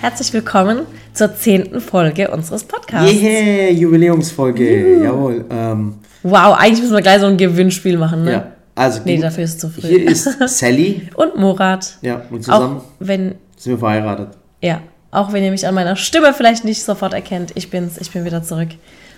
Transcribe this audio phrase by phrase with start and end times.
[0.00, 0.80] Herzlich willkommen
[1.12, 3.12] zur zehnten Folge unseres Podcasts.
[3.12, 5.44] Yeah, Jubiläumsfolge, jawohl.
[5.50, 8.32] Ähm, Wow, eigentlich müssen wir gleich so ein Gewinnspiel machen, ne?
[8.32, 9.86] ja, also Nee, dafür ist es zu früh.
[9.88, 10.24] hier ist
[10.58, 11.96] Sally, Und Murat.
[12.02, 14.30] ja, und zusammen Auch wenn, sind wir verheiratet.
[14.60, 14.80] ja,
[15.10, 18.24] auch wenn ihr mich an meiner Stimme vielleicht nicht sofort erkennt, ich bin's, ich bin
[18.24, 18.68] wieder zurück.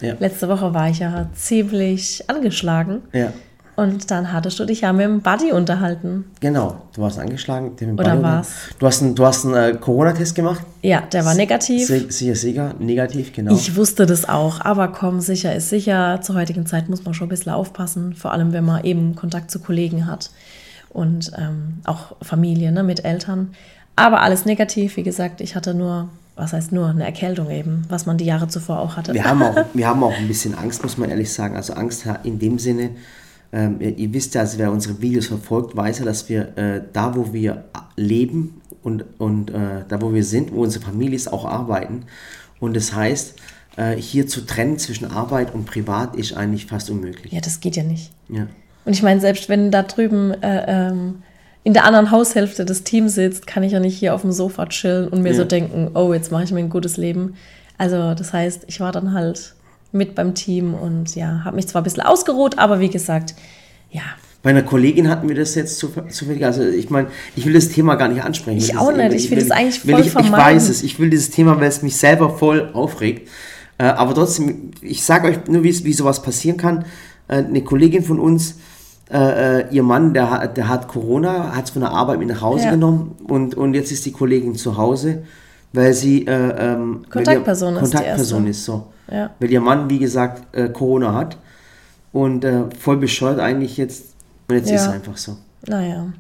[0.03, 0.15] Ja.
[0.19, 3.03] Letzte Woche war ich ja ziemlich angeschlagen.
[3.12, 3.33] Ja,
[3.81, 6.25] Und dann hattest du dich ja mit dem Buddy unterhalten.
[6.41, 6.83] genau.
[6.95, 7.77] Du warst angeschlagen.
[7.77, 8.49] den Oder Ball- war's?
[8.79, 10.61] Du hast einen, du hast einen äh, Corona-Test gemacht.
[10.83, 11.87] Ja, der war negativ.
[11.87, 13.52] Sie- Sicher, sicher, negativ, genau.
[13.55, 16.21] Ich wusste das auch, aber komm, sicher ist sicher.
[16.21, 19.51] Zur heutigen Zeit muss man schon ein bisschen aufpassen, vor allem wenn man eben Kontakt
[19.51, 20.30] zu Kollegen hat
[20.91, 23.55] und ähm, auch Familie ne, mit Eltern.
[23.97, 28.05] Aber alles negativ, wie gesagt, ich hatte nur, was heißt nur, eine Erkältung eben, was
[28.07, 29.15] man die Jahre zuvor auch hatte.
[29.15, 31.57] wir, haben auch, wir haben auch ein bisschen Angst, muss man ehrlich sagen.
[31.57, 32.91] Also Angst in dem Sinne,
[33.52, 36.82] ähm, ihr, ihr wisst ja, also wer unsere Videos verfolgt, weiß ja, dass wir äh,
[36.92, 37.64] da, wo wir
[37.96, 42.04] leben und, und äh, da, wo wir sind, wo unsere Familie ist, auch arbeiten.
[42.60, 43.34] Und das heißt,
[43.76, 47.32] äh, hier zu trennen zwischen Arbeit und Privat ist eigentlich fast unmöglich.
[47.32, 48.12] Ja, das geht ja nicht.
[48.29, 48.46] Ja.
[48.84, 51.23] Und ich meine, selbst wenn da drüben äh, ähm,
[51.62, 54.66] in der anderen Haushälfte des Teams sitzt, kann ich ja nicht hier auf dem Sofa
[54.66, 55.37] chillen und mir Ja.
[55.37, 57.35] so denken, oh, jetzt mache ich mir ein gutes Leben.
[57.76, 59.54] Also das heißt, ich war dann halt
[59.93, 63.35] mit beim Team und ja, habe mich zwar ein bisschen ausgeruht, aber wie gesagt,
[63.91, 64.03] ja,
[64.43, 66.44] Bei einer Kollegin hatten wir das jetzt zu- zufällig.
[66.44, 68.59] Also ich meine, ich will das Thema gar nicht ansprechen.
[68.59, 69.12] Ich will auch nicht.
[69.15, 70.37] Ich will das eigentlich will voll ich, ich vermeiden.
[70.38, 70.82] weiß es.
[70.82, 73.28] Ich will dieses Thema, weil es mich selber voll aufregt.
[73.78, 76.84] Äh, aber trotzdem, ich sage euch nur, wie, wie sowas passieren kann.
[77.28, 78.54] Äh, eine Kollegin von uns,
[79.12, 82.41] äh, ihr Mann, der, hat- der hat Corona, hat es von der Arbeit mit nach
[82.41, 82.71] Hause Ja.
[82.71, 85.22] genommen und, und jetzt ist die Kollegin zu Hause,
[85.72, 88.87] weil sie äh, ähm, weil Kontaktperson ihr, ist Kontaktperson ist so.
[89.11, 89.31] Ja.
[89.41, 91.37] Weil ihr Mann, wie gesagt, äh, Corona hat
[92.12, 94.15] und äh, voll bescheuert eigentlich jetzt.
[94.49, 94.77] Und jetzt Ja.
[94.77, 95.37] ist es einfach so.
[95.66, 96.12] naja.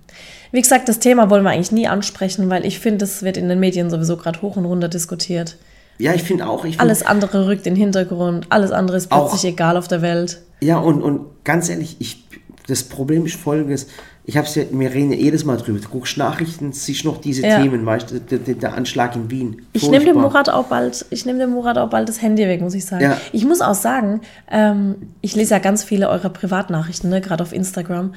[0.52, 3.48] Wie gesagt, das Thema wollen wir eigentlich nie ansprechen, weil ich finde, es wird in
[3.48, 5.56] den Medien sowieso gerade hoch und runter diskutiert.
[5.98, 6.64] Ja, ich finde auch.
[6.64, 9.86] Ich find, Alles andere rückt in den Hintergrund, alles andere ist Auch- plötzlich egal auf
[9.86, 10.40] der Welt.
[10.60, 12.24] Ja, und, und ganz ehrlich, ich,
[12.66, 13.86] das Problem ist folgendes.
[14.24, 15.78] Ich hab's ja, wir reden ja jedes Mal drüber.
[15.80, 17.60] Du guckst Nachrichten, siehst noch diese Ja.
[17.60, 19.62] Themen, weißt du, der, der, der Anschlag in Wien.
[19.72, 20.16] Ich nehme dem.
[20.16, 23.02] Murat auch bald, ich nehme dem Murat auch bald das Handy weg, muss ich sagen.
[23.02, 23.20] Ja.
[23.32, 24.20] Ich muss auch sagen,
[24.50, 28.12] ähm, ich lese ja ganz viele eurer Privatnachrichten, ne, gerade auf Instagram.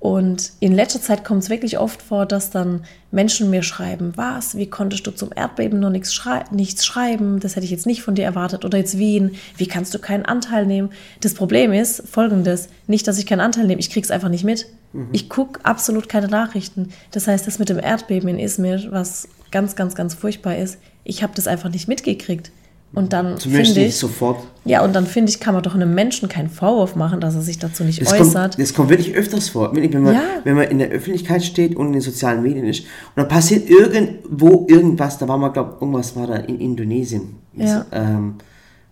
[0.00, 4.56] Und in letzter Zeit kommt es wirklich oft vor, dass dann Menschen mir schreiben, was,
[4.56, 7.40] wie konntest du zum Erdbeben noch nichts, schrei nichts schreiben?
[7.40, 8.64] Das hätte ich jetzt nicht von dir erwartet.
[8.64, 10.90] Oder jetzt Wien, wie kannst du keinen Anteil nehmen?
[11.20, 14.66] Das Problem ist folgendes, nicht, dass ich keinen Anteil nehme, ich krieg's einfach nicht mit.
[14.92, 15.08] Mhm.
[15.12, 16.90] Ich gucke absolut keine Nachrichten.
[17.12, 21.22] Das heißt, das mit dem Erdbeben in Izmir, was ganz, ganz, ganz furchtbar ist, ich
[21.22, 22.50] habe das einfach nicht mitgekriegt.
[22.94, 24.38] Und dann Zumindest finde ich, sofort.
[24.64, 27.42] ja, und dann finde ich, kann man doch einem Menschen keinen Vorwurf machen, dass er
[27.42, 28.58] sich dazu nicht Das kommt, äußert.
[28.58, 29.76] das kommt wirklich öfters vor.
[29.76, 30.22] Wenn man, Ja.
[30.44, 33.68] wenn man in der Öffentlichkeit steht und in den sozialen Medien ist und dann passiert
[33.68, 37.36] irgendwo irgendwas, da war mal, glaube irgendwas war da in Indonesien.
[37.54, 37.84] Ja.
[37.92, 38.36] Ähm,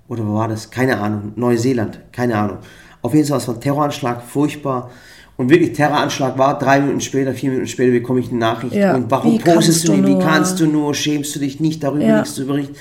[0.09, 0.71] oder wo war das?
[0.71, 1.33] Keine Ahnung.
[1.37, 2.59] Neuseeland, keine Ahnung.
[3.01, 4.91] Auf jeden Fall, es war ein Terroranschlag, furchtbar.
[5.37, 8.75] Und wirklich, Terroranschlag war, drei Minuten später, vier Minuten später bekomme ich eine Nachricht.
[8.75, 8.95] Ja.
[8.95, 10.07] Und warum Wie postest du nicht?
[10.07, 10.95] Wie kannst du nur?
[10.95, 12.19] Schämst du dich nicht darüber, Ja.
[12.21, 12.75] nichts zu berichten?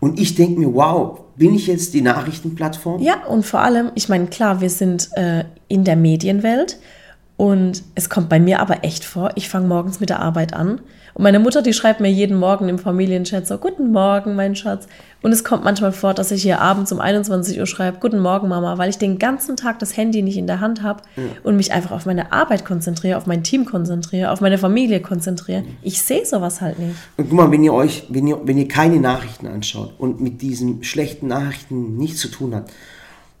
[0.00, 3.00] Und ich denke mir, wow, bin ich jetzt die Nachrichtenplattform?
[3.00, 6.78] Ja, und vor allem, ich meine, klar, wir sind äh, in der Medienwelt
[7.36, 10.80] und es kommt bei mir aber echt vor, ich fange morgens mit der Arbeit an
[11.14, 14.88] und meine Mutter, die schreibt mir jeden Morgen im Familienchat so, guten Morgen, mein Schatz.
[15.22, 18.48] Und es kommt manchmal vor, dass ich hier abends um 21 Uhr schreibe, guten Morgen,
[18.48, 21.02] Mama, weil ich den ganzen Tag das Handy nicht in der Hand habe
[21.44, 25.62] und mich einfach auf meine Arbeit konzentriere, auf mein Team konzentriere, auf meine Familie konzentriere.
[25.82, 26.96] Ich sehe sowas halt nicht.
[27.16, 30.42] Und guck mal, wenn ihr euch, wenn ihr, wenn ihr keine Nachrichten anschaut und mit
[30.42, 32.72] diesen schlechten Nachrichten nichts zu tun habt,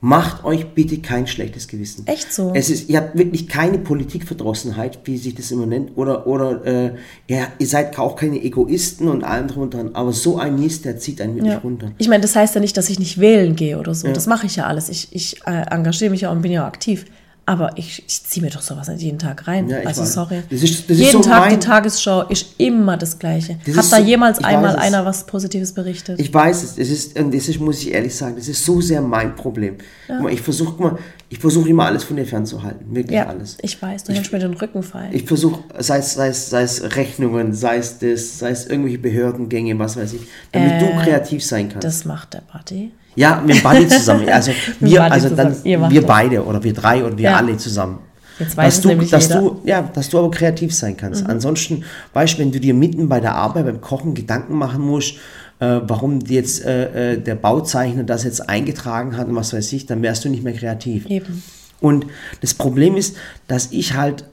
[0.00, 2.06] macht euch bitte kein schlechtes Gewissen.
[2.06, 2.52] Echt so?
[2.54, 6.94] Es ist, ihr habt wirklich keine Politikverdrossenheit, wie sich das immer nennt, oder, oder äh,
[7.28, 10.84] ja, ihr seid auch keine Egoisten und allem drum und dran, aber so ein Mist,
[10.84, 11.58] der zieht einen wirklich Ja.
[11.60, 11.92] runter.
[11.98, 14.12] Ich meine, das heißt ja nicht, dass ich nicht wählen gehe oder so.
[14.12, 14.88] Das mache ich ja alles.
[14.88, 17.06] Ich, ich äh, engagiere mich ja und bin ja aktiv.
[17.46, 19.68] Aber ich, ich ziehe mir doch sowas nicht jeden Tag rein.
[19.68, 20.42] Ja, also sorry.
[20.48, 23.58] Das ist- das jeden so Tag die Tagesschau ist immer das Gleiche.
[23.66, 26.18] Das Hat da so- jemals einmal einer was Positives berichtet?
[26.20, 28.80] Ich weiß es, es ist, und das ist, muss ich ehrlich sagen, das ist so
[28.80, 29.76] sehr mein Problem.
[30.06, 30.98] Guck mal, ich versuche mal,
[31.30, 33.56] ich versuche immer alles von dir fernzuhalten, wirklich ja, alles.
[33.62, 34.04] ich weiß.
[34.04, 35.08] Du hältst mir den Rücken frei.
[35.12, 38.98] Ich versuche, sei es, sei, es, sei es Rechnungen, sei es das, sei es irgendwelche
[38.98, 40.20] Behördengänge, was weiß ich,
[40.52, 41.84] damit du kreativ sein kannst.
[41.84, 42.92] das macht der Party.
[43.16, 44.28] ja, wir beide zusammen.
[44.28, 45.80] Also Wir also dann zusammen.
[45.80, 46.08] Macht wir das.
[46.08, 47.36] beide oder wir drei oder wir Ja.
[47.36, 47.98] alle zusammen.
[48.38, 49.40] Jetzt weiß dass du, dass jeder.
[49.40, 49.44] Mhm.
[49.46, 51.24] du, ja, dass du aber kreativ sein kannst.
[51.26, 51.84] Ansonsten,
[52.14, 55.14] weißt du, wenn du dir mitten bei der Arbeit, beim Kochen Gedanken machen musst,
[55.60, 59.86] äh, warum jetzt äh, äh, der Bauzeichner das jetzt eingetragen hat und was weiß ich,
[59.86, 61.06] dann wärst du nicht mehr kreativ.
[61.06, 61.42] Eben.
[61.80, 62.06] Und
[62.40, 63.16] das Problem ist,
[63.46, 64.24] dass ich halt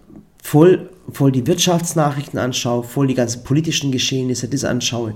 [0.42, 5.16] voll, voll die Wirtschaftsnachrichten anschaue, voll die ganzen politischen Geschehnisse, das anschaue.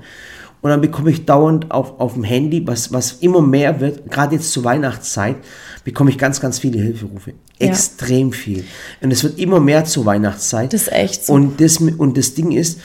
[0.62, 4.36] Und dann bekomme ich dauernd auf, auf dem Handy, was, was immer mehr wird, gerade
[4.36, 5.36] jetzt zur Weihnachtszeit,
[5.84, 7.34] bekomme ich ganz, ganz viele Hilferufe.
[7.60, 7.68] Ja.
[7.68, 8.66] Extrem viel.
[9.00, 10.74] Und es wird immer mehr zur Weihnachtszeit.
[10.74, 11.34] Das ist echt so.
[11.34, 12.80] Und das, und das Ding ist,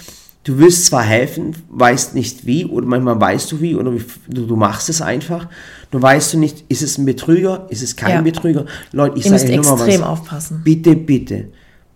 [0.44, 3.92] du willst zwar helfen, weißt nicht wie, oder manchmal weißt du wie, oder
[4.28, 5.48] du, du machst es einfach.
[5.90, 8.20] Du weißt du nicht, ist es ein Betrüger, ist es kein Ja.
[8.22, 8.64] Betrüger.
[8.92, 10.08] Leute, ich sage nur mal extrem was.
[10.08, 10.60] aufpassen.
[10.64, 11.48] Bitte, bitte,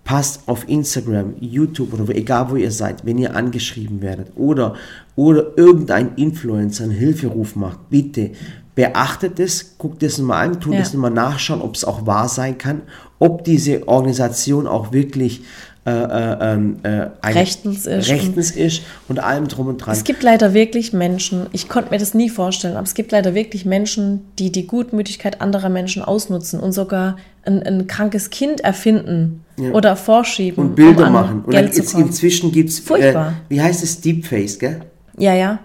[0.05, 4.75] passt auf Instagram, YouTube oder egal wo ihr seid, wenn ihr angeschrieben werdet oder,
[5.17, 8.33] oder irgendein Influencer einen Hilferuf macht, bitte
[8.75, 10.81] beachtet es, guckt es nochmal an, tut Ja.
[10.81, 12.83] es nochmal nachschauen, ob es auch wahr sein kann,
[13.21, 15.43] ob diese Organisation auch wirklich
[15.87, 19.93] äh, äh, ähm, äh, Rechtens ist rechtens ist und allem drum und dran.
[19.93, 23.35] Es gibt leider wirklich Menschen, ich konnte mir das nie vorstellen, aber es gibt leider
[23.35, 29.45] wirklich Menschen, die die Gutmütigkeit anderer Menschen ausnutzen und sogar ein, ein krankes Kind erfinden
[29.73, 30.69] oder vorschieben.
[30.69, 31.43] und Bilder um machen.
[31.45, 33.35] Und Geld dann zu inzwischen gibt es, äh, Furchtbar.
[33.51, 34.81] wie heißt es, Deepface, gell?
[35.19, 35.59] Ja, ja.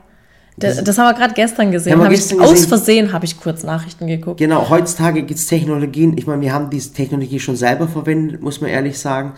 [0.57, 1.97] Das, das haben wir gerade gestern gesehen.
[1.97, 2.67] Hab ich, gestern aus gesehen.
[2.67, 4.39] Versehen habe ich kurz Nachrichten geguckt.
[4.39, 8.59] Genau, heutzutage gibt es Technologien, ich meine, wir haben diese Technologie schon selber verwendet, muss
[8.59, 9.33] man ehrlich sagen.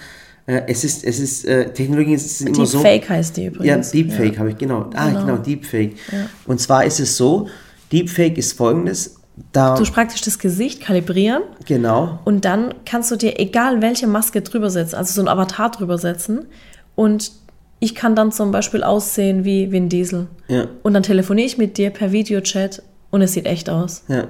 [0.51, 2.81] Äh, es ist, es ist, äh, Technologien sind immer so.
[2.83, 3.91] Deepfake heißt die Ja, übrigens.
[3.91, 4.89] Deepfake habe ich, genau.
[4.93, 5.21] Ah, Genau.
[5.25, 5.95] genau, Deepfake.
[6.45, 7.47] Und zwar ist es so,
[7.91, 9.15] Deepfake ist folgendes,
[9.53, 14.41] da, Du praktisch das Gesicht kalibrieren genau, und dann kannst du dir egal welche Maske
[14.41, 16.45] drüber setzen, also so ein Avatar drüber setzen
[16.95, 17.31] und
[17.79, 20.27] ich kann dann zum Beispiel aussehen wie Vin Diesel.
[20.49, 24.03] ja, Und dann telefoniere ich mit dir per Videochat und es sieht echt aus.
[24.09, 24.25] ja.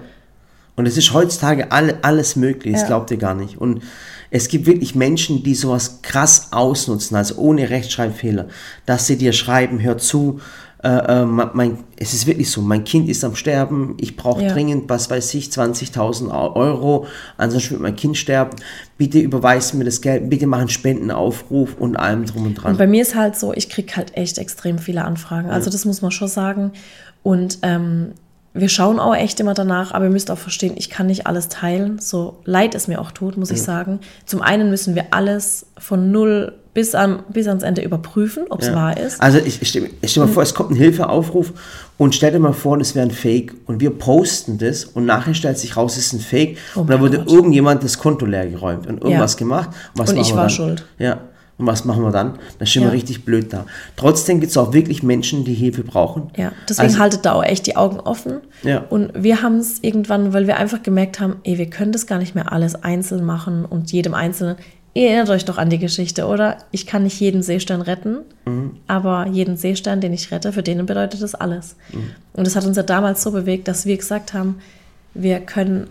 [0.75, 2.87] Und es ist heutzutage alle, alles möglich, das Ja.
[2.87, 3.57] glaubt ihr gar nicht.
[3.59, 3.83] Und
[4.29, 8.47] es gibt wirklich Menschen, die sowas krass ausnutzen, also ohne Rechtschreibfehler,
[8.85, 10.39] dass sie dir schreiben, hör zu,
[10.83, 10.87] äh,
[11.21, 14.51] äh, mein, mein, es ist wirklich so, mein Kind ist am Sterben, ich brauche Ja.
[14.53, 17.05] dringend, was weiß ich, 20.000 Euro,
[17.37, 18.55] ansonsten wird mein Kind sterben,
[18.97, 22.71] bitte überweist mir das Geld, bitte mach einen Spendenaufruf und allem drum und dran.
[22.71, 25.49] Und bei mir ist halt so, ich kriege halt echt extrem viele Anfragen.
[25.51, 26.71] Also das muss man schon sagen.
[27.21, 28.13] Und ähm,
[28.53, 31.47] wir schauen auch echt immer danach, aber ihr müsst auch verstehen, ich kann nicht alles
[31.47, 33.99] teilen, so leid es mir auch tut, muss ich sagen.
[34.25, 38.73] Zum einen müssen wir alles von null bis, an, bis ans Ende überprüfen, ob es
[38.73, 39.21] wahr ist.
[39.21, 39.89] Also ich, ich stelle
[40.27, 41.53] mir vor, es kommt ein Hilfeaufruf
[41.97, 45.33] und stell dir mal vor, das wäre ein Fake und wir posten das und nachher
[45.33, 47.31] stellt sich raus, es ist ein Fake und dann Oh wurde Gott.
[47.31, 49.39] irgendjemand das Konto leer geräumt und irgendwas Ja.
[49.39, 49.69] gemacht.
[49.95, 50.49] was Und ich war dann?
[50.49, 50.85] schuld.
[50.97, 51.19] Ja.
[51.57, 52.39] Und was machen wir dann?
[52.57, 52.87] Dann stehen Ja.
[52.89, 53.65] wir richtig blöd da.
[53.95, 56.31] Trotzdem gibt es auch wirklich Menschen, die Hilfe brauchen.
[56.35, 58.37] Ja, deswegen Also- haltet da auch echt die Augen offen.
[58.63, 58.79] Ja.
[58.89, 62.17] Und wir haben es irgendwann, weil wir einfach gemerkt haben, ey, wir können das gar
[62.17, 64.55] nicht mehr alles einzeln machen und jedem Einzelnen.
[64.93, 66.57] Ihr erinnert euch doch an die Geschichte, oder?
[66.71, 68.71] Ich kann nicht jeden Seestern retten, Mhm.
[68.87, 71.75] aber jeden Seestern, den ich rette, für den bedeutet das alles.
[71.93, 72.09] Mhm.
[72.33, 74.55] Und das hat uns ja damals so bewegt, dass wir gesagt haben,
[75.13, 75.87] wir können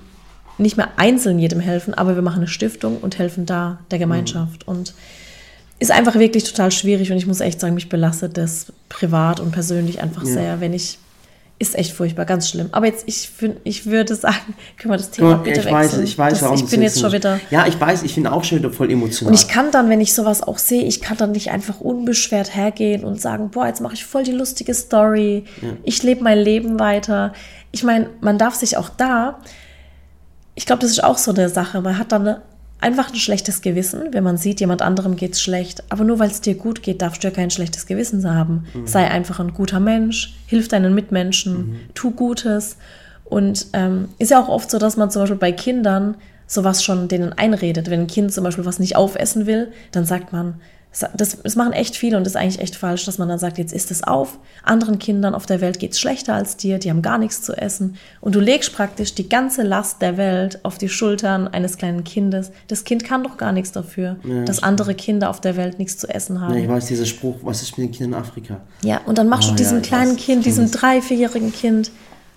[0.59, 4.03] nicht mehr einzeln jedem helfen, aber wir machen eine Stiftung und helfen da der Mhm.
[4.03, 4.69] Gemeinschaft.
[4.69, 4.93] Und
[5.81, 9.51] ist einfach wirklich total schwierig und ich muss echt sagen, mich belastet das privat und
[9.51, 10.99] persönlich einfach sehr, wenn ich.
[11.59, 12.71] Ist echt furchtbar, ganz schlimm.
[12.73, 15.89] Aber jetzt, ich, find, ich würde sagen, können wir das Thema mal, bitte ich weiß,
[15.89, 16.05] wechseln?
[16.05, 17.39] ich weiß, das, Ich bin jetzt schon wieder.
[17.51, 19.31] Ja, ich weiß, ich bin auch schon wieder voll emotional.
[19.31, 22.55] Und ich kann dann, wenn ich sowas auch sehe, ich kann dann nicht einfach unbeschwert
[22.55, 25.45] hergehen und sagen, boah, jetzt mache ich voll die lustige Story,
[25.83, 27.35] ich lebe mein Leben weiter.
[27.73, 29.39] Ich meine, man darf sich auch da,
[30.55, 32.43] ich glaube, das ist auch so eine Sache, man hat dann eine,
[32.81, 35.83] einfach ein schlechtes Gewissen, wenn man sieht, jemand anderem geht's schlecht.
[35.89, 38.65] Aber nur weil es dir gut geht, darfst du ja kein schlechtes Gewissen haben.
[38.85, 42.77] Sei einfach ein guter Mensch, hilf deinen Mitmenschen, tu Gutes.
[43.25, 47.07] Und ähm, ist ja auch oft so, dass man zum Beispiel bei Kindern sowas schon
[47.07, 47.91] denen einredet.
[47.91, 50.55] Wenn ein Kind zum Beispiel was nicht aufessen will, dann sagt man,
[51.17, 53.59] das, das machen echt viele und das ist eigentlich echt falsch, dass man dann sagt,
[53.59, 54.39] jetzt isst es auf.
[54.65, 57.53] Anderen Kindern auf der Welt geht es schlechter als dir, die haben gar nichts zu
[57.57, 57.97] essen.
[58.21, 62.51] Und du legst praktisch die ganze Last der Welt auf die Schultern eines kleinen Kindes.
[62.67, 64.17] Das Kind kann doch gar nichts dafür,
[64.47, 66.55] dass andere Kinder auf der Welt nichts zu essen haben.
[66.55, 68.61] ja, ich weiß, dieser Spruch, was ist mit den Kindern in Afrika?
[68.83, 70.25] Ja, und dann machst Ah, du diesem ja, kleinen weiß.
[70.25, 71.93] Kind, diesem drei-, vierjährigen Kind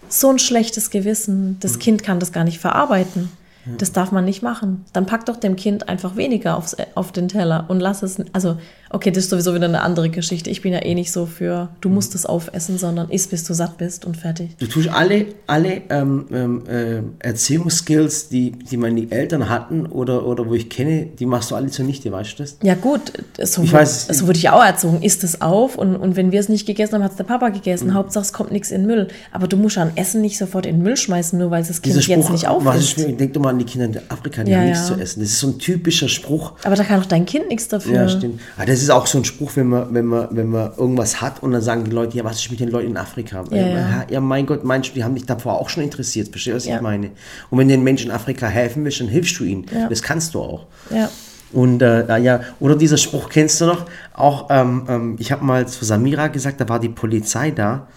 [0.10, 1.58] so ein schlechtes Gewissen.
[1.62, 3.32] Das Kind kann das gar nicht verarbeiten.
[3.66, 4.84] Das darf man nicht machen.
[4.92, 8.18] Dann pack doch dem Kind einfach weniger aufs, auf den Teller und lass es.
[8.34, 8.58] Also,
[8.94, 10.50] okay, das ist sowieso wieder eine andere Geschichte.
[10.50, 13.54] Ich bin ja eh nicht so für, du musst es aufessen, sondern isst, bis du
[13.54, 14.56] satt bist und fertig.
[14.60, 20.48] Du tust alle, alle ähm, ähm, äh, Erziehungsskills, die, die meine Eltern hatten oder, oder
[20.48, 22.58] wo ich kenne, die machst du alle zunichte, weißt du das?
[22.64, 25.02] Ja, gut, so, Ich wurde- weiß, so wurde ich ja auch erzogen.
[25.02, 27.50] Isst es auf und, und wenn wir es nicht gegessen haben, hat es der Papa
[27.50, 27.88] gegessen.
[27.90, 27.94] Mhm.
[27.96, 29.08] Hauptsache, es kommt nichts in Müll.
[29.32, 31.96] Aber du musst an Essen nicht sofort in Müll schmeißen, nur weil es das Kind
[31.96, 32.98] Dieser jetzt Spruch, nicht aufisst.
[33.00, 34.96] ich, denk doch mal an die Kinder in Afrika, die Ja, haben nichts ja.
[34.96, 35.20] zu essen.
[35.22, 36.54] Das ist so ein typischer Spruch.
[36.64, 37.94] Aber da kann doch dein Kind nichts dafür.
[37.94, 38.40] Ja, stimmt.
[38.58, 41.42] Aber das ist auch so ein Spruch, wenn man, wenn man, wenn man irgendwas hat
[41.42, 43.44] und dann sagen die Leute, ja, was ist mit den Leuten in Afrika?
[43.50, 44.06] Ja, ja.
[44.10, 46.66] ja mein Gott, meinst du, die haben dich davor auch schon interessiert, verstehst du, was
[46.66, 46.76] Ja.
[46.76, 47.12] ich meine?
[47.50, 49.66] Und wenn den Menschen in Afrika helfen willst, dann hilfst du ihnen.
[49.90, 50.68] Das kannst du auch.
[50.90, 51.10] Ja.
[51.52, 53.86] Und äh, ja, oder dieser Spruch kennst du noch?
[54.14, 57.88] Auch, ähm, ähm, ich habe mal zu Samira gesagt, da war die Polizei da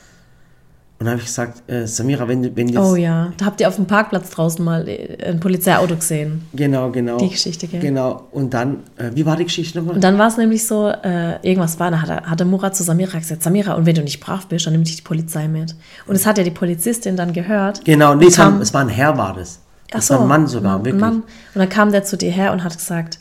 [0.98, 3.60] Und dann habe ich gesagt, äh, Samira, wenn du, wenn jetzt, Oh ja, da habt
[3.60, 6.46] ihr auf dem Parkplatz draußen mal äh, ein Polizeiauto gesehen.
[6.54, 7.80] genau, genau, Die Geschichte, gell?
[7.80, 8.26] genau.
[8.32, 9.96] Und dann, äh, wie war die Geschichte nochmal?
[9.96, 12.82] Und dann war es nämlich so, äh, irgendwas war, da hat, hat der Murat zu
[12.82, 15.74] Samira gesagt, Samira, und wenn du nicht brav bist, dann nimmt dich die Polizei mit.
[16.06, 17.84] Und es hat ja die Polizistin dann gehört.
[17.84, 19.60] Genau, nee, Und es war, kam- es war ein Herr, war das.
[19.90, 21.00] Ach Das war ein Mann sogar, ein wirklich.
[21.00, 21.16] Mann.
[21.16, 21.24] Und
[21.56, 23.18] dann kam der zu dir her und hat gesagt,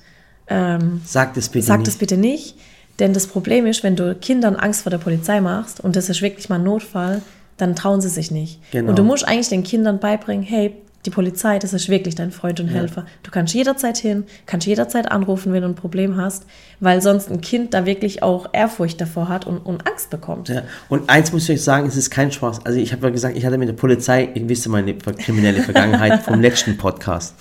[0.47, 1.87] ähm, Sag das bitte sag nicht.
[1.87, 2.55] das bitte nicht,
[2.99, 6.21] denn das Problem ist, wenn du Kindern Angst vor der Polizei machst und das ist
[6.21, 7.21] wirklich mal ein Notfall,
[7.57, 8.59] dann trauen sie sich nicht.
[8.71, 8.89] Genau.
[8.89, 12.59] Und du musst eigentlich den Kindern beibringen, hey, die Polizei, das ist wirklich dein Freund
[12.59, 13.05] und Helfer.
[13.21, 16.45] Du kannst jederzeit hin, kannst jederzeit anrufen, wenn du ein Problem hast,
[16.79, 20.49] weil sonst ein Kind da wirklich auch Ehrfurcht davor hat und, und Angst bekommt.
[20.49, 20.63] Ja.
[20.89, 22.65] Und eins muss ich euch sagen, es ist kein Spaß.
[22.65, 25.61] Also ich habe ja gesagt, ich hatte mit der Polizei, ihr wisst ja meine kriminelle
[25.61, 27.35] Vergangenheit vom letzten Podcast.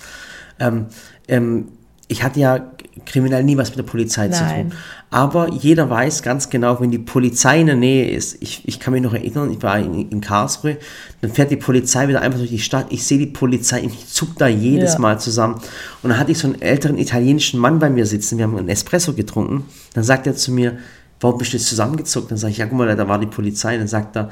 [0.59, 0.87] Ähm,
[1.27, 1.69] ähm,
[2.09, 2.73] ich hatte ja
[3.07, 4.71] kriminell nie was mit der Polizei zu Nein.
[4.71, 4.79] tun.
[5.11, 8.93] Aber jeder weiß ganz genau, wenn die Polizei in der Nähe ist, ich, ich kann
[8.93, 10.77] mich noch erinnern, ich war in, in Karlsruhe,
[11.21, 14.37] dann fährt die Polizei wieder einfach durch die Stadt, ich sehe die Polizei, ich zuck
[14.37, 14.99] da jedes Ja.
[14.99, 15.55] Mal zusammen.
[16.03, 18.69] Und dann hatte ich so einen älteren italienischen Mann bei mir sitzen, wir haben einen
[18.69, 20.79] Espresso getrunken, dann sagt er zu mir,
[21.21, 22.31] warum bist du jetzt zusammengezuckt?
[22.31, 23.77] Dann sage ich, ja guck mal, da war die Polizei.
[23.79, 24.31] Dann sagt er,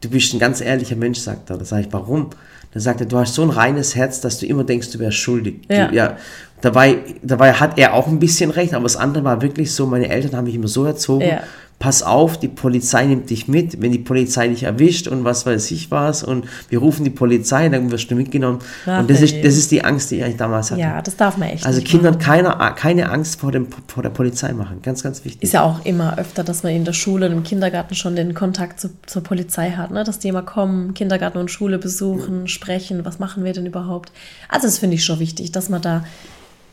[0.00, 1.56] du bist ein ganz ehrlicher Mensch, sagt er.
[1.56, 2.30] Dann sage ich, warum?
[2.72, 5.18] Dann sagt er, du hast so ein reines Herz, dass du immer denkst, du wärst
[5.18, 5.62] schuldig.
[5.68, 5.88] Ja.
[5.88, 6.16] Du, ja.
[6.62, 10.08] Dabei, dabei hat er auch ein bisschen recht, aber das andere war wirklich so, meine
[10.08, 11.40] Eltern haben mich immer so erzogen, Ja.
[11.80, 15.68] pass auf, die Polizei nimmt dich mit, wenn die Polizei dich erwischt und was weiß
[15.72, 18.60] ich was und wir rufen die Polizei, dann wirst du mitgenommen.
[18.86, 19.42] Ach, und das ist, ey.
[19.42, 20.80] das ist die Angst, die ich eigentlich damals hatte.
[20.80, 24.52] Ja, das darf man echt Also Kindern keine, keine Angst vor, dem, vor der Polizei
[24.52, 24.80] machen.
[24.82, 25.42] Ganz, ganz wichtig.
[25.42, 28.34] Ist ja auch immer öfter, dass man in der Schule und im Kindergarten schon den
[28.34, 30.04] Kontakt zu, zur Polizei hat, ne?
[30.04, 34.12] dass die immer kommen, Kindergarten und Schule besuchen, sprechen, was machen wir denn überhaupt.
[34.48, 36.04] Also das finde ich schon wichtig, dass man da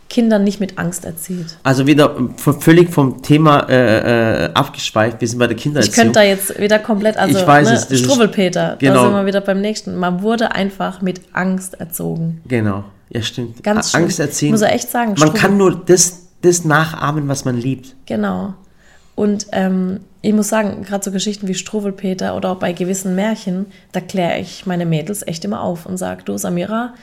[0.09, 1.57] Kindern nicht mit Angst erzieht.
[1.63, 5.21] Also wieder völlig vom Thema äh, äh, abgeschweift.
[5.21, 5.93] Wir sind bei der Ich Kindererziehung.
[5.95, 8.93] könnte da jetzt wieder komplett, also Ich weiß ne, es, Struwwelpeter, genau.
[8.95, 9.95] da sind wir wieder beim nächsten.
[9.95, 12.41] Man wurde einfach mit Angst erzogen.
[12.47, 13.63] Genau, ja stimmt.
[13.63, 14.51] Ganz A- Angst erziehen.
[14.51, 17.95] Muss er echt sagen, Man kann nur das, das nachahmen, was man liebt.
[18.07, 18.55] Genau.
[19.15, 23.67] Und ähm, ich muss sagen, gerade so Geschichten wie Struwwelpeter oder auch bei gewissen Märchen,
[23.91, 26.93] da kläre ich meine Mädels echt immer auf und sage, du Samira,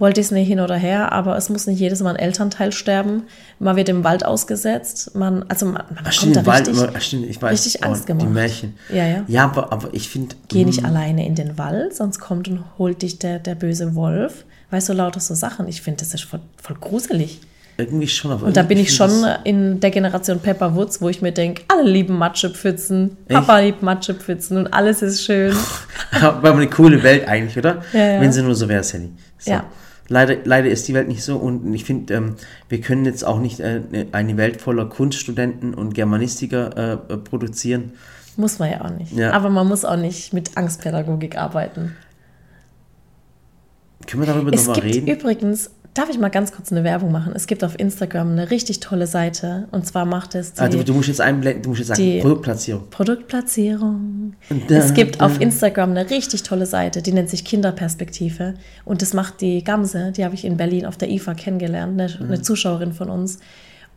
[0.00, 2.72] wollte ich es nicht hin oder her, aber es muss nicht jedes Mal ein Elternteil
[2.72, 3.24] sterben.
[3.58, 7.00] Man wird im Wald ausgesetzt, man, also man, man Ach, stimmt, da Wald, richtig, ach,
[7.00, 8.26] stimmt, ich weiß, richtig Angst oh, gemacht.
[8.26, 8.74] Die Märchen.
[8.88, 9.24] Ja, ja.
[9.28, 10.34] Ja, aber, aber ich finde.
[10.48, 14.46] Geh nicht alleine in den Wald, sonst kommt und holt dich der, der böse Wolf.
[14.70, 15.68] Weißt du, lauter so Sachen.
[15.68, 17.40] Ich finde, das ist voll, voll gruselig.
[17.80, 18.30] Irgendwie schon.
[18.30, 21.62] Aber Und da bin ich schon in der Generation Pepper Woods, wo ich mir denke,
[21.68, 25.54] alle lieben Matschepfützen, Papa liebt Matschepfützen und alles ist schön.
[26.20, 27.82] War eine coole Welt eigentlich, oder?
[27.92, 28.20] Ja, ja.
[28.20, 29.10] Wenn sie nur so wäre, Sally.
[29.38, 29.52] So.
[29.52, 29.64] Ja.
[30.08, 32.34] Leider, leider ist die Welt nicht so und ich finde, ähm,
[32.68, 37.92] wir können jetzt auch nicht äh, eine Welt voller Kunststudenten und Germanistiker äh, äh, produzieren.
[38.36, 39.12] Muss man ja auch nicht.
[39.12, 39.30] Ja.
[39.32, 41.94] Aber man muss auch nicht mit Angstpädagogik arbeiten.
[44.06, 45.06] Können wir darüber nochmal reden?
[45.06, 47.32] übrigens, darf ich mal ganz kurz eine Werbung machen?
[47.34, 50.82] Es gibt auf Instagram eine richtig tolle Seite und zwar macht es die Ah, du,
[50.84, 52.88] du musst jetzt einblenden, du musst jetzt sagen, Produktplatzierung.
[52.90, 54.34] Produktplatzierung.
[54.68, 58.54] da- es gibt da- auf Instagram eine richtig tolle Seite, die nennt sich Kinderperspektive.
[58.84, 62.08] Und das macht die Gamse, die habe ich in Berlin auf der IFA kennengelernt, eine,
[62.18, 62.26] Mhm.
[62.26, 63.38] eine Zuschauerin von uns.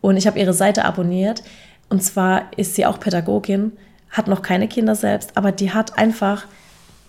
[0.01, 1.43] Und ich habe ihre Seite abonniert.
[1.89, 3.71] Und zwar ist sie auch Pädagogin,
[4.09, 6.45] hat noch keine Kinder selbst, aber die hat einfach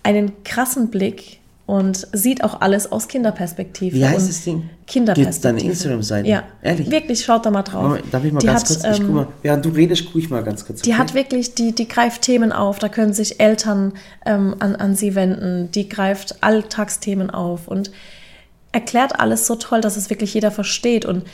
[0.02, 3.96] einen krassen Blick und sieht auch alles aus Kinderperspektive.
[3.96, 4.68] Wie heißt das Ding?
[4.86, 5.24] Kinderperspektive.
[5.24, 6.28] Gibt's da eine Instagram-Seite?
[6.28, 6.90] Ja, Ehrlich?
[6.90, 7.84] Wirklich, schaut da mal drauf.
[7.84, 10.04] Moment, Darf ich mal die ganz hat, kurz, ich ähm, guck mal, während du redest,
[10.06, 10.82] gucke ich mal ganz kurz.
[10.82, 10.98] die okay?
[10.98, 13.94] hat wirklich, die, die greift Themen auf, da können sich Eltern
[14.26, 17.90] ähm, an, an sie wenden, die greift Alltagsthemen auf und
[18.72, 21.24] erklärt alles so toll, dass es wirklich jeder versteht und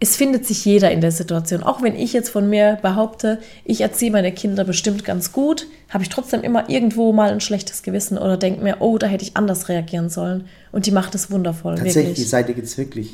[0.00, 1.62] es findet sich jeder in der Situation.
[1.62, 6.04] Auch wenn ich jetzt von mir behaupte, ich erziehe meine Kinder bestimmt ganz gut, habe
[6.04, 9.36] ich trotzdem immer irgendwo mal ein schlechtes Gewissen oder denke mir, oh, da hätte ich
[9.36, 10.44] anders reagieren sollen.
[10.70, 12.26] Und die macht es wundervoll, Tatsächlich, die wirklich.
[12.26, 12.30] Mhm.
[12.30, 13.12] Seite gibt es wirklich.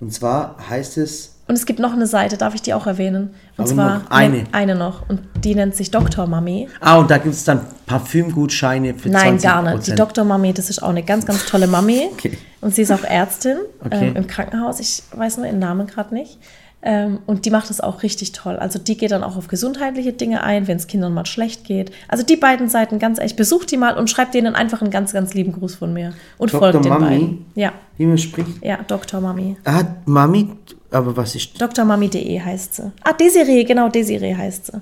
[0.00, 3.30] Und zwar heißt es, Und es gibt noch eine Seite, darf ich die auch erwähnen?
[3.56, 4.44] Und Aber zwar noch eine.
[4.50, 5.08] eine noch.
[5.08, 6.26] Und die nennt sich Dr.
[6.26, 6.68] Mami.
[6.80, 9.86] ah, und da gibt es dann Parfümgutscheine für Nein, 20 gar nicht.
[9.86, 10.24] Die Dr.
[10.24, 12.08] Mami, das ist auch eine ganz, ganz tolle Mami.
[12.12, 12.36] Okay.
[12.60, 14.08] Und sie ist auch Ärztin Okay.
[14.08, 14.80] ähm, im Krankenhaus.
[14.80, 16.38] Ich weiß nur ihren Namen gerade nicht.
[16.82, 18.56] Ähm, und die macht das auch richtig toll.
[18.56, 21.92] Also die geht dann auch auf gesundheitliche Dinge ein, wenn es Kindern mal schlecht geht.
[22.08, 23.36] Also die beiden Seiten ganz echt.
[23.36, 26.12] Besucht die mal und schreibt denen einfach einen ganz, ganz lieben Gruß von mir.
[26.38, 26.60] Und Dr.
[26.72, 27.04] folgt den Mami?
[27.06, 27.46] beiden.
[27.54, 28.64] Ja, Wie man spricht.
[28.64, 29.20] ja, Dr.
[29.20, 29.56] Mami.
[29.64, 30.50] Ah, Mami,
[30.90, 31.60] aber was ist.
[31.60, 32.92] drmami.de heißt sie.
[33.02, 34.80] Ah, Desiree, genau, Desiree heißt sie.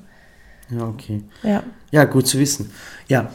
[0.70, 1.22] Ja, okay.
[1.42, 1.62] Ja.
[1.90, 2.70] Ja, gut zu wissen.
[3.08, 3.30] Ja,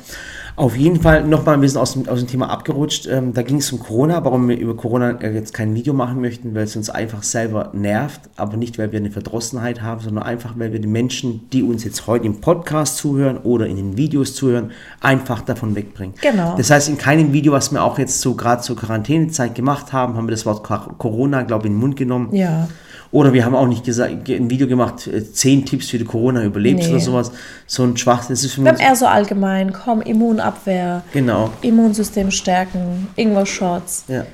[0.59, 3.07] auf jeden Fall nochmal ein bisschen aus dem, aus dem Thema abgerutscht.
[3.07, 6.19] Ähm, da ging es um Corona, warum wir über Corona äh, jetzt kein Video machen
[6.19, 10.25] möchten, weil es uns einfach selber nervt, aber nicht, weil wir eine Verdrossenheit haben, sondern
[10.25, 13.95] einfach, weil wir die Menschen, die uns jetzt heute im Podcast zuhören oder in den
[13.95, 16.15] Videos zuhören, einfach davon wegbringen.
[16.21, 16.57] Genau.
[16.57, 20.17] Das heißt, in keinem Video, was wir auch jetzt so gerade zur Quarantänezeit gemacht haben,
[20.17, 20.63] haben wir das Wort
[20.97, 22.35] Corona, glaube ich, in den Mund genommen.
[22.35, 22.67] Ja.
[23.11, 26.43] Oder wir haben auch nicht gesagt, ein Video gemacht, äh, zehn Tipps, wie du Corona
[26.43, 26.93] überlebst Nee.
[26.93, 27.31] oder sowas.
[27.65, 28.33] So ein Schwachsinn.
[28.35, 28.71] Das ist für mich.
[28.71, 31.49] haben eher so allgemein, komm, Immunabwehr, Genau.
[31.61, 34.25] Immunsystem stärken, Ingwer-Shots, Ja.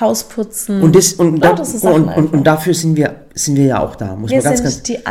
[0.00, 0.82] Haus putzen.
[0.82, 3.96] Und, das, und, da, Sachen und, und, und dafür sind wir, sind wir ja auch
[3.96, 4.82] da, muss wir man ganz, sind ganz.
[4.82, 5.06] die.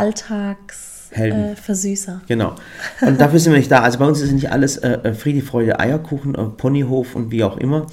[1.10, 2.20] Alltagsversüßer.
[2.28, 2.52] Genau.
[3.00, 3.80] Und dafür sind wir nicht da.
[3.80, 7.42] Also bei uns ist nicht alles äh, äh, Friede, Freude, Eierkuchen, äh, Ponyhof und wie
[7.42, 7.86] auch immer,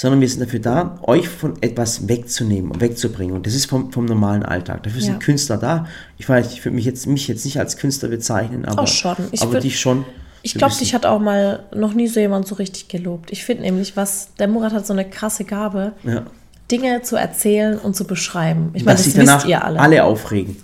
[0.00, 3.34] sondern wir sind dafür da, euch von etwas wegzunehmen und wegzubringen.
[3.34, 4.84] Und das ist vom, vom normalen Alltag.
[4.84, 5.18] Dafür sind Ja.
[5.18, 5.86] Künstler da.
[6.18, 9.16] Ich weiß, ich würde mich jetzt, mich jetzt nicht als Künstler bezeichnen, aber, Oh, schon.
[9.32, 10.04] Ich aber würd- dich schon.
[10.42, 13.32] Ich glaube, dich hat auch mal noch nie so jemand so richtig gelobt.
[13.32, 16.22] Ich finde nämlich, was der Murat hat so eine krasse Gabe, Ja.
[16.70, 18.70] Dinge zu erzählen und zu beschreiben.
[18.74, 20.04] Ich meine, dass das sich danach wisst ihr alle.
[20.04, 20.56] aufregen.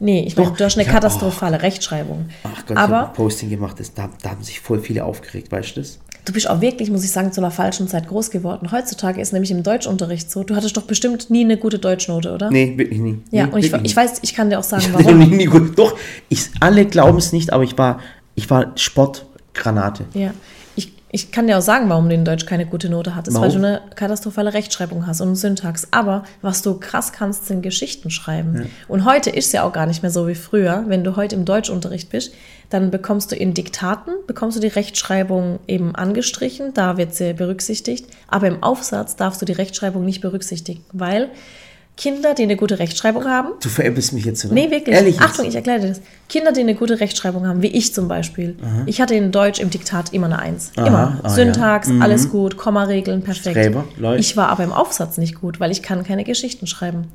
[0.00, 2.28] Nee, ich meine, du hast eine ich hab- katastrophale Rechtschreibung.
[2.42, 5.04] Ach Gott, ich habe Aber ein Posting gemacht, das, da, da haben sich voll viele
[5.04, 5.98] aufgeregt, weißt du das?
[6.24, 8.70] Du bist auch wirklich, muss ich sagen, zu einer falschen Zeit groß geworden.
[8.72, 12.50] Heutzutage ist nämlich im Deutschunterricht so, du hattest doch bestimmt nie eine gute Deutschnote, oder?
[12.50, 13.18] Nee, wirklich nie.
[13.30, 14.92] Ja, nee, und ich, ich weiß, ich kann dir auch sagen, nie.
[15.04, 15.18] warum.
[15.18, 15.78] nie, nie gut.
[15.78, 15.96] Doch,
[16.28, 18.00] ich, alle glauben es nicht, aber ich war,
[18.34, 20.04] ich war Sportgranate.
[20.14, 20.32] Ja,
[20.76, 23.48] ich, ich kann dir auch sagen, warum du in Deutsch keine gute Note hattest, weil
[23.48, 23.62] Warum?
[23.62, 25.88] du eine katastrophale Rechtschreibung hast und Syntax.
[25.90, 28.70] Aber was du krass kannst, sind Geschichten schreiben.
[28.88, 30.84] Und heute ist es ja auch gar nicht mehr so wie früher.
[30.86, 32.32] Wenn du heute im Deutschunterricht bist,
[32.70, 38.06] dann bekommst du in Diktaten, bekommst du die Rechtschreibung eben angestrichen, da wird sie berücksichtigt.
[38.28, 41.28] Aber im Aufsatz darfst du die Rechtschreibung nicht berücksichtigen, weil
[41.96, 44.54] Kinder, die eine gute Rechtschreibung haben, Du veräppelst mich jetzt, oder?
[44.54, 44.94] Nee, wirklich.
[44.94, 45.24] Ehrlich jetzt?
[45.24, 46.00] Achtung, ich erkläre dir das.
[46.28, 48.56] Kinder, die eine gute Rechtschreibung haben, wie ich zum Beispiel.
[48.86, 50.72] Ich hatte in Deutsch im Diktat immer eine Eins.
[50.76, 51.20] Aha, immer.
[51.22, 53.74] ah, Syntax, alles gut, Kommaregeln, perfekt.
[53.98, 54.20] Läuft.
[54.20, 57.08] ich war aber im Aufsatz nicht gut, weil ich kann keine Geschichten schreiben.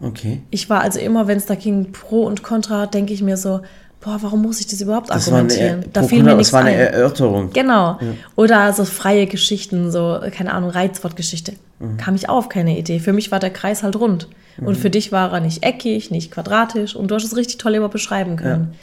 [0.00, 0.40] Okay.
[0.50, 3.60] Ich war also immer, wenn es da ging, Pro und Contra, denke ich mir so,
[4.00, 5.92] boah, warum muss ich das überhaupt Das war eine, argumentieren?
[5.92, 6.78] da fiel mir das nichts war eine ein.
[6.78, 7.50] Erörterung.
[7.52, 7.98] Genau.
[8.36, 11.52] Oder so freie Geschichten, so, keine Ahnung, Reizwortgeschichte.
[11.78, 11.96] Mhm.
[11.98, 12.98] Kam ich auf, keine Idee.
[12.98, 14.28] Für mich war der Kreis halt rund.
[14.62, 16.94] Und für dich war er nicht eckig, nicht quadratisch.
[16.94, 18.74] Und du hast es richtig toll immer beschreiben können.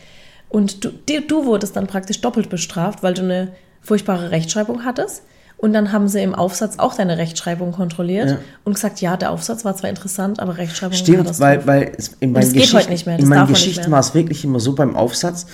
[0.50, 0.92] Und du,
[1.28, 3.50] du wurdest dann praktisch doppelt bestraft, weil du eine
[3.82, 5.24] furchtbare Rechtschreibung hattest.
[5.58, 8.38] Und dann haben sie im Aufsatz auch deine Rechtschreibung kontrolliert Ja.
[8.64, 12.32] und gesagt, ja, der Aufsatz war zwar interessant, aber Rechtschreibung Stimmt, weil, weil es in
[12.32, 13.88] meinen das Geschichten, heute nicht mehr, das in meinen Geschichten.
[13.88, 13.92] Mhm.
[13.94, 15.48] war es wirklich immer so beim Aufsatz,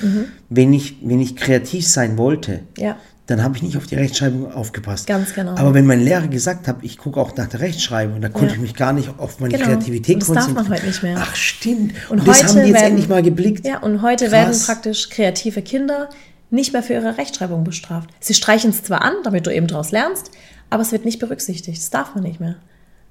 [0.50, 2.98] wenn, ich, wenn ich kreativ sein wollte, Ja.
[3.28, 5.08] dann habe ich nicht auf die Rechtschreibung aufgepasst.
[5.08, 5.52] Ganz genau.
[5.56, 8.54] Aber wenn mein Lehrer gesagt hat, ich gucke auch nach der Rechtschreibung, da konnte Ja.
[8.56, 9.68] ich mich gar nicht auf meine Genau.
[9.68, 10.78] Kreativität Und das darf man konzentrieren.
[10.80, 11.18] heute nicht mehr.
[11.22, 11.94] Ach stimmt.
[12.10, 13.66] Und, Und, das haben die jetzt werden, endlich mal geblickt.
[13.66, 14.34] Ja, und heute Krass.
[14.34, 16.10] werden praktisch kreative Kinder
[16.54, 18.10] nicht mehr für ihre Rechtschreibung bestraft.
[18.20, 20.32] Sie streichen es zwar an, damit du eben daraus lernst,
[20.70, 21.78] aber es wird nicht berücksichtigt.
[21.78, 22.56] Das darf man nicht mehr.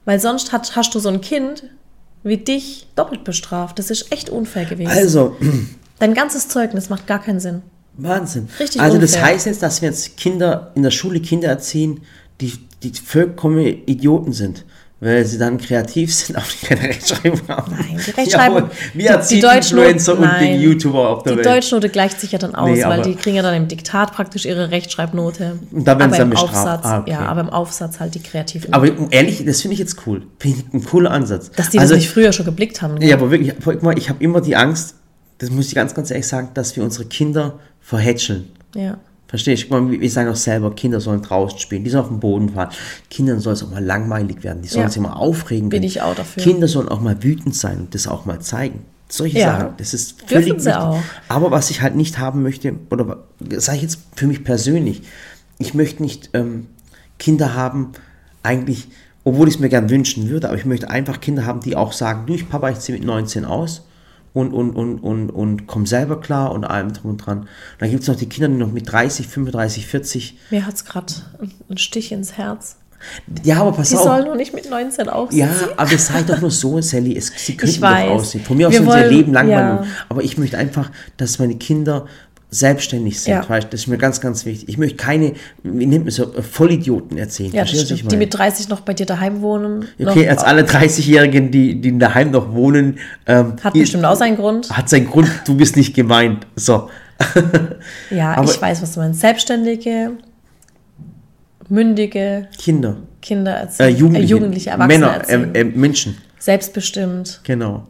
[0.04, 1.64] Weil sonst hat, hast du so ein Kind
[2.24, 3.78] wie dich doppelt bestraft.
[3.78, 4.90] Das ist echt unfair gewesen.
[4.90, 5.36] Also,
[6.02, 7.62] Dein ganzes Zeugnis macht gar keinen Sinn.
[7.96, 8.48] Wahnsinn.
[8.58, 9.28] Richtig also das unfair.
[9.28, 12.00] heißt jetzt, dass wir jetzt Kinder in der Schule Kinder erziehen,
[12.40, 14.64] die, die vollkommene Idioten sind,
[15.04, 17.72] weil sie dann kreativ sind, auch die keine Rechtschreibung haben.
[17.76, 18.70] Nein, die Rechtschreibung.
[18.94, 20.44] Wir erziehen Deutschnote- Influencer und nein.
[20.52, 21.46] den YouTuber auf der Die Welt.
[21.46, 24.12] Deutschnote gleicht sich ja dann aus, Nee, weil aber- die kriegen ja dann im Diktat
[24.12, 25.58] praktisch ihre Rechtschreibnote.
[25.72, 26.54] Und da werden aber sie dann im bestraft.
[26.56, 27.10] Aufsatz, Ah, okay.
[27.10, 28.72] ja, aber im Aufsatz halt die kreativen.
[28.72, 30.22] aber ehrlich, das finde ich jetzt cool.
[30.38, 31.50] Finde ich ein cooler Ansatz.
[31.50, 33.00] dass die also, das nicht früher schon geblickt haben.
[33.02, 33.54] Ja, aber wirklich,
[33.96, 34.94] ich habe immer die Angst,
[35.38, 38.48] das muss ich ganz, ganz ehrlich sagen, dass wir unsere Kinder verhätscheln.
[38.76, 38.98] ja.
[39.32, 39.68] Verstehst du?
[39.70, 42.50] Guck mal, wir sagen auch selber, Kinder sollen draußen spielen, die sollen auf dem Boden
[42.50, 42.68] fahren.
[43.08, 44.90] Kindern soll es auch mal langweilig werden, die sollen Ja.
[44.90, 46.42] sich mal aufregen Bin ich auch dafür.
[46.42, 48.84] Kinder sollen auch mal wütend sein und das auch mal zeigen.
[49.08, 49.58] Solche Ja.
[49.58, 50.74] Sachen, das ist Dürfen völlig sie wichtig.
[50.82, 51.00] auch.
[51.28, 53.24] Aber was ich halt nicht haben möchte, oder
[53.56, 55.00] sage ich jetzt für mich persönlich,
[55.58, 56.66] ich möchte nicht ähm,
[57.18, 57.92] Kinder haben,
[58.42, 58.88] eigentlich,
[59.24, 61.92] obwohl ich es mir gern wünschen würde, aber ich möchte einfach Kinder haben, die auch
[61.92, 63.82] sagen, du, ich Papa, ich ziehe mit 19 aus
[64.34, 67.48] und, und, und, und, und komm selber klar und allem drum und dran.
[67.78, 70.84] Dann gibt es noch die Kinder, die noch mit 30, 35, 40, Mir hat es
[70.84, 71.12] gerade
[71.68, 72.76] einen Stich ins Herz.
[73.42, 74.04] ja, aber pass Die auf.
[74.04, 75.40] sollen noch nicht mit 19 aufziehen.
[75.40, 78.44] Ja, aber es sei doch nur so, Sally, es, sie könnten doch aussehen.
[78.44, 79.86] Von mir aus Wir sind sie ihr Leben langweilig.
[79.86, 79.86] ja.
[80.08, 82.06] Aber ich möchte einfach, dass meine Kinder
[82.54, 83.32] selbstständig sind.
[83.32, 83.60] Ja.
[83.60, 84.68] Das ist mir ganz, ganz wichtig.
[84.68, 87.50] Ich möchte keine, wie nennt man so, äh, Vollidioten erzählen.
[87.52, 88.12] Ja, das stimmt.
[88.12, 89.86] Die mit 30 noch bei dir daheim wohnen.
[89.98, 94.36] Okay, als alle 30-Jährigen, die, die daheim noch wohnen, ähm, Hat ihr- bestimmt auch seinen
[94.36, 94.70] Grund.
[94.70, 96.46] hat seinen Grund, du bist nicht gemeint.
[96.54, 96.90] So.
[98.10, 99.20] Ja, aber- ich weiß, was du meinst.
[99.20, 100.10] Selbstständige,
[101.68, 103.96] mündige Kinder, Kinder äh, erziehen.
[103.96, 107.40] Jugendliche, Jugendliche Erwachsene Männer, äh, äh, Menschen, Selbstbestimmt.
[107.44, 107.86] genau.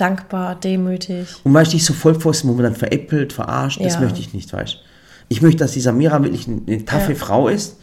[0.00, 1.28] Dankbar, demütig.
[1.44, 4.00] Und weißt du, so voll vorstellen, wo man dann veräppelt, verarscht, das Ja.
[4.00, 4.78] möchte ich nicht, weißt du.
[5.28, 7.18] Ich möchte, dass die Samira wirklich eine, taffe Ja.
[7.18, 7.76] Frau ist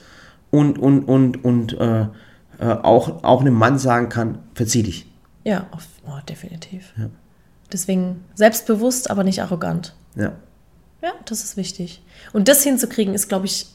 [0.52, 2.08] und, und, und, und äh, äh,
[2.60, 5.06] auch, auch einem Mann sagen kann, verzieh dich.
[5.44, 6.94] Ja, auf, oh, definitiv.
[7.72, 9.94] Deswegen selbstbewusst, aber nicht arrogant.
[10.16, 10.34] Ja.
[11.02, 12.02] Ja, das ist wichtig.
[12.34, 13.68] Und das hinzukriegen, ist, glaube ich,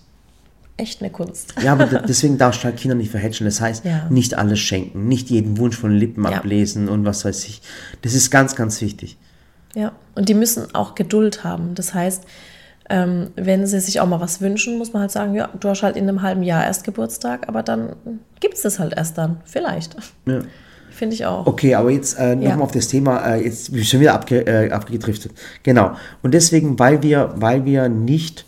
[0.77, 1.55] echt eine Kunst.
[1.63, 3.45] Ja, aber de- deswegen darfst du halt Kinder nicht verhätschen.
[3.47, 4.07] Das heißt, Ja.
[4.11, 6.39] nicht alles schenken, nicht jeden Wunsch von Lippen Ja.
[6.39, 7.63] ablesen und was weiß ich.
[8.03, 9.17] Das ist ganz, ganz wichtig.
[9.75, 11.75] Ja, und die müssen auch Geduld haben.
[11.75, 12.25] Das heißt,
[12.91, 15.83] ähm, wenn sie sich auch mal was wünschen, muss man halt sagen, ja, du hast
[15.83, 17.97] halt in einem halben Jahr erst Geburtstag, aber dann
[18.41, 19.41] gibt es das halt erst dann.
[19.45, 19.97] Vielleicht.
[20.27, 20.41] Ja.
[20.91, 21.47] Finde ich auch.
[21.47, 22.63] Okay, aber jetzt äh, nochmal Ja.
[22.65, 25.33] auf das Thema, äh, jetzt bin ich schon wieder abge, äh, abgedriftet.
[25.63, 25.93] Genau.
[26.23, 28.45] Und deswegen, weil wir, weil wir nicht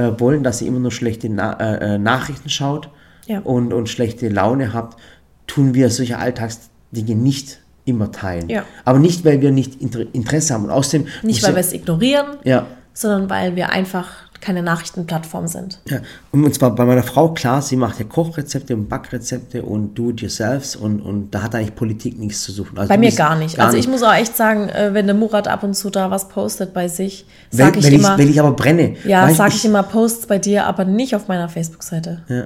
[0.00, 2.88] äh, wollen, dass ihr immer nur schlechte Na äh, äh, Nachrichten schaut
[3.26, 3.40] Ja.
[3.40, 4.98] und, und schlechte Laune habt,
[5.46, 8.48] tun wir solche Alltagsdinge nicht immer teilen.
[8.48, 8.64] Ja.
[8.84, 10.64] Aber nicht, weil wir nicht Inter Interesse haben.
[10.64, 15.80] Und außerdem Nicht, weil wir es ignorieren, ja, sondern weil wir einfach keine Nachrichtenplattform sind.
[15.88, 16.00] Ja,
[16.32, 21.00] und zwar bei meiner Frau, klar, sie macht ja Kochrezepte und Backrezepte und do-it-yourselfs und,
[21.00, 22.78] und da hat eigentlich Politik nichts zu suchen.
[22.78, 23.58] Also Bei mir gar nicht.
[23.58, 26.28] also ich muss auch echt sagen, äh, wenn der Murat ab und zu da was
[26.28, 28.96] postet bei sich, wenn, sage ich wenn, immer, ich, wenn ich aber brenne.
[29.04, 32.22] ja, sage ich immer Posts bei dir, aber nicht auf meiner Facebook-Seite.
[32.28, 32.44] Ja,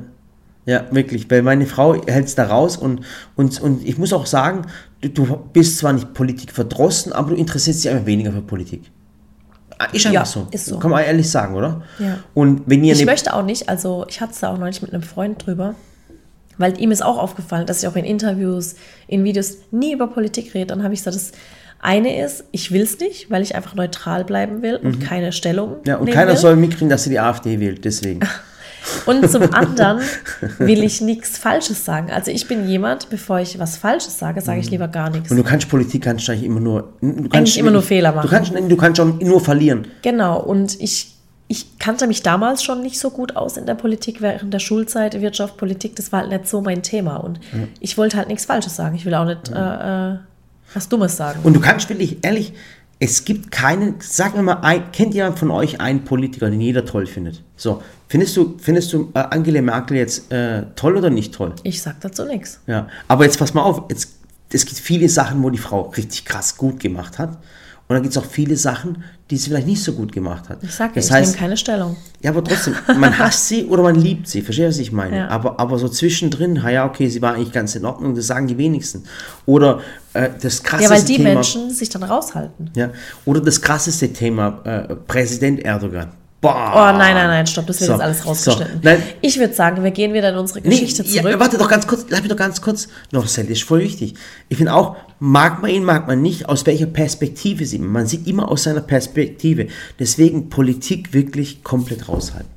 [0.67, 3.03] ja, wirklich, weil meine Frau hält es da raus und,
[3.37, 4.63] und, und ich muss auch sagen,
[5.03, 8.91] du, du bist zwar nicht Politik verdrossen, aber du interessierst dich einfach weniger für Politik.
[9.93, 10.47] Ist einfach Ja, so.
[10.51, 10.79] ist so.
[10.79, 11.83] Kann man ehrlich sagen, oder?
[11.99, 12.19] Ja.
[12.35, 14.93] Und wenn ihr Ich möchte auch nicht, also ich hatte es da auch neulich mit
[14.93, 15.75] einem Freund drüber,
[16.59, 18.77] weil ihm ist auch aufgefallen, dass ich auch in Interviews,
[19.09, 20.67] in Videos nie über Politik rede.
[20.67, 21.33] Dann habe ich gesagt, das
[21.81, 25.71] eine ist, ich will es nicht, weil ich einfach neutral bleiben will und keine Stellung
[25.71, 25.77] Mhm.
[25.87, 26.39] ja, und keiner will.
[26.39, 28.21] soll mitkriegen, dass sie die AfD wählt, deswegen.
[29.07, 30.01] Und zum anderen
[30.59, 32.11] will ich nichts Falsches sagen.
[32.11, 35.31] Also ich bin jemand, bevor ich was Falsches sage, sage ich lieber gar nichts.
[35.31, 36.93] Und du kannst Politik kannst eigentlich immer nur.
[37.01, 38.29] Du kannst immer nur Fehler machen.
[38.29, 39.87] Du kannst, du kannst schon nur verlieren.
[40.03, 41.15] Genau, und ich,
[41.49, 45.21] ich kannte mich damals schon nicht so gut aus in der Politik während der Schulzeit,
[45.21, 47.17] Wirtschaft, Politik, das war halt nicht so mein Thema.
[47.17, 47.41] Und
[47.81, 48.95] ich wollte halt nichts Falsches sagen.
[48.97, 50.19] Ich will auch nicht äh, äh,
[50.73, 51.41] was Dummes sagen.
[51.43, 52.53] Und du kannst wirklich, ehrlich,
[52.99, 56.85] es gibt keinen, sag mir mal, ein, kennt jemand von euch einen Politiker, den jeder
[56.85, 57.43] toll findet?
[57.57, 57.83] So,
[58.15, 61.53] findest du, findest du äh, Angela Merkel jetzt äh, toll oder nicht toll?
[61.65, 62.61] Ich sag dazu nichts.
[62.69, 64.09] Ja, aber jetzt pass mal auf, jetzt,
[64.53, 67.31] es gibt viele Sachen, wo die Frau richtig krass gut gemacht hat.
[67.31, 70.63] Und dann gibt es auch viele Sachen, die sie vielleicht nicht so gut gemacht hat.
[70.63, 71.97] Ich sage, das ich heißt, nehme keine Stellung.
[72.23, 74.43] Ja, aber trotzdem, man hasst sie oder man liebt sie.
[74.43, 75.17] Verstehst du, was ich meine?
[75.17, 75.29] Ja.
[75.29, 78.57] Aber, aber so zwischendrin, ja, okay, sie war eigentlich ganz in Ordnung, das sagen die
[78.57, 79.03] wenigsten.
[79.45, 79.81] Oder
[80.13, 81.35] äh, das krasseste Ja, weil die Thema.
[81.35, 82.71] Menschen sich dann raushalten.
[82.77, 82.91] Ja,
[83.25, 86.13] oder das krasseste Thema, äh, Präsident Erdogan.
[86.45, 86.73] Boah.
[86.75, 88.81] Oh nein, nein, nein, stopp, das wird So, jetzt alles rausgeschnitten.
[88.83, 88.91] so.
[89.23, 91.31] Ich würde sagen, wir gehen wieder in unsere Geschichte Nee, zurück.
[91.33, 92.89] Ja, warte doch ganz kurz, lass mich doch ganz kurz.
[93.13, 94.15] Noch, Sally, ist voll wichtig.
[94.51, 97.93] Ich finde auch, mag man ihn, mag man nicht, aus welcher Perspektive sieht man.
[97.93, 99.69] Man sieht immer aus seiner Perspektive.
[99.99, 102.54] Deswegen Politik wirklich komplett raushalten.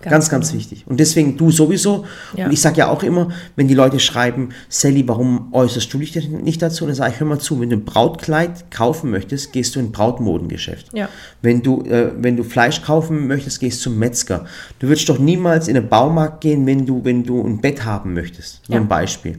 [0.00, 0.60] Ganz, Ganz ganz, genau.
[0.60, 0.84] wichtig.
[0.86, 2.04] Und deswegen du sowieso.
[2.36, 2.46] Ja.
[2.46, 6.12] Und ich sage ja auch immer, wenn die Leute schreiben, Sally, warum äußerst du dich
[6.12, 6.86] denn nicht dazu?
[6.86, 9.86] Dann sage ich, hör mal zu, wenn du ein Brautkleid kaufen möchtest, gehst du in
[9.86, 10.86] ein Brautmodengeschäft.
[10.94, 11.08] Ja.
[11.42, 14.44] Wenn du, äh, wenn du Fleisch kaufen möchtest, gehst zum Metzger.
[14.78, 18.14] Du würdest doch niemals in den Baumarkt gehen, wenn du, wenn du ein Bett haben
[18.14, 18.60] möchtest.
[18.68, 18.82] Nur Ja.
[18.84, 19.38] ein Beispiel.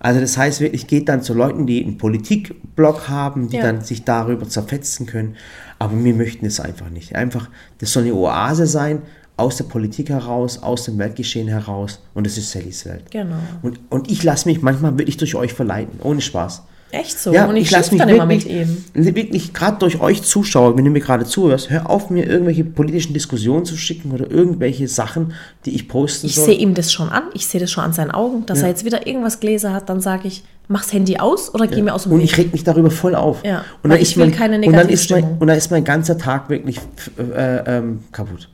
[0.00, 3.62] Also das heißt wirklich, geht dann zu Leuten, die einen Politikblog haben, die Ja.
[3.62, 5.36] dann sich darüber zerfetzen können.
[5.78, 7.14] Aber wir möchten es einfach nicht.
[7.14, 9.02] Einfach, das soll eine Oase sein,
[9.40, 11.98] aus der Politik heraus, aus dem Weltgeschehen heraus.
[12.14, 13.10] Und das ist Sallys Welt.
[13.10, 13.36] Genau.
[13.62, 16.62] Und, und ich lasse mich manchmal wirklich durch euch verleiten, ohne Spaß.
[16.92, 17.30] Echt so.
[17.30, 19.14] und ich, lass schimpf dann immer mit wirklich, ihm.
[19.14, 23.14] wirklich gerade durch euch Zuschauer, wenn du mir gerade zuhörst, hör auf, mir irgendwelche politischen
[23.14, 25.32] Diskussionen zu schicken oder irgendwelche Sachen,
[25.66, 26.46] die ich posten Ich soll.
[26.46, 27.24] sehe ihm das schon an.
[27.32, 28.64] Ich sehe das schon an seinen Augen, dass Ja.
[28.64, 29.88] er jetzt wieder irgendwas gelesen hat.
[29.88, 32.24] Dann sage ich, mach's Handy aus oder geh mir aus dem und Weg.
[32.24, 33.44] ich reg mich darüber voll auf.
[33.44, 35.70] Ja, und dann ich ist will mein, keine und dann ist mein, und dann ist
[35.70, 36.78] mein ganzer Tag wirklich
[37.18, 38.48] äh, ähm, kaputt.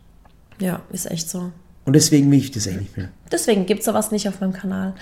[0.58, 1.50] Ja, ist echt so.
[1.84, 3.08] Und deswegen will ich das echt nicht mehr.
[3.30, 4.94] Deswegen gibt es sowas nicht auf meinem Kanal.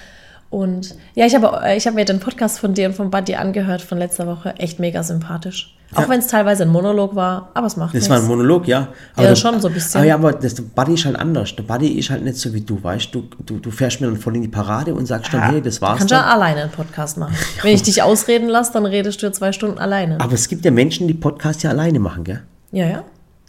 [0.50, 3.82] Und ja, ich habe ich habe mir den Podcast von dir und von Buddy angehört
[3.82, 4.54] von letzter Woche.
[4.58, 5.76] Echt mega sympathisch.
[5.94, 6.08] Auch Ja.
[6.08, 8.10] wenn es teilweise ein Monolog war, aber es macht Das nichts.
[8.10, 8.88] war ein Monolog, ja.
[9.16, 9.98] Ja, der- schon so ein bisschen.
[9.98, 11.54] Aber ja, aber das, der Buddy ist halt anders.
[11.56, 13.28] Der Buddy ist halt nicht so wie du, weißt du.
[13.46, 15.98] Du, du fährst mir dann voll in die Parade und sagst dann, hey, das war's
[15.98, 16.24] Kannst du dann.
[16.24, 17.34] alleine einen Podcast machen.
[17.62, 20.20] Wenn ich dich ausreden lasse, dann redest du zwei Stunden alleine.
[20.20, 22.42] Aber es gibt ja Menschen, die Podcasts ja alleine machen, gell?
[22.72, 23.04] Ja, ja.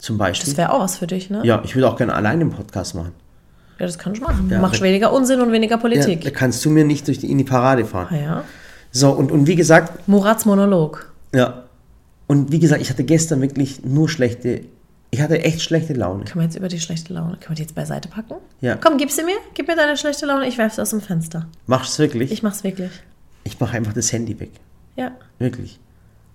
[0.05, 0.51] Zum Beispiel.
[0.51, 1.41] Das wäre auch was für dich, ne?
[1.43, 3.11] Ja, ich würde auch gerne alleine einen Podcast machen.
[3.79, 4.47] Ja, das kannst du machen.
[4.51, 6.21] Ja, Machst weniger Unsinn und weniger Ja, Politik.
[6.21, 8.07] da kannst du mir nicht durch die, in die Parade fahren.
[8.11, 8.43] Ah, ja.
[8.91, 11.11] So, und, und wie gesagt, Murats Monolog.
[11.33, 11.63] ja.
[12.27, 14.61] Und wie gesagt, ich hatte gestern wirklich nur schlechte,
[15.11, 16.23] ich hatte echt schlechte Laune.
[16.25, 18.35] Können wir jetzt über die schlechte Laune, können wir die jetzt beiseite packen?
[18.61, 18.75] Ja.
[18.77, 19.35] Komm, gib sie mir.
[19.55, 21.47] Gib mir deine schlechte Laune, ich werfe sie aus dem Fenster.
[21.67, 22.31] Mach's wirklich?
[22.31, 22.91] Ich mach's wirklich.
[23.43, 24.51] Ich mache einfach das Handy weg.
[24.95, 25.11] Ja.
[25.39, 25.79] Wirklich.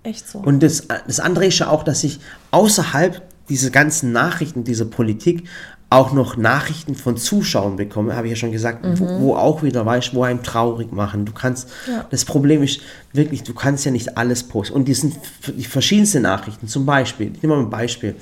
[0.03, 0.39] Echt so.
[0.39, 2.21] Und das, das andere ist ja auch, dass ich
[2.53, 5.45] außerhalb dieser ganzen Nachrichten, dieser Politik,
[5.93, 9.85] auch noch Nachrichten von Zuschauern bekomme, habe ich ja schon gesagt, wo, wo auch wieder,
[9.85, 11.25] weißt wo einem traurig machen.
[11.25, 12.07] Du kannst, Ja.
[12.11, 12.81] das Problem ist
[13.13, 14.77] wirklich, du kannst ja nicht alles posten.
[14.77, 15.17] Und die sind
[15.49, 16.69] die verschiedensten Nachrichten.
[16.69, 18.15] Zum Beispiel, ich nehme mal ein Beispiel.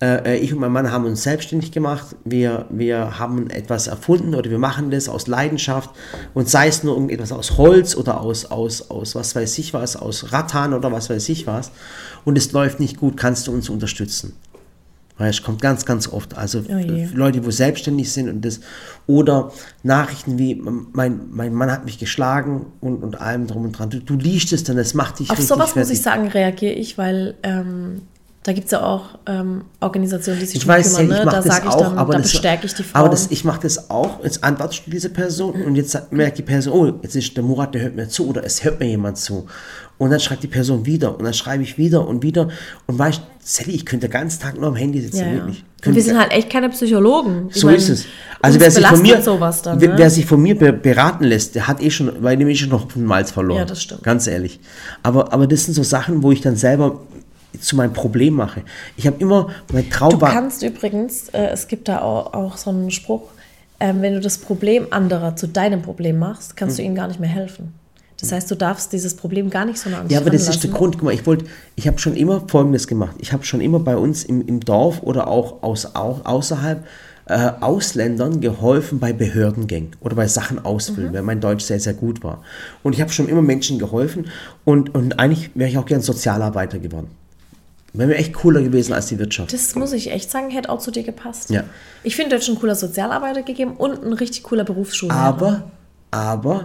[0.00, 2.16] Äh, äh, ich und mein Mann haben uns selbstständig gemacht.
[2.24, 5.90] Wir, wir haben etwas erfunden oder wir machen das aus Leidenschaft.
[6.34, 9.94] Und sei es nur irgendetwas aus Holz oder aus, aus, aus was weiß ich was,
[9.94, 11.70] aus Rattan oder was weiß ich was.
[12.24, 14.32] Und es läuft nicht gut, kannst du uns unterstützen.
[15.28, 16.36] Es kommt ganz, ganz oft.
[16.36, 17.08] Also Oh je.
[17.14, 18.60] Leute, die selbstständig sind und das
[19.06, 23.90] oder Nachrichten wie mein, mein Mann hat mich geschlagen und, und allem drum und dran.
[23.90, 25.92] Du, du liest es dann, das macht dich Auf sowas muss fertig.
[25.94, 28.02] ich sagen, reagiere ich, weil ähm,
[28.44, 31.12] da gibt es ja auch ähm, Organisationen, die sich Ich weiß ja, kümmern.
[31.12, 31.24] ich Ne?
[31.26, 33.00] mache Da das sage ich auch, dann, aber da bestärke ich die Frauen.
[33.00, 34.22] aber das, ich mache das auch.
[34.24, 37.72] Jetzt antwortest du diese Person und jetzt merkt die Person, oh, jetzt ist der Murat,
[37.74, 39.46] der hört mir zu oder es hört mir jemand zu.
[39.98, 42.48] Und dann schreibt die Person wieder und dann schreibe ich wieder und wieder
[42.88, 45.32] und weißt, Sally, ich könnte den ganzen Tag nur am Handy sitzen, ja, ja.
[45.34, 45.64] wirklich.
[45.80, 47.48] Könnte- wir sind halt echt keine Psychologen.
[47.50, 48.06] Ich So mein, ist es.
[48.40, 49.92] Also wer sich, von mir, dann, ne?
[49.96, 52.70] wer sich von mir be beraten lässt, der hat eh schon, weil dem ist schon
[52.70, 53.58] noch einen Malz verloren.
[53.58, 54.02] Ja, das stimmt.
[54.02, 54.58] Ganz ehrlich.
[55.04, 57.00] Aber, aber das sind so Sachen, wo ich dann selber
[57.62, 58.62] zu meinem Problem mache.
[58.96, 62.70] Ich habe immer, mein Traum Du kannst übrigens, äh, es gibt da auch, auch so
[62.70, 63.22] einen Spruch,
[63.80, 66.82] ähm, wenn du das Problem anderer zu deinem Problem machst, kannst Hm.
[66.82, 67.74] du ihnen gar nicht mehr helfen.
[68.20, 70.70] Das heißt, du darfst dieses Problem gar nicht so nah Ja, aber das ist der.
[70.70, 70.94] Grund.
[70.96, 73.16] Guck mal, ich wollte, ich habe schon immer Folgendes gemacht.
[73.18, 76.84] Ich habe schon immer bei uns im, im Dorf oder auch, aus, auch außerhalb
[77.26, 81.14] äh, Ausländern geholfen bei Behördengängen oder bei Sachen ausfüllen, Mhm.
[81.14, 82.42] weil mein Deutsch sehr, sehr gut war.
[82.84, 84.26] Und ich habe schon immer Menschen geholfen
[84.64, 87.08] und, und eigentlich wäre ich auch gern Sozialarbeiter geworden.
[87.94, 89.52] Wäre mir echt cooler gewesen als die Wirtschaft.
[89.52, 91.50] Das muss ich echt sagen, hätte auch zu dir gepasst.
[91.50, 91.64] Ja.
[92.02, 95.18] Ich finde, du hättest ein cooler Sozialarbeiter gegeben und ein richtig cooler Berufsschullehrer.
[95.20, 95.70] aber,
[96.10, 96.64] aber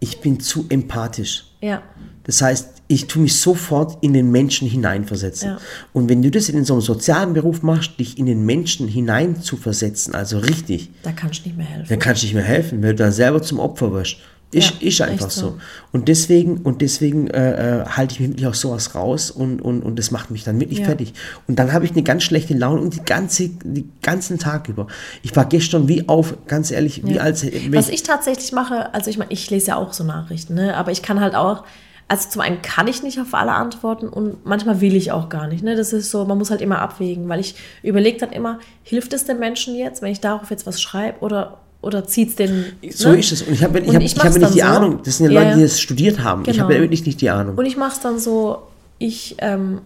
[0.00, 1.44] ich bin zu empathisch.
[1.60, 1.82] Ja.
[2.24, 5.50] Das heißt, ich tue mich sofort in den Menschen hineinversetzen.
[5.50, 5.58] Ja.
[5.92, 9.40] Und wenn du das in so einem sozialen Beruf machst, dich in den Menschen hinein
[9.42, 11.88] zu versetzen, also richtig, Da kannst du nicht mehr helfen.
[11.90, 14.16] dann kannst du nicht mehr helfen, weil du dann selber zum Opfer wirst.
[14.54, 15.40] Ist, Ja, ist einfach so.
[15.40, 15.56] so.
[15.92, 19.82] Und deswegen, und deswegen äh, äh, halte ich mich wirklich aus sowas raus und, und,
[19.82, 20.84] und das macht mich dann wirklich Ja.
[20.84, 21.12] fertig.
[21.48, 24.86] Und dann habe ich eine ganz schlechte Laune und die ganze, die ganzen Tag über.
[25.22, 27.22] Ich war gestern wie auf, ganz ehrlich, wie Ja.
[27.22, 30.54] als wenn Was ich tatsächlich mache, also ich meine, ich lese ja auch so Nachrichten,
[30.54, 30.76] ne?
[30.76, 31.64] aber ich kann halt auch,
[32.06, 35.48] also zum einen kann ich nicht auf alle antworten und manchmal will ich auch gar
[35.48, 35.64] nicht.
[35.64, 35.74] Ne?
[35.74, 39.24] Das ist so, man muss halt immer abwägen, weil ich überlege dann immer, hilft es
[39.24, 42.64] den Menschen jetzt, wenn ich darauf jetzt was schreibe oder, oder zieht es den.
[42.90, 43.18] So ne?
[43.18, 43.42] ist es.
[43.42, 44.64] Und ich habe ich hab, ich ich hab nicht die so.
[44.66, 45.00] Ahnung.
[45.04, 46.42] Das sind ja, Leute, die das studiert haben.
[46.42, 46.64] Ich Genau.
[46.64, 47.56] habe ja wirklich nicht die Ahnung.
[47.56, 48.58] Und ich mache es dann so,
[48.98, 49.80] ich ähm,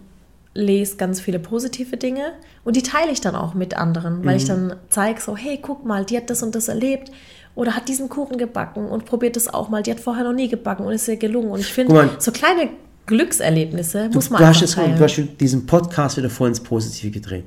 [0.53, 2.31] lese ganz viele positive Dinge
[2.63, 4.47] und die teile ich dann auch mit anderen, weil ich Mhm.
[4.47, 7.11] dann zeige so, hey, guck mal, die hat das und das erlebt
[7.55, 9.83] oder hat diesen Kuchen gebacken und probiert das auch mal.
[9.83, 11.51] Die hat vorher noch nie gebacken und ist ihr gelungen.
[11.51, 12.69] Und ich finde, so kleine
[13.05, 14.97] Glückserlebnisse muss man du hast einfach jetzt teilen.
[14.97, 17.43] du hast diesen Podcast wieder voll ins Positive gedreht.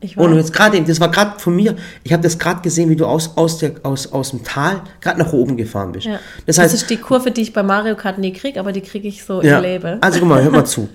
[0.00, 2.96] Ich Und jetzt gerade, das war gerade von mir, ich habe das gerade gesehen, wie
[2.96, 6.06] du aus, aus, der, aus, aus dem Tal gerade nach oben gefahren bist.
[6.06, 6.18] ja.
[6.46, 8.80] Das Das, heißt, ist die Kurve, die ich bei Mario Kart nie kriege, aber die
[8.80, 10.02] kriege ich so ja, im Leben.
[10.02, 10.88] also guck mal, hört mal zu.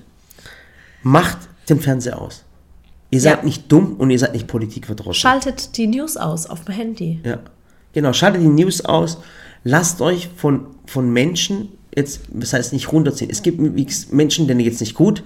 [1.04, 1.38] Macht
[1.70, 2.44] den Fernseher aus.
[3.12, 3.44] Ihr seid Ja.
[3.44, 5.20] nicht dumm und ihr seid nicht politikverdrossen.
[5.22, 7.20] Schaltet die News aus auf dem Handy.
[7.24, 7.39] Ja,
[7.94, 8.12] genau.
[8.13, 9.20] Schaltet die News aus.
[9.63, 13.30] Lasst euch von, von Menschen jetzt, das heißt nicht runterziehen.
[13.32, 13.60] Es gibt
[14.12, 15.24] Menschen, denen geht's nicht gut.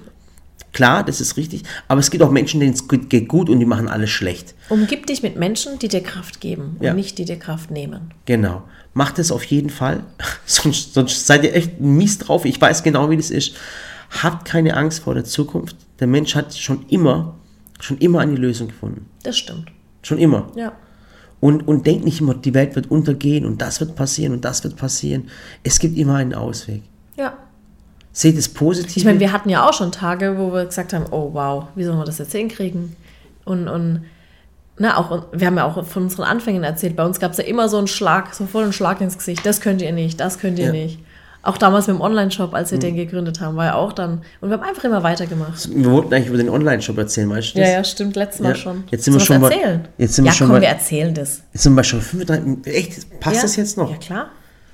[0.71, 1.63] Klar, das ist richtig.
[1.87, 4.53] Aber es gibt auch Menschen, denen es geht gut und die machen alles schlecht.
[4.69, 6.93] Umgib dich mit Menschen, die dir Kraft geben und Ja.
[6.93, 8.13] nicht die dir Kraft nehmen.
[8.25, 8.63] Genau.
[8.93, 10.03] Macht es auf jeden Fall.
[10.45, 12.45] sonst, sonst seid ihr echt mies drauf.
[12.45, 13.55] Ich weiß genau, wie das ist.
[14.21, 15.75] Habt keine Angst vor der Zukunft.
[15.99, 17.35] Der Mensch hat schon immer,
[17.79, 19.05] schon immer eine Lösung gefunden.
[19.23, 19.71] Das stimmt.
[20.03, 20.51] Schon immer.
[20.55, 20.73] Ja.
[21.39, 24.63] Und, und denkt nicht immer, die Welt wird untergehen und das wird passieren und das
[24.63, 25.29] wird passieren.
[25.63, 26.83] Es gibt immer einen Ausweg.
[27.17, 27.37] Ja.
[28.11, 28.97] Seht es positiv.
[28.97, 31.83] Ich meine, wir hatten ja auch schon Tage, wo wir gesagt haben, oh wow, wie
[31.83, 32.95] sollen wir das jetzt hinkriegen?
[33.45, 34.05] Und, und
[34.77, 37.43] na, auch, wir haben ja auch von unseren Anfängen erzählt, bei uns gab es ja
[37.43, 40.39] immer so einen Schlag, so voll einen Schlag ins Gesicht, das könnt ihr nicht, das
[40.39, 40.71] könnt ihr Ja.
[40.71, 40.99] nicht.
[41.41, 44.49] Auch damals mit dem Online-Shop, als wir den gegründet haben, war ja auch dann, und
[44.49, 45.69] wir haben einfach immer weitergemacht.
[45.73, 47.59] wir wollten eigentlich über den Online-Shop erzählen, weißt du?
[47.59, 47.67] das?
[47.69, 48.55] Ja, ja, stimmt, letztes Mal Ja.
[48.55, 48.83] schon.
[48.91, 49.87] Jetzt sind wir schon bei- erzählen?
[49.97, 51.41] jetzt sind wir ja, schon komm, bei- wir erzählen das.
[51.53, 52.73] Jetzt sind wir schon 35.
[52.75, 53.19] Echt?
[53.21, 53.41] Passt ja?
[53.43, 53.89] das jetzt noch?
[53.89, 54.27] Ja, klar.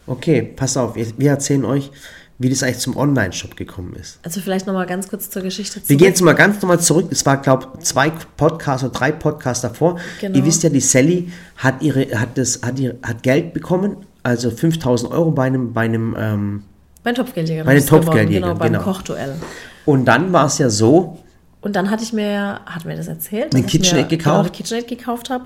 [0.07, 0.95] Okay, pass auf.
[0.95, 1.91] Wir erzählen euch,
[2.37, 4.19] wie das eigentlich zum Online-Shop gekommen ist.
[4.23, 5.89] Also vielleicht nochmal ganz kurz zur Geschichte zurück.
[5.89, 7.07] Wir gehen jetzt mal ganz nochmal zurück.
[7.09, 9.97] Es war, glaube ich, zwei Podcasts oder drei Podcasts davor.
[10.19, 10.37] Genau.
[10.37, 14.51] Ihr wisst ja, die Sally hat, ihre, hat, das, hat, ihr, hat Geld bekommen, also
[14.51, 16.63] 5000 Euro bei einem, bei einem ähm,
[17.03, 17.63] Beim Topfgeldjäger.
[17.63, 18.83] Bei den ist geworden, Topfgeldjägern, Genau, beim genau.
[18.83, 19.35] Kochduell.
[19.85, 21.19] und dann war es ja so,
[21.61, 24.25] Und dann hatte ich mir, hat mir das erzählt, Eine dass ich KitchenAid mir, gekauft?
[24.33, 25.45] Genau, eine KitchenAid gekauft habe.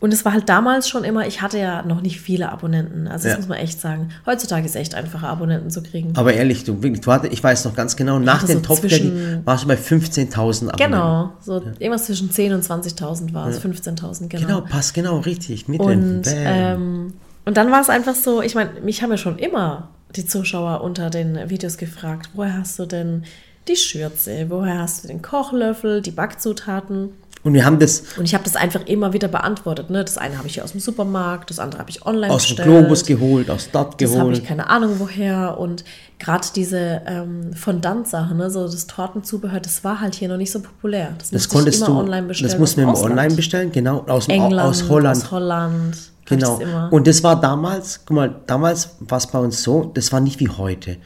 [0.00, 3.08] Und es war halt damals schon immer, ich hatte ja noch nicht viele Abonnenten.
[3.08, 3.38] Also das Ja.
[3.38, 4.10] muss man echt sagen.
[4.26, 6.12] Heutzutage ist echt einfacher, Abonnenten zu kriegen.
[6.16, 8.82] Aber ehrlich, du, wirklich, du hatte, ich weiß noch ganz genau, nach dem so Top
[8.82, 10.76] Daddy warst du bei 15.000 Abonnenten.
[10.76, 14.46] Genau, so irgendwas zwischen 10.000 und 20.000 war es, 15.000, genau.
[14.46, 15.66] Genau, passt genau, richtig.
[15.66, 15.82] Mitten.
[15.82, 19.88] Und, ähm, und dann war es einfach so, ich meine, mich haben ja schon immer
[20.14, 23.24] die Zuschauer unter den Videos gefragt, woher hast du denn
[23.66, 27.10] die Schürze, woher hast du den Kochlöffel, die Backzutaten?
[27.44, 29.90] Und wir haben das Und ich habe das einfach immer wieder beantwortet.
[29.90, 30.04] Ne?
[30.04, 32.56] Das eine habe ich hier aus dem Supermarkt, das andere habe ich online aus dem
[32.56, 32.68] bestellt.
[32.68, 34.38] Globus geholt, aus dort Das habe geholt.
[34.38, 35.56] ich keine Ahnung woher.
[35.58, 35.84] Und
[36.18, 38.50] gerade diese ähm, Fondant-Sache, ne?
[38.50, 41.14] so das Tortenzubehör, das war halt hier noch nicht so populär.
[41.18, 42.50] Das, Das konntest ich immer du, online bestellen.
[42.50, 45.16] das mussten wir aus online bestellen, genau, aus, dem, England, aus Holland.
[45.16, 45.96] Aus Holland.
[46.26, 46.58] Genau.
[46.58, 46.92] das.
[46.92, 50.40] Und das war damals, guck mal, damals war es bei uns so, das war nicht
[50.40, 50.98] wie heute.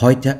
[0.00, 0.38] Heute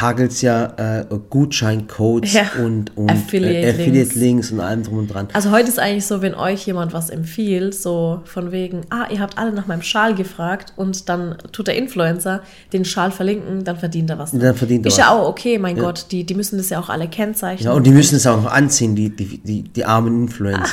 [0.00, 2.42] hagelt es ja äh, Gutscheincodes Ja.
[2.64, 5.28] und, und Affiliate äh, Affiliate-Links und allem drum und dran.
[5.32, 9.20] Also heute ist eigentlich so, wenn euch jemand was empfiehlt, so von wegen, ah, ihr
[9.20, 13.76] habt alle nach meinem Schal gefragt und dann tut der Influencer den Schal verlinken, dann
[13.76, 14.32] verdient er was.
[14.32, 15.06] Dann verdient er ist was.
[15.06, 17.66] ja auch okay, mein Gott, die, die müssen das ja auch alle kennzeichnen.
[17.66, 20.66] Ja, und die müssen es auch noch anziehen, die, die, die, die armen Influencer.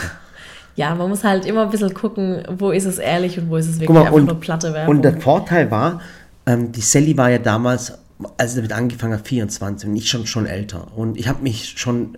[0.76, 3.68] Ja, man muss halt immer ein bisschen gucken, wo ist es ehrlich und wo ist
[3.68, 4.96] es wirklich mal, einfach und, nur platte Werbung.
[4.96, 6.02] und der Vorteil war,
[6.48, 7.94] ähm, die Sally war ja damals,
[8.38, 10.88] als sie damit angefangen hat, 24 und ich schon, schon älter.
[10.98, 12.18] Und ich habe mich schon,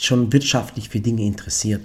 [0.00, 1.82] schon wirtschaftlich für Dinge interessiert.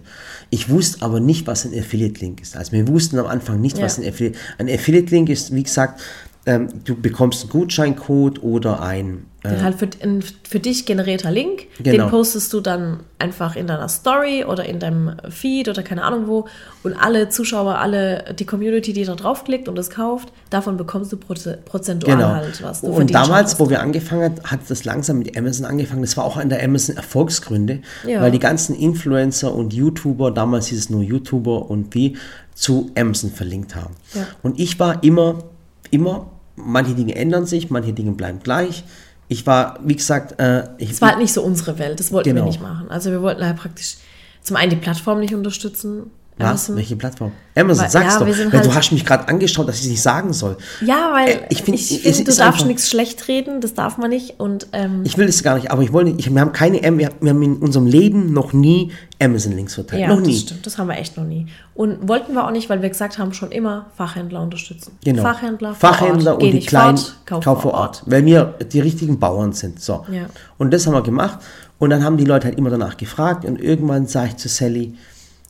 [0.49, 2.55] Ich wusste aber nicht, was ein Affiliate-Link ist.
[2.55, 4.03] Also wir wussten am Anfang nicht, was Ja.
[4.03, 4.39] ein Affiliate...
[4.57, 5.99] Ein Affiliate-Link ist, wie gesagt,
[6.45, 9.25] ähm, du bekommst einen Gutscheincode oder ein...
[9.43, 12.03] Äh, halt für, ein für dich generierter Link, Genau.
[12.05, 16.27] den postest du dann einfach in deiner Story oder in deinem Feed oder keine Ahnung
[16.27, 16.45] wo
[16.83, 21.15] und alle Zuschauer, alle die Community, die da draufklickt und das kauft, davon bekommst du
[21.15, 22.27] proze- prozentual Genau.
[22.29, 22.81] halt was.
[22.81, 26.01] Du und damals, wo wir angefangen hat, hat das langsam mit Amazon angefangen.
[26.01, 28.21] Das war auch einer der Amazon Erfolgsgründe, Ja.
[28.21, 32.17] weil die ganzen Influencer und YouTuber, damals hieß es nur YouTuber und wie,
[32.55, 33.95] zu Amazon verlinkt haben.
[34.13, 34.27] Ja.
[34.43, 35.43] Und ich war immer,
[35.91, 38.83] immer, manche Dinge ändern sich, manche Dinge bleiben gleich.
[39.27, 42.41] Ich war, wie gesagt, äh, Es war halt nicht so unsere Welt, das wollten Genau.
[42.41, 42.89] wir nicht machen.
[42.89, 43.97] Also wir wollten halt praktisch
[44.41, 46.09] zum einen die Plattform nicht unterstützen.
[46.39, 46.75] Was?
[46.75, 47.31] Welche Plattform?
[47.55, 48.25] Amazon, Weil- sag's ja, doch.
[48.27, 50.57] Weil du halt- hast mich gerade angeschaut, dass ich es nicht sagen soll.
[50.85, 53.59] Ja, weil Äh, ich ich find, finde, es find, du darfst einfach- nichts schlecht reden,
[53.61, 54.39] das darf man nicht.
[54.39, 57.41] Und ähm, Ich will das gar nicht, aber ich wollte, wir haben keine, wir, haben
[57.43, 60.01] in unserem Leben noch nie Amazon-Links verteilt.
[60.01, 60.31] ja, noch nie.
[60.31, 61.47] das stimmt, das haben wir echt noch nie.
[61.75, 64.93] Und wollten wir auch nicht, weil wir gesagt haben, schon immer Fachhändler unterstützen.
[65.03, 65.21] Genau.
[65.23, 66.43] Fachhändler, vor Fachhändler Ort.
[66.43, 68.03] Und die kleinen fort, kauf, Kauf vor Ort.
[68.05, 69.81] Weil wir die richtigen Bauern sind.
[69.81, 70.05] So.
[70.09, 70.27] Ja.
[70.57, 71.39] Und das haben wir gemacht.
[71.79, 73.43] Und dann haben die Leute halt immer danach gefragt.
[73.45, 74.93] Und irgendwann sage ich zu Sally,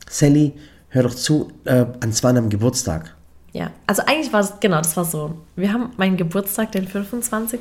[0.08, 0.52] Sally,
[0.90, 3.14] hör doch zu, äh, an zwei am Geburtstag.
[3.52, 5.34] Ja, also eigentlich war es, genau, das war so.
[5.56, 7.60] Wir haben meinen Geburtstag, den 25.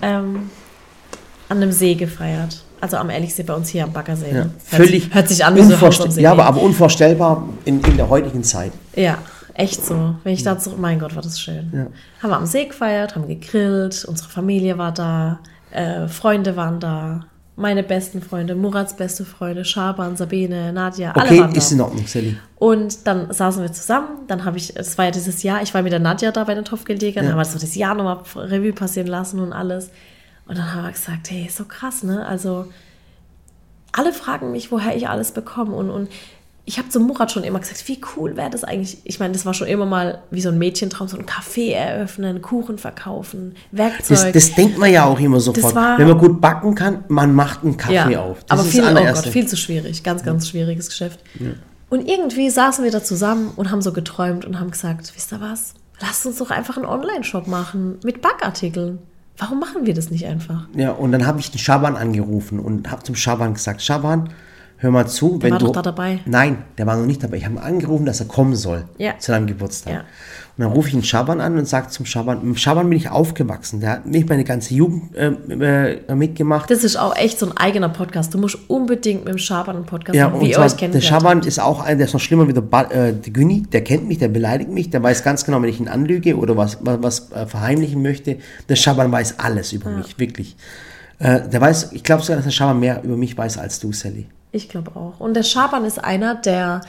[0.00, 0.50] Ähm,
[1.48, 2.62] an einem See gefeiert.
[2.80, 4.28] Also am Ehrlichsee bei uns hier am Baggersee.
[4.28, 4.32] Ja.
[4.32, 4.40] ne?
[4.44, 6.20] Hört, Völlig sich- hört sich an wie so.
[6.20, 8.72] Ja, aber, aber unvorstellbar in, in der heutigen Zeit.
[8.94, 9.18] Ja,
[9.54, 10.14] echt so.
[10.24, 11.70] Wenn ich da zurück, mein Gott, war das schön.
[11.74, 11.86] Ja.
[12.22, 17.26] Haben wir am See gefeiert, haben gegrillt, unsere Familie war da, äh, Freunde waren da,
[17.58, 21.56] meine besten Freunde, Murats beste Freunde, Schaban, Sabine, Nadja, alle Okay, waren da.
[21.58, 22.36] ist in Ordnung, Sally.
[22.56, 25.80] Und dann saßen wir zusammen, dann habe ich, das war ja dieses Jahr, ich war
[25.82, 27.30] mit der Nadja da bei den Topfgeldjägern, Ja.
[27.32, 29.90] haben wir so das Jahr nochmal Revue passieren lassen und alles.
[30.46, 32.24] Und dann haben wir gesagt, hey, ist so krass, ne?
[32.26, 32.66] Also
[33.92, 35.74] alle fragen mich, woher ich alles bekomme.
[35.74, 36.08] Und, und
[36.68, 38.98] ich habe zu Murat schon immer gesagt, wie cool wäre das eigentlich.
[39.04, 42.42] Ich meine, das war schon immer mal wie so ein Mädchentraum, so ein Café eröffnen,
[42.42, 44.32] Kuchen verkaufen, Werkzeug.
[44.32, 45.74] Das, das denkt man ja auch immer sofort.
[45.76, 48.42] war- Wenn man gut backen kann, man macht einen Kaffee ja, auf.
[48.44, 50.02] Das aber viel, oh Gott, viel zu schwierig.
[50.02, 51.20] Ganz, ganz schwieriges Geschäft.
[51.88, 55.40] Und irgendwie saßen wir da zusammen und haben so geträumt und haben gesagt, wisst ihr
[55.40, 55.74] was?
[56.00, 58.98] Lasst uns doch einfach einen Online-Shop machen mit Backartikeln.
[59.38, 60.66] Warum machen wir das nicht einfach?
[60.74, 64.30] Ja, und dann habe ich den Schaban angerufen und habe zum Schaban gesagt, Schaban,
[64.86, 65.66] hör mal zu, wenn war du...
[65.66, 66.20] doch da dabei.
[66.26, 67.36] Nein, der war noch nicht dabei.
[67.36, 69.18] Ich habe ihn angerufen, dass er kommen soll Ja.
[69.18, 69.92] zu deinem Geburtstag.
[69.92, 70.00] Ja.
[70.00, 72.96] Und dann rufe ich den Schaban an und sage zum Schaban, mit dem Schaban bin
[72.96, 73.80] ich aufgewachsen.
[73.80, 76.70] Der hat nicht meine ganze Jugend äh, äh, mitgemacht.
[76.70, 78.32] Das ist auch echt so ein eigener Podcast.
[78.32, 81.04] Du musst unbedingt mit dem Schaban einen Podcast Ja, machen, wie ihr euch der kennengelernt
[81.22, 83.84] Schaban ist auch einer, der ist noch schlimmer wie der, ba äh, der Günni, der
[83.84, 86.78] kennt mich, der beleidigt mich, der weiß ganz genau, wenn ich ihn anlüge oder was,
[86.80, 88.38] was, was äh, verheimlichen möchte.
[88.70, 90.56] Der Schaban weiß alles über mich, wirklich.
[91.18, 93.92] Äh, der weiß, ich glaube sogar, dass der Schaban mehr über mich weiß als du,
[93.92, 94.26] Sally.
[94.52, 95.20] Ich glaube auch.
[95.20, 96.80] Und der Schaban ist einer, der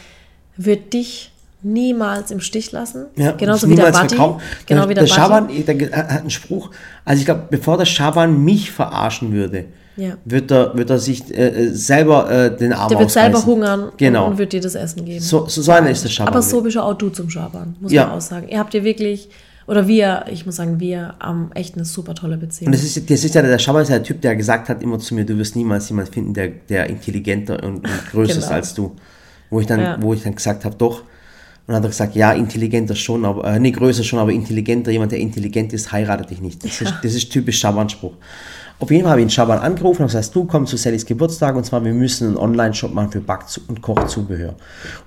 [0.57, 1.31] wird dich
[1.63, 3.05] niemals im Stich lassen.
[3.15, 4.43] Ja, Genauso wie der verkauft.
[4.65, 5.13] Genau der, wie der, der.
[5.13, 6.69] Schaban, der hat einen Spruch,
[7.03, 10.13] also ich glaube, bevor der Schaban mich verarschen würde, Ja.
[10.23, 13.91] wird, er, wird er sich äh, äh, selber äh, den Arm Der wird selber hungern
[13.97, 14.27] Genau.
[14.27, 15.19] und, wird dir das Essen geben.
[15.19, 16.33] So, so, so einer ist der Schaban.
[16.33, 18.05] Aber so bist ja auch du zum Schaban, muss Ja.
[18.05, 18.47] man auch sagen.
[18.49, 19.27] Ihr habt ja wirklich,
[19.67, 22.67] oder wir, ich muss sagen, wir haben echt eine super tolle Beziehung.
[22.67, 24.81] Und das ist, das ist ja der Schaban ist ja der Typ, der gesagt hat
[24.81, 28.45] immer zu mir, du wirst niemals jemanden finden, der, der intelligenter und, und größer ist
[28.45, 28.55] Genau.
[28.55, 28.95] als du.
[29.49, 29.97] Wo ich dann, Ja.
[30.01, 33.43] wo ich dann gesagt habe, doch, Und dann hat er gesagt, ja, intelligenter schon, aber,
[33.45, 36.63] äh, nee, größer schon, aber intelligenter, jemand, der intelligent ist, heiratet dich nicht.
[36.63, 38.13] Das, ist, das ist typisch Schaban-Spruch.
[38.79, 41.55] Auf jeden Fall habe ich den Schaban angerufen und gesagt, du komm zu Sallys Geburtstag
[41.57, 44.49] und zwar, wir müssen einen Online-Shop machen für Back- und Kochzubehör.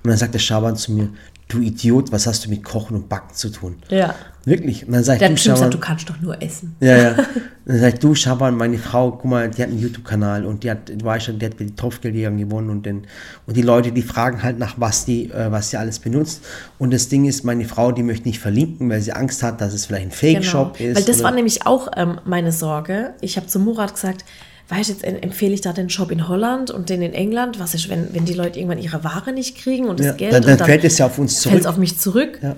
[0.03, 1.09] Und dann sagt der Schaban zu mir,
[1.49, 3.77] du Idiot, was hast du mit Kochen und Backen zu tun?
[3.89, 4.15] Ja.
[4.51, 4.87] Wirklich.
[4.87, 6.75] Und dann sagt Der du, Schaban, gesagt, du kannst doch nur essen.
[6.81, 7.11] ja, ja.
[7.13, 7.19] Und
[7.67, 10.89] dann sagt du, Schaban, meine Frau, guck mal, die hat einen YouTube-Kanal und die hat,
[10.89, 13.03] du weißt schon, die hat die Tropfgeldjäger gewonnen und, den,
[13.47, 16.43] und die Leute, die fragen halt nach, was die, äh, was sie alles benutzt.
[16.79, 19.73] Und das Ding ist, meine Frau, die möchte nicht verlinken, weil sie Angst hat, dass
[19.73, 20.79] es vielleicht ein Fake-Shop ist.
[20.79, 20.97] Genau.
[20.97, 23.15] Weil das oder- war nämlich auch ähm, meine Sorge.
[23.21, 24.25] Ich habe zu Murat gesagt,
[24.69, 27.61] weißt du, jetzt em- empfehle ich da den Shop in Holland und den in England.
[27.61, 30.33] Was ist, wenn, wenn die Leute irgendwann ihre Ware nicht kriegen und das ja, Geld
[30.33, 31.61] dann, dann und fällt es ja auf uns fällt zurück.
[31.61, 32.39] es auf mich zurück.
[32.43, 32.57] Ja.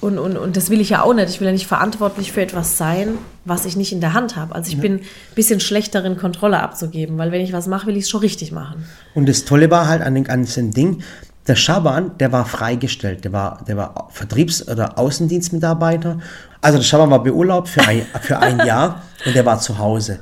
[0.00, 1.28] Und, und, und das will ich ja auch nicht.
[1.28, 4.54] Ich will ja nicht verantwortlich für etwas sein, was ich nicht in der Hand habe.
[4.54, 5.00] Also ich bin ein
[5.34, 8.50] bisschen schlechter in Kontrolle abzugeben, weil wenn ich was mache, will ich es schon richtig
[8.50, 8.86] machen.
[9.14, 11.02] Und das Tolle war halt an, an diesem Ding,
[11.46, 16.18] der Schaban, der war freigestellt, der war, der war Vertriebs- oder Außendienstmitarbeiter.
[16.60, 20.20] Also der Schaban war beurlaubt für ein, für ein Jahr und der war zu Hause.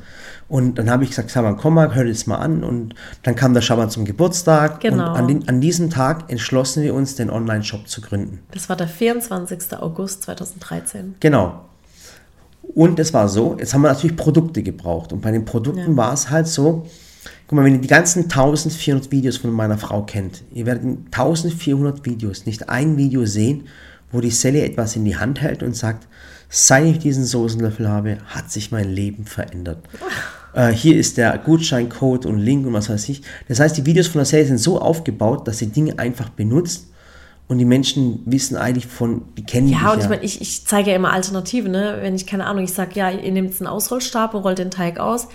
[0.48, 2.64] Und dann habe ich gesagt, Schaban, komm mal, hör dir das mal an.
[2.64, 4.80] Und dann kam der Schaban zum Geburtstag.
[4.80, 5.10] Genau.
[5.10, 8.40] Und an, den, an diesem Tag entschlossen wir uns, den Online-Shop zu gründen.
[8.52, 9.74] Das war der 24.
[9.78, 11.16] August 2013.
[11.20, 11.64] Genau.
[12.62, 15.12] Und es war so, jetzt haben wir natürlich Produkte gebraucht.
[15.12, 15.96] Und bei den Produkten Ja.
[15.96, 16.86] war es halt so,
[17.46, 21.06] guck mal, wenn ihr die ganzen 1400 Videos von meiner Frau kennt, ihr werdet in
[21.10, 23.66] 1400 Videos nicht ein Video sehen,
[24.12, 26.06] wo die Sally etwas in die Hand hält und sagt,
[26.48, 29.78] seit ich diesen Soßenlöffel habe, hat sich mein Leben verändert.
[30.52, 33.22] Äh, hier ist der Gutscheincode und Link und was weiß ich.
[33.48, 36.88] Das heißt, die Videos von der Sally sind so aufgebaut, dass sie Dinge einfach benutzt
[37.48, 40.66] und die Menschen wissen eigentlich von, die kennen Ja, dich und ich meine, ich, ich
[40.66, 41.98] zeige ja immer Alternativen, ne?
[42.02, 45.00] Wenn ich, keine Ahnung, ich sage, ja, ihr nehmt einen Ausrollstab und rollt den Teig
[45.00, 45.28] aus.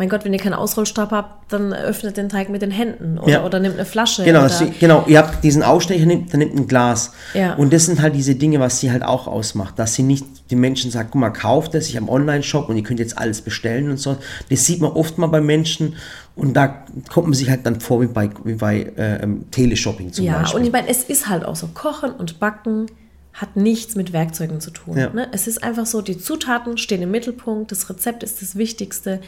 [0.00, 3.30] Mein Gott, wenn ihr keinen Ausrollstab habt, dann öffnet den Teig mit den Händen oder,
[3.30, 3.44] Ja.
[3.44, 4.24] oder nehmt eine Flasche.
[4.24, 7.12] Genau, das, genau, ihr habt diesen Ausstecher, nimmt, dann nimmt ein Glas.
[7.34, 7.52] Ja.
[7.56, 10.58] Und das sind halt diese Dinge, was sie halt auch ausmacht, dass sie nicht den
[10.58, 13.42] Menschen sagt, guck mal, kauft es, ich habe einen Online-Shop und ihr könnt jetzt alles
[13.42, 14.16] bestellen und so.
[14.48, 15.96] Das sieht man oft mal bei Menschen
[16.34, 16.82] und da
[17.12, 20.38] kommt man sich halt dann vor wie bei, wie bei äh, ähm, Teleshopping zum ja,
[20.38, 20.60] Beispiel.
[20.60, 22.86] und ich meine, es ist halt auch so, Kochen und Backen
[23.34, 24.96] hat nichts mit Werkzeugen zu tun.
[24.96, 25.10] Ja.
[25.10, 25.28] Ne?
[25.32, 29.20] Es ist einfach so, die Zutaten stehen im Mittelpunkt, das Rezept ist das Wichtigste.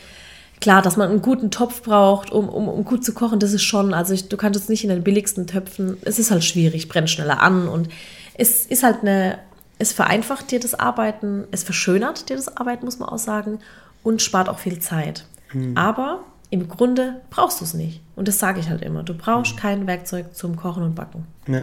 [0.62, 3.64] Klar, dass man einen guten Topf braucht, um, um, um gut zu kochen, das ist
[3.64, 6.88] schon, also ich, du kannst jetzt nicht in den billigsten Töpfen, es ist halt schwierig,
[6.88, 7.88] brennt schneller an und
[8.34, 9.40] es ist halt eine,
[9.78, 13.58] es vereinfacht dir das Arbeiten, es verschönert dir das Arbeiten, muss man auch sagen,
[14.04, 15.26] und spart auch viel Zeit.
[15.74, 18.00] Aber im Grunde brauchst du es nicht.
[18.14, 19.02] Und das sage ich halt immer.
[19.02, 21.26] Du brauchst kein Werkzeug zum Kochen und Backen.
[21.46, 21.62] Ja.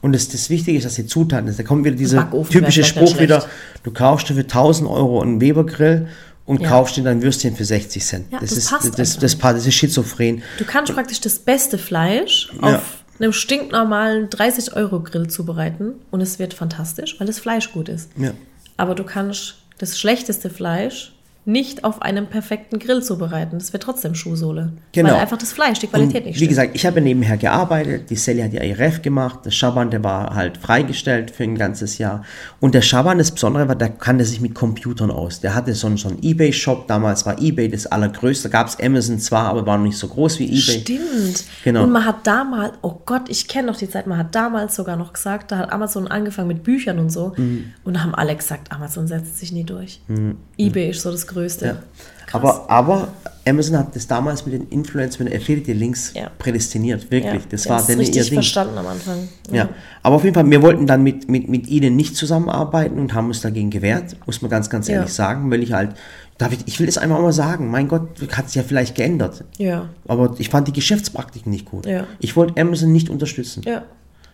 [0.00, 3.44] Und das, das Wichtige ist, dass die Zutaten, da kommt wieder dieser typische Spruch wieder,
[3.82, 6.08] du kaufst dir für 1000 Euro einen Webergrill
[6.44, 6.68] und Ja.
[6.68, 8.32] kaufst dir dann Würstchen für 60 Cent.
[8.32, 10.42] Ja, das, das ist, passt das, das, das, ist schizophren.
[10.58, 12.76] Du kannst praktisch das beste Fleisch Ja.
[12.76, 12.82] auf
[13.20, 18.10] einem stinknormalen 30-Euro-Grill zubereiten und es wird fantastisch, weil das Fleisch gut ist.
[18.16, 18.32] Ja.
[18.76, 21.12] Aber du kannst das schlechteste Fleisch
[21.44, 23.58] nicht auf einem perfekten Grill zubereiten.
[23.58, 24.72] Das wird trotzdem Schuhsohle.
[24.92, 25.10] Genau.
[25.10, 26.48] Weil einfach das Fleisch, die Qualität Und nicht wie stimmt.
[26.50, 30.04] gesagt, ich habe nebenher gearbeitet, die Sally hat ja ihr Ref gemacht, der Schaban, der
[30.04, 32.24] war halt freigestellt für ein ganzes Jahr.
[32.60, 35.40] Und der Schaban, das Besondere war, der kannte sich mit Computern aus.
[35.40, 39.18] Der hatte so einen, so einen Ebay-Shop, damals war Ebay das allergrößte, gab es Amazon
[39.18, 40.80] zwar, aber war noch nicht so groß wie Ebay.
[40.80, 41.44] Stimmt.
[41.64, 41.82] Genau.
[41.82, 44.96] Und man hat damals, oh Gott, ich kenne noch die Zeit, man hat damals sogar
[44.96, 47.32] noch gesagt, da hat Amazon angefangen mit Büchern und so.
[47.36, 47.72] Mhm.
[47.82, 50.00] Und da haben alle gesagt, Amazon setzt sich nie durch.
[50.56, 51.66] Ebay ist so das Größte.
[51.66, 51.76] Ja.
[52.32, 53.08] Aber, aber
[53.46, 56.30] Amazon hat das damals mit den Influencers, mit den Affiliate-Links Ja.
[56.38, 57.42] prädestiniert, wirklich.
[57.42, 58.24] Ja, das war denn ihr Ding.
[58.24, 59.28] verstanden am Anfang.
[59.50, 59.68] Ja,
[60.02, 63.26] aber auf jeden Fall, wir wollten dann mit, mit, mit ihnen nicht zusammenarbeiten und haben
[63.26, 64.94] uns dagegen gewehrt, muss man ganz, ganz Ja.
[64.96, 65.90] ehrlich sagen, weil ich halt,
[66.38, 69.44] David, ich will das einfach mal sagen, mein Gott, hat sich ja vielleicht geändert.
[69.58, 69.90] Ja.
[70.08, 71.84] Aber ich fand die Geschäftspraktiken nicht gut.
[71.84, 72.06] Ja.
[72.20, 73.62] Ich wollte Amazon nicht unterstützen.
[73.66, 73.82] Ja.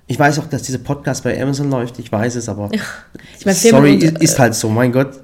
[0.07, 2.81] Ich weiß auch, dass dieser Podcast bei Amazon läuft, ich weiß es, aber Ich
[3.43, 5.21] Firmen, sorry, und, ist, ist halt so, mein Gott.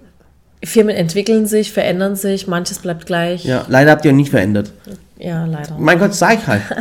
[0.64, 3.44] Firmen entwickeln sich, verändern sich, manches bleibt gleich.
[3.44, 4.72] Ja, leider habt ihr ihn nicht verändert.
[5.18, 5.76] Ja, leider.
[5.78, 6.62] Mein Gott, sag ich halt.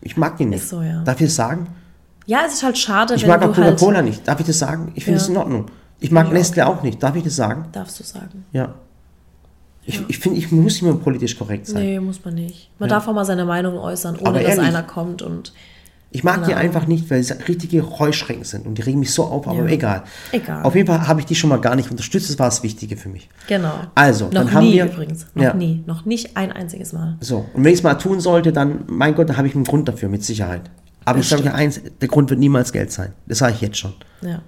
[0.00, 0.62] Ich mag den nicht.
[0.62, 1.02] Ist so, ja.
[1.02, 1.66] Darf ich das sagen?
[2.24, 4.06] Ja, es ist halt schade, Ich wenn mag du auch Coca-Cola halt...
[4.06, 4.26] nicht.
[4.28, 4.92] Darf ich das sagen?
[4.94, 5.24] Ich finde Ja.
[5.24, 5.66] es in Ordnung.
[5.98, 7.02] Ich mag Ja, Nestle auch nicht.
[7.02, 7.66] Darf ich das sagen?
[7.72, 8.44] Darfst du sagen.
[8.52, 8.74] Ja.
[9.84, 11.82] Ich, ich finde, ich muss mehr politisch korrekt sein.
[11.82, 12.70] Nee, muss man nicht.
[12.78, 15.52] Man darf auch mal seine Meinung äußern, ohne dass einer kommt und...
[16.10, 16.58] Ich mag die Genau.
[16.60, 19.66] einfach nicht, weil sie richtige Heuschrecken sind und die regen mich so auf, aber Ja.
[19.66, 20.02] egal.
[20.32, 20.62] Egal.
[20.62, 22.96] Auf jeden Fall habe ich die schon mal gar nicht unterstützt, das war das Wichtige
[22.96, 23.28] für mich.
[23.46, 23.74] Genau.
[23.94, 25.26] Also, noch dann haben nie wir- übrigens.
[25.34, 25.54] Noch Ja.
[25.54, 25.82] nie.
[25.86, 27.18] Noch nicht ein einziges Mal.
[27.20, 29.64] So, und wenn ich es mal tun sollte, dann, mein Gott, da habe ich einen
[29.64, 30.62] Grund dafür, mit Sicherheit.
[31.04, 33.12] Aber Das ich sage dir eins, der Grund wird niemals Geld sein.
[33.26, 33.92] Das sage ich jetzt schon.
[34.22, 34.40] Ja.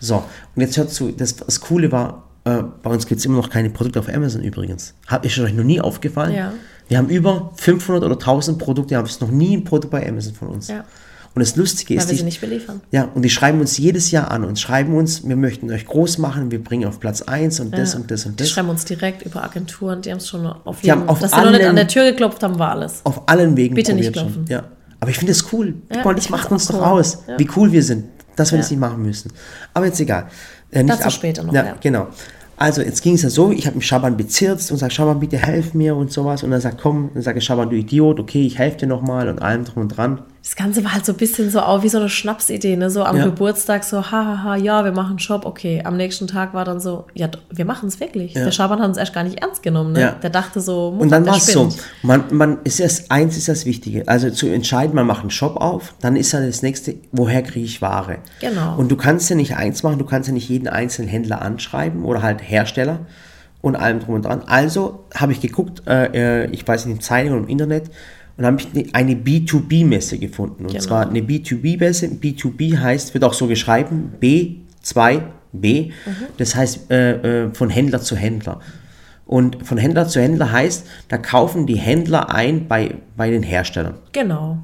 [0.00, 0.16] So,
[0.54, 3.48] und jetzt hört zu, das, das Coole war, äh, bei uns gibt es immer noch
[3.50, 4.94] keine Produkte auf Amazon übrigens.
[5.06, 6.34] Hab ist euch noch nie aufgefallen?
[6.34, 6.52] Ja.
[6.88, 10.34] Wir haben über 500 oder 1000 Produkte, aber es noch nie ein Produkt bei Amazon
[10.34, 10.68] von uns.
[10.68, 10.84] Ja.
[11.34, 12.80] Und das Lustige Weil ist, wir die, sie nicht beliefern.
[12.92, 16.18] ja, und die schreiben uns jedes Jahr an und schreiben uns, wir möchten euch groß
[16.18, 17.98] machen, wir bringen auf Platz 1 und das Ja.
[17.98, 18.50] und das und Die das.
[18.50, 21.36] schreiben uns direkt über Agenturen, die haben es schon auf Die haben auf dass sie
[21.38, 23.00] noch nicht allen- an der Tür geklopft haben, war alles.
[23.02, 24.44] Auf allen Wegen Bitte nicht probiert schon.
[24.44, 24.52] klopfen.
[24.52, 24.62] Ja.
[25.00, 25.74] Aber ich finde es cool.
[25.90, 27.00] Ja, Guck mal, das ich macht uns auch doch cool.
[27.00, 27.36] aus, Ja.
[27.38, 28.04] wie cool wir sind,
[28.36, 29.32] dass wir das nicht machen müssen.
[29.72, 30.26] Aber jetzt egal.
[30.70, 31.74] Äh, nicht Dazu später noch, ja.
[31.80, 32.06] genau.
[32.56, 35.38] Also jetzt ging es ja so, ich habe mich Schaban bezirzt und sage, Schaban, bitte
[35.38, 36.42] helf mir und sowas.
[36.42, 39.28] Und er sagt, komm, dann sage ich, Schaban, du Idiot, okay, ich helfe dir nochmal
[39.28, 40.22] und allem drum und dran.
[40.44, 42.90] Das Ganze war halt so ein bisschen so auch wie so eine Schnapsidee, ne?
[42.90, 43.24] So am Ja.
[43.24, 45.80] Geburtstag so, hahaha, ja, wir machen Shop, okay.
[45.82, 48.34] Am nächsten Tag war dann so, ja, wir machen es wirklich.
[48.34, 50.00] Der Schaban hat uns erst gar nicht ernst genommen, ne?
[50.00, 50.12] Ja.
[50.12, 51.70] Der dachte so, Und dann war es so,
[52.02, 55.56] man, man ist das, eins ist das Wichtige, also zu entscheiden, man macht einen Shop
[55.56, 58.18] auf, dann ist dann das nächste, woher kriege ich Ware?
[58.40, 58.76] Genau.
[58.76, 62.04] Und du kannst ja nicht eins machen, du kannst ja nicht jeden einzelnen Händler anschreiben
[62.04, 63.00] oder halt Hersteller
[63.62, 64.42] und allem drum und dran.
[64.46, 67.90] Also habe ich geguckt, äh, äh, ich weiß nicht, im Zeitung und im Internet,
[68.36, 70.64] und habe ich eine B2B-Messe gefunden.
[70.64, 70.82] Und Genau.
[70.84, 72.06] zwar eine B2B-Messe.
[72.08, 75.90] B2B heißt, wird auch so geschrieben, B2B.
[76.38, 78.60] Das heißt äh, äh, von Händler zu Händler.
[79.26, 83.94] Und von Händler zu Händler heißt, da kaufen die Händler ein bei, bei den Herstellern.
[84.12, 84.58] Genau.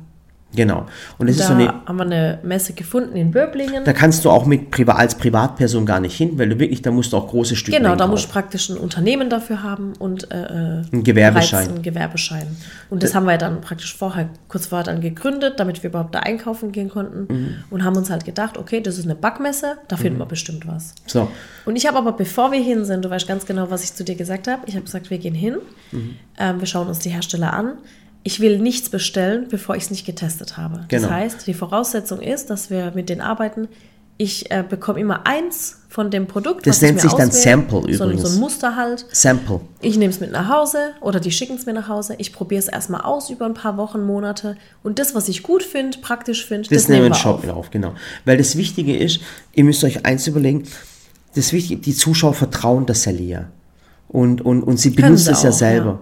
[0.54, 0.86] Genau.
[1.18, 3.84] Und das Da ist so eine, haben wir eine Messe gefunden in Böblingen.
[3.84, 6.90] da kannst du auch mit Priva als Privatperson gar nicht hin, weil du wirklich, da
[6.90, 10.30] musst du auch große Stücke Genau, da musst du praktisch ein Unternehmen dafür haben und
[10.32, 11.68] äh, äh, Ein Gewerbeschein.
[11.68, 12.48] einen Gewerbeschein.
[12.90, 16.20] Und das haben wir dann praktisch vorher, kurz vorher dann gegründet, damit wir überhaupt da
[16.20, 17.32] einkaufen gehen konnten.
[17.32, 17.54] Mhm.
[17.70, 20.94] Und haben uns halt gedacht, okay, das ist eine Backmesse, da finden wir bestimmt was.
[21.06, 21.28] So,
[21.64, 24.02] Und ich habe aber, bevor wir hin sind, du weißt ganz genau, was ich zu
[24.04, 24.62] dir gesagt habe.
[24.66, 25.56] Ich habe gesagt, wir gehen hin,
[25.92, 26.16] Mhm.
[26.38, 27.74] ähm, wir schauen uns die Hersteller an.
[28.22, 30.84] Ich will nichts bestellen, bevor ich es nicht getestet habe.
[30.88, 31.02] Genau.
[31.02, 33.68] Das heißt, die Voraussetzung ist, dass wir mit denen arbeiten.
[34.18, 36.66] Ich äh, bekomme immer eins von dem Produkt.
[36.66, 37.42] Das nennt sich dann auswähle.
[37.42, 38.34] Sample so, ein- So übrigens.
[38.34, 39.06] ein Muster halt.
[39.10, 39.60] Sample.
[39.80, 42.16] Ich nehme es mit nach Hause oder die schicken es mir nach Hause.
[42.18, 44.56] Ich probiere es erstmal aus über ein paar Wochen, Monate.
[44.82, 47.56] Und das, was ich gut finde, praktisch finde, Das, das, nehmen wir in Shop auf.
[47.56, 47.94] auf, genau.
[48.26, 49.20] Weil das Wichtige ist,
[49.54, 50.64] ihr müsst euch eins überlegen,
[51.34, 53.48] das Wichtige, die Zuschauer vertrauen der Sally ja.
[54.08, 56.00] Und, und, und sie benutzen sie es ja auch, selber.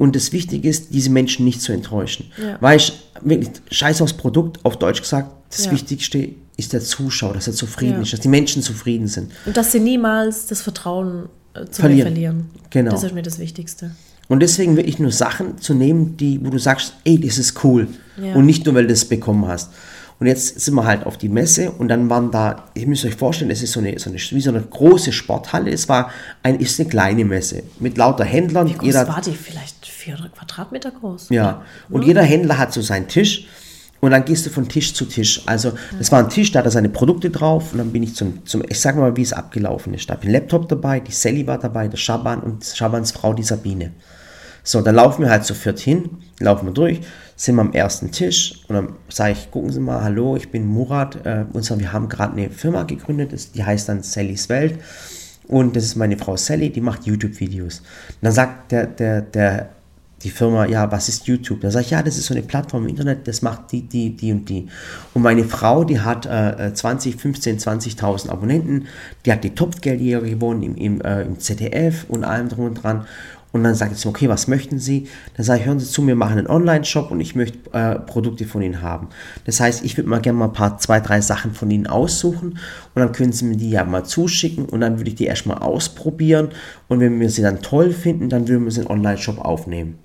[0.00, 2.32] Und das Wichtige ist, diese Menschen nicht zu enttäuschen.
[2.42, 2.56] Ja.
[2.62, 5.72] Weil ich, wirklich, scheiß aufs Produkt, auf Deutsch gesagt, das Ja.
[5.72, 8.00] Wichtigste ist der Zuschauer, dass er zufrieden Ja.
[8.00, 9.30] ist, dass die Menschen zufrieden sind.
[9.44, 11.98] Und dass sie niemals das Vertrauen äh, zu Verlieren.
[11.98, 12.50] mir verlieren.
[12.70, 12.92] Genau.
[12.92, 13.90] Das ist mir das Wichtigste.
[14.28, 17.86] Und deswegen wirklich nur Sachen zu nehmen, die, wo du sagst, ey, das ist cool.
[18.16, 18.32] Ja.
[18.36, 19.68] Und nicht nur, weil du es bekommen hast.
[20.20, 23.14] Und jetzt sind wir halt auf die Messe und dann waren da, ihr müsst euch
[23.14, 25.70] vorstellen, es ist so eine, so eine, wie so eine große Sporthalle.
[25.72, 26.10] Es war
[26.42, 28.68] ein, ist eine kleine Messe mit lauter Händlern.
[28.68, 29.32] Wie groß Jeder, war die?
[29.32, 31.28] Vielleicht 400 Quadratmeter groß?
[31.30, 31.62] ja.
[31.88, 33.46] Und jeder Händler hat so seinen Tisch.
[34.00, 35.42] Und dann gehst du von Tisch zu Tisch.
[35.44, 37.72] Also, das war ein Tisch, da hat er seine Produkte drauf.
[37.72, 40.08] Und dann bin ich zum, zum ich sag mal, wie es abgelaufen ist.
[40.08, 43.34] Da habe ich einen Laptop dabei, die Sally war dabei, der Schaban und Schabans Frau,
[43.34, 43.92] die Sabine.
[44.62, 47.00] So, dann laufen wir halt zu viert hin, laufen wir durch,
[47.36, 50.66] sind wir am ersten Tisch und dann sage ich, gucken Sie mal, hallo, ich bin
[50.66, 54.78] Murat, äh, und so, wir haben gerade eine Firma gegründet, die heißt dann Sallys Welt
[55.48, 57.82] und das ist meine Frau Sally, die macht YouTube-Videos.
[58.20, 59.70] Dann sagt der, der, der,
[60.22, 61.60] die Firma, ja, was ist YouTube?
[61.60, 64.16] Da sage ich, ja, das ist so eine Plattform im Internet, das macht die, die,
[64.16, 64.68] die und die.
[65.14, 68.86] Und meine Frau, die hat äh, 20, 15, 20.000 Abonnenten,
[69.24, 73.06] die hat die Topfgeldjäger gewonnen im, im, äh, im ZDF und allem drum und dran.
[73.52, 75.08] Und dann sage ich okay, was möchten Sie?
[75.36, 78.44] Dann sage ich, hören Sie zu, wir machen einen Online-Shop und ich möchte äh, Produkte
[78.44, 79.08] von Ihnen haben.
[79.44, 82.50] Das heißt, ich würde mal gerne mal ein paar, zwei, drei Sachen von Ihnen aussuchen
[82.50, 82.58] und
[82.94, 86.50] dann können Sie mir die ja mal zuschicken und dann würde ich die erstmal ausprobieren
[86.86, 89.98] und wenn wir sie dann toll finden, dann würden wir sie in den Online-Shop aufnehmen.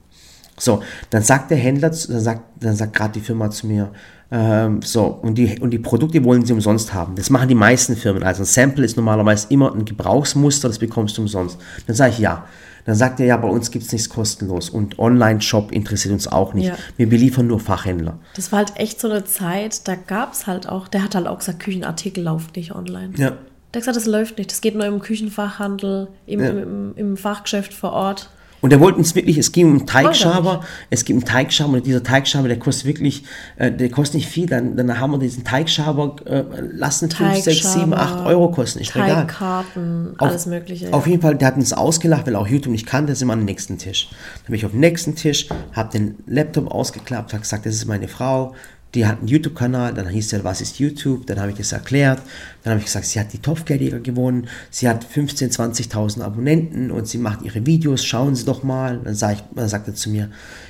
[0.58, 3.91] So, dann sagt der Händler, dann sagt, dann sagt gerade die Firma zu mir,
[4.32, 7.16] ähm, so, und die, und die Produkte wollen sie umsonst haben.
[7.16, 8.24] Das machen die meisten Firmen.
[8.24, 11.58] Also ein Sample ist normalerweise immer ein Gebrauchsmuster, das bekommst du umsonst.
[11.88, 12.45] Dann sage ich ja.
[12.86, 16.53] Dann sagt er, ja, bei uns gibt es nichts kostenlos und Online-Shop interessiert uns auch
[16.53, 16.68] nicht.
[16.68, 16.76] Ja.
[16.97, 18.20] Wir beliefern nur Fachhändler.
[18.36, 21.28] Das war halt echt so eine Zeit, da gab es halt auch, der hat halt
[21.28, 23.14] auch gesagt, Küchenartikel laufen nicht online.
[23.18, 23.30] Ja.
[23.30, 24.51] Der hat gesagt, das läuft nicht.
[24.51, 26.49] Das geht nur im Küchenfachhandel, im, Ja.
[26.49, 28.30] im, im, im Fachgeschäft vor Ort.
[28.62, 31.86] Und der wollte uns wirklich, es ging um einen Teigschaber, es gibt einen Teigschaber und
[31.86, 33.24] dieser Teigschaber, der kostet wirklich,
[33.58, 37.74] äh, der kostet nicht viel, dann, dann haben wir diesen Teigschaber, äh, lassen 5, 6,
[37.74, 39.10] 7, 8 Euro kosten, ist egal.
[39.28, 40.91] Teigkarten, Auf- alles Mögliche.
[40.93, 43.34] Auf jeden Fall, der hat uns ausgelacht, weil er auch YouTube nicht kannte, sind wir
[43.34, 44.10] an den nächsten Tisch.
[44.10, 47.86] Dann bin ich auf den nächsten Tisch, habe den Laptop ausgeklappt, habe gesagt, das ist
[47.86, 48.56] meine Frau,
[48.96, 52.22] die hat einen YouTube-Kanal, dann hieß der, was ist YouTube, dann habe ich das erklärt,
[52.64, 57.08] dann habe ich gesagt, sie hat die Topfgeldjäger gewonnen, sie hat 15.000, 20.000 Abonnenten und
[57.08, 59.00] sie macht ihre Videos, schauen Sie doch mal.
[59.04, 60.30] Dann, sag ich, dann sagt er zu mir,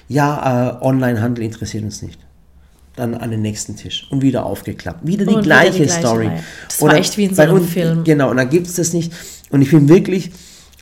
[0.09, 2.19] ja, äh, Onlinehandel interessiert uns nicht.
[2.95, 5.05] Dann an den nächsten Tisch und wieder aufgeklappt.
[5.05, 6.27] Wieder die Und wieder gleiche die gleiche Story.
[6.27, 6.43] Reihe.
[6.67, 8.03] Das war echt wie in so einem Film.
[8.03, 9.13] Genau, und dann gibt es das nicht.
[9.49, 10.31] Und ich bin wirklich,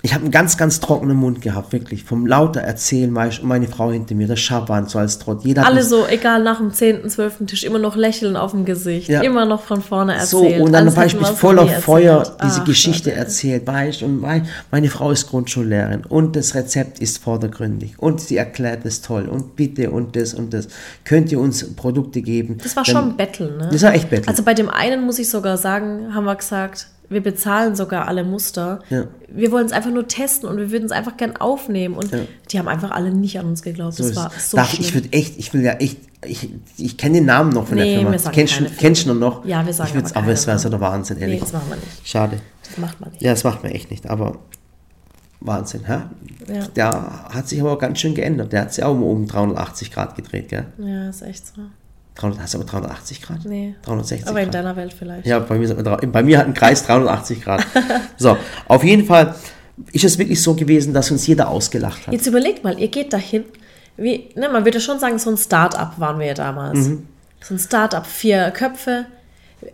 [0.05, 2.03] Ich habe einen ganz, ganz trockenen Mund gehabt, wirklich.
[2.03, 5.45] Vom lauter Erzählen, weißt, und meine Frau hinter mir, der Schaban, so als Trott.
[5.45, 7.45] Jeder Alle so, egal, nach dem 10., 12.
[7.47, 9.07] Tisch, immer noch Lächeln auf dem Gesicht.
[9.07, 9.21] Ja.
[9.21, 10.61] Immer noch von vorne So, erzählt.
[10.61, 12.37] und dann Als war ich mich voller Feuer erzählt.
[12.43, 16.99] diese Ach, Geschichte Gott, erzählt, weißt und mein, meine Frau ist Grundschullehrerin und das Rezept
[16.99, 20.67] ist vordergründig und sie erklärt es toll und bitte und das und das.
[21.05, 22.57] Könnt ihr uns Produkte geben?
[22.61, 23.69] Das war Dann- schon Betteln, ne?
[23.71, 24.27] Das war echt Betteln.
[24.27, 28.23] Also bei dem einen muss ich sogar sagen, haben wir gesagt, wir bezahlen sogar alle
[28.23, 28.79] Muster.
[28.89, 29.05] Ja.
[29.27, 31.95] Wir wollen es einfach nur testen und wir würden es einfach gern aufnehmen.
[31.95, 32.11] Und
[32.51, 33.93] die haben einfach alle nicht an uns geglaubt.
[33.95, 34.81] So Das war so Darf, schlimm.
[34.85, 37.85] ich würde echt, ich will ja echt, ich, ich kenne den Namen noch von Nee,
[37.85, 38.11] der Firma.
[38.11, 39.45] wir sagen Kennst, keine du- kennst du noch?
[39.45, 41.39] Ja, wir sagen ich aber aber es wäre so der Wahnsinn, nee, ehrlich.
[41.41, 42.07] das machen wir nicht.
[42.07, 42.39] Schade.
[42.67, 43.21] Das macht man nicht.
[43.21, 44.37] Ja, das macht man echt nicht, aber
[45.39, 45.97] Wahnsinn, hä?
[46.53, 46.67] Ja.
[46.75, 48.53] Der hat sich aber auch ganz schön geändert.
[48.53, 50.65] Der hat sich auch um, um 380 Grad gedreht, gell?
[50.77, 51.61] Ja, ist echt so.
[52.15, 53.45] 300, hast du aber 380 Grad?
[53.45, 53.75] Nee.
[53.83, 54.55] 360 Aber in Grad.
[54.55, 55.25] deiner Welt vielleicht.
[55.25, 57.65] Ja, bei mir, bei mir hat ein Kreis 380 Grad.
[58.17, 58.37] So,
[58.67, 59.35] auf jeden Fall
[59.91, 62.13] ist es wirklich so gewesen, dass uns jeder ausgelacht hat.
[62.13, 63.45] Jetzt überlegt mal, ihr geht dahin.
[63.97, 66.77] Wie, ne, man würde schon sagen, so ein Start-up waren wir ja damals.
[66.87, 67.07] Mhm.
[67.41, 69.05] So ein Start-up, vier Köpfe,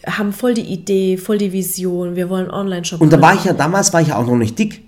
[0.05, 3.01] haben voll die Idee, voll die Vision, wir wollen Online-Shop.
[3.01, 4.83] Und da war ich ja, damals war ich ja auch noch nicht dick.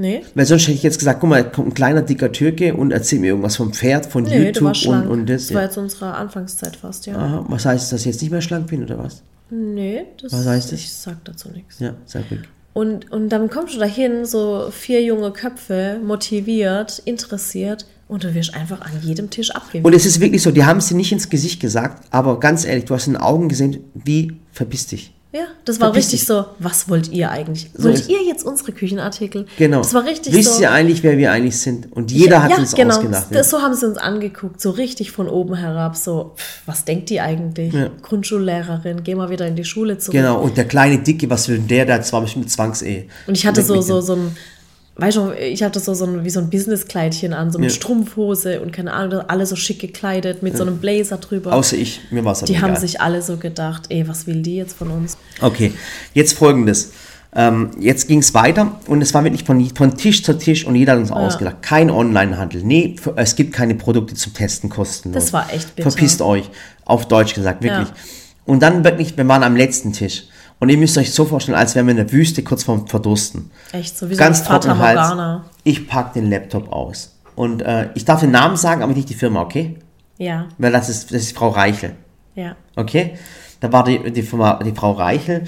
[0.00, 2.90] Nee, Weil sonst hätte ich jetzt gesagt, guck mal, kommt ein kleiner, dicker Türke und
[2.90, 5.48] erzählt mir irgendwas vom Pferd, von nee, YouTube und, und das.
[5.48, 7.16] das war jetzt unsere Anfangszeit fast, ja.
[7.16, 9.22] Aha, was heißt, dass ich jetzt nicht mehr schlank bin oder was?
[9.50, 10.80] Nee, das, Was heißt das?
[10.80, 11.80] ich sag dazu nichts.
[11.80, 12.38] Ja, sehr gut.
[12.72, 18.54] Und, und dann kommst du dahin, so vier junge Köpfe, motiviert, interessiert und du wirst
[18.54, 19.84] einfach an jedem Tisch abgeben.
[19.84, 22.64] Und es ist wirklich so, die haben es dir nicht ins Gesicht gesagt, aber ganz
[22.64, 25.12] ehrlich, du hast in den Augen gesehen, wie verpiss dich.
[25.32, 26.26] Ja, das war richtig dich.
[26.26, 27.70] so, was wollt ihr eigentlich?
[27.74, 29.46] So wollt ihr jetzt unsere Küchenartikel?
[29.58, 29.78] Genau.
[29.78, 30.62] Das war richtig Wisst so.
[30.62, 31.92] ihr eigentlich, wer wir eigentlich sind?
[31.92, 32.96] Und jeder hat ja, uns genau.
[32.96, 33.26] ausgelacht.
[33.30, 37.10] Das, so haben sie uns angeguckt, so richtig von oben herab, so, pff, was denkt
[37.10, 37.72] die eigentlich?
[37.72, 37.90] Ja.
[38.02, 40.14] Grundschullehrerin, geh mal wieder in die Schule zurück.
[40.14, 41.86] Genau, und der kleine Dicke, was will denn der?
[41.86, 43.06] Der war bestimmt mit Zwangsehe.
[43.28, 44.36] Und ich hatte so, so, so ein,
[45.00, 47.76] weißt du, ich hatte so, so ein, wie so ein Businesskleidchen an, so mit Ja.
[47.76, 51.52] Strumpfhose und keine Ahnung, alle so schick gekleidet, mit so einem Blazer drüber.
[51.52, 52.80] Außer ich, mir war es die haben egal.
[52.80, 55.16] sich alle so gedacht, ey, was will die jetzt von uns?
[55.40, 55.72] Okay,
[56.14, 56.92] jetzt folgendes.
[57.32, 60.74] Ähm, jetzt ging es weiter und es war wirklich von, von Tisch zu Tisch und
[60.74, 61.62] jeder hat uns ausgelacht.
[61.62, 62.62] Kein Onlinehandel.
[62.64, 65.24] Nee, es gibt keine Produkte zum Testen kostenlos.
[65.24, 65.90] Das war echt bitter.
[65.90, 66.50] Verpisst euch.
[66.84, 67.86] Auf Deutsch gesagt, wirklich.
[67.86, 67.94] Ja.
[68.46, 70.24] Und dann wirklich, wir waren am letzten Tisch.
[70.60, 73.50] Und ihr müsst euch so vorstellen, als wären wir in der Wüste kurz vorm Verdursten.
[73.72, 75.42] Echt so, wie Ganz so Fata trocken Hals.
[75.64, 77.16] Ich pack den Laptop aus.
[77.34, 79.76] Und äh, ich darf den Namen sagen, aber nicht die Firma, okay?
[80.18, 81.96] Ja, Weil das ist, das ist Frau Reichel.
[82.34, 82.54] ja.
[82.76, 83.14] Okay?
[83.60, 85.44] Da war die, die, Firma, die Frau Reichel,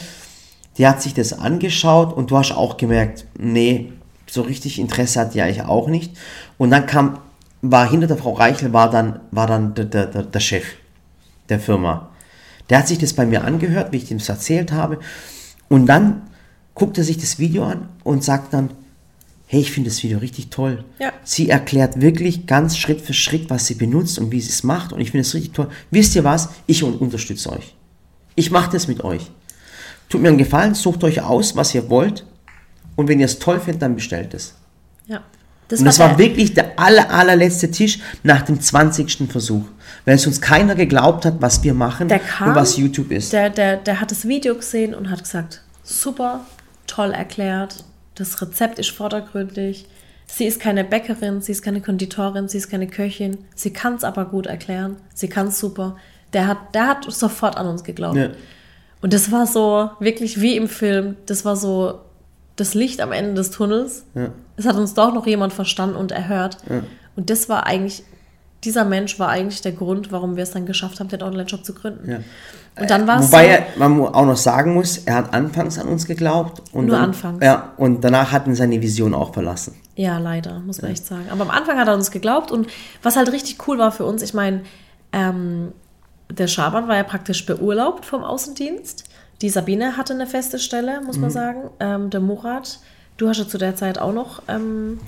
[0.76, 3.92] die hat sich das angeschaut und du hast auch gemerkt, nee,
[4.26, 6.16] so richtig Interesse hat die eigentlich auch nicht.
[6.58, 7.18] Und dann kam,
[7.62, 10.64] war hinter der Frau Reichel war dann, war dann der, der, der Chef
[11.48, 12.08] der Firma.
[12.70, 14.98] Der hat sich das bei mir angehört, wie ich ihm das erzählt habe.
[15.68, 16.22] Und dann
[16.74, 18.70] guckt er sich das Video an und sagt dann,
[19.46, 20.84] hey, ich finde das Video richtig toll.
[20.98, 21.12] Ja.
[21.24, 24.92] Sie erklärt wirklich ganz Schritt für Schritt, was sie benutzt und wie sie es macht.
[24.92, 25.68] Und ich finde es richtig toll.
[25.90, 26.48] Wisst ihr was?
[26.66, 27.74] Ich un- unterstütze euch.
[28.34, 29.30] Ich mache das mit euch.
[30.08, 32.24] Tut mir einen Gefallen, sucht euch aus, was ihr wollt.
[32.96, 34.54] Und wenn ihr es toll findet, dann bestellt es.
[35.06, 35.22] ja.
[35.68, 39.30] Das Und das war wirklich der aller, allerletzte Tisch nach dem 20.
[39.30, 39.64] Versuch.
[40.04, 43.32] Weil es uns keiner geglaubt hat, was wir machen kam, und was YouTube ist.
[43.32, 46.40] Der, der, der hat das Video gesehen und hat gesagt, super,
[46.86, 47.84] toll erklärt,
[48.14, 49.86] das Rezept ist vordergründig,
[50.26, 54.04] sie ist keine Bäckerin, sie ist keine Konditorin, sie ist keine Köchin, sie kann es
[54.04, 55.96] aber gut erklären, sie kann es super.
[56.32, 58.16] Der hat, der hat sofort an uns geglaubt.
[58.16, 58.30] Ja.
[59.00, 62.00] Und das war so, wirklich wie im Film, das war so
[62.56, 64.04] das Licht am Ende des Tunnels.
[64.56, 66.58] Es hat uns doch noch jemand verstanden und erhört.
[67.16, 68.04] Und das war eigentlich,
[68.64, 71.74] dieser Mensch war eigentlich der Grund, warum wir es dann geschafft haben, den Online-Shop zu
[71.74, 72.10] gründen.
[72.10, 72.18] Ja.
[72.80, 75.78] Und dann war es so, Wobei er, man auch noch sagen muss, er hat anfangs
[75.78, 76.62] an uns geglaubt.
[76.72, 77.44] Und Nur dann, anfangs.
[77.44, 79.74] Ja, und danach hat ihn seine Vision auch verlassen.
[79.96, 81.26] ja, leider, muss man echt sagen.
[81.30, 82.66] Aber am Anfang hat er uns geglaubt und
[83.02, 84.62] was halt richtig cool war für uns, ich meine,
[85.12, 85.72] ähm,
[86.30, 89.04] der Schaban war ja praktisch beurlaubt vom Außendienst.
[89.42, 91.22] Die Sabine hatte eine feste Stelle, muss Mhm.
[91.22, 91.60] man sagen.
[91.78, 92.78] Ähm, der Murat,
[93.16, 94.98] du hast ja zu der Zeit auch noch ähm,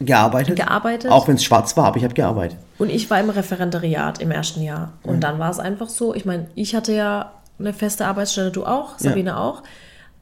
[0.00, 0.56] Gearbeitet.
[0.56, 1.10] Gearbeitet.
[1.10, 2.58] Auch wenn es schwarz war, aber ich habe gearbeitet.
[2.78, 4.92] Und ich war im Referendariat im ersten Jahr.
[5.04, 8.64] Und dann war es einfach so, ich meine, ich hatte ja eine feste Arbeitsstelle, du
[8.66, 9.62] auch, Sabine auch.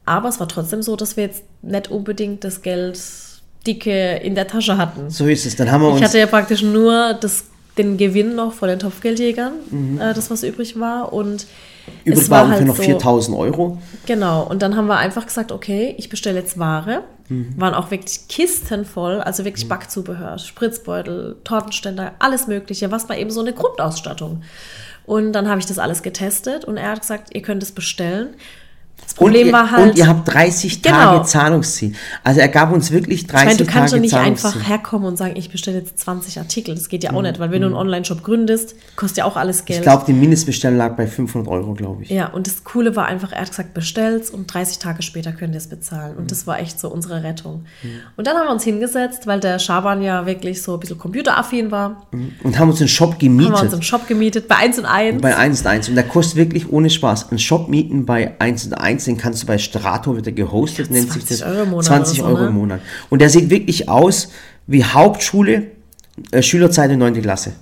[0.05, 2.99] Aber es war trotzdem so, dass wir jetzt nicht unbedingt das Geld
[3.65, 5.09] dicke in der Tasche hatten.
[5.09, 5.55] So ist es.
[5.55, 6.03] Dann haben wir Ich uns.
[6.03, 7.45] hatte ja praktisch nur das,
[7.77, 9.53] den Gewinn noch von den Topfgeldjägern,
[9.99, 11.13] äh, das was übrig war.
[11.13, 11.47] Und
[12.03, 13.77] übrig war war ungefähr halt noch so, 4000 Euro.
[14.05, 17.03] Genau, und dann haben wir einfach gesagt, okay, ich bestelle jetzt Ware.
[17.55, 23.31] Waren auch wirklich Kisten voll, also wirklich Backzubehör, Spritzbeutel, Tortenständer, alles Mögliche, was war eben
[23.31, 24.43] so eine Grundausstattung.
[25.05, 28.35] Und dann habe ich das alles getestet und er hat gesagt, ihr könnt es bestellen.
[29.03, 29.89] Das Problem ihr, war halt.
[29.91, 30.95] Und ihr habt 30 Genau.
[30.97, 31.93] Tage Zahlungsziel.
[32.23, 34.49] Also er gab uns wirklich 30 Ich meine, du kannst doch Tage nicht Zahlungsziel.
[34.51, 36.75] einfach herkommen und sagen, ich bestelle jetzt 20 Artikel.
[36.75, 37.17] Das geht ja Mhm.
[37.17, 39.79] auch nicht, weil wenn du einen Online-Shop gründest, kostet ja auch alles Geld.
[39.79, 42.09] Ich glaube, die Mindestbestellung lag bei 500 Euro, glaube ich.
[42.09, 45.53] Ja, und das Coole war einfach, er hat gesagt, bestellt's und 30 Tage später könnt
[45.53, 46.13] ihr es bezahlen.
[46.13, 46.19] Mhm.
[46.21, 47.65] Und das war echt so unsere Rettung.
[48.15, 51.69] Und dann haben wir uns hingesetzt, weil der Schaban ja wirklich so ein bisschen computeraffin
[51.71, 52.07] war,
[52.43, 53.73] Und haben uns einen Shop haben wir uns gemietet.
[53.73, 55.21] einen Shop gemietet bei 1 und 1.
[55.21, 55.89] Bei 1 und 1.
[55.89, 57.31] Und der kostet wirklich ohne Spaß.
[57.31, 61.11] Ein Shop mieten bei 1 und 1, den kannst du bei Strato wieder gehostet, nennt
[61.11, 61.47] sich 20 das.
[61.47, 62.47] Euro Monat 20 oder so, Euro ne?
[62.49, 62.81] im Monat.
[63.09, 64.31] Und der sieht wirklich aus
[64.67, 65.67] wie Hauptschule,
[66.31, 67.21] äh, Schülerzeit in 9.
[67.21, 67.53] Klasse.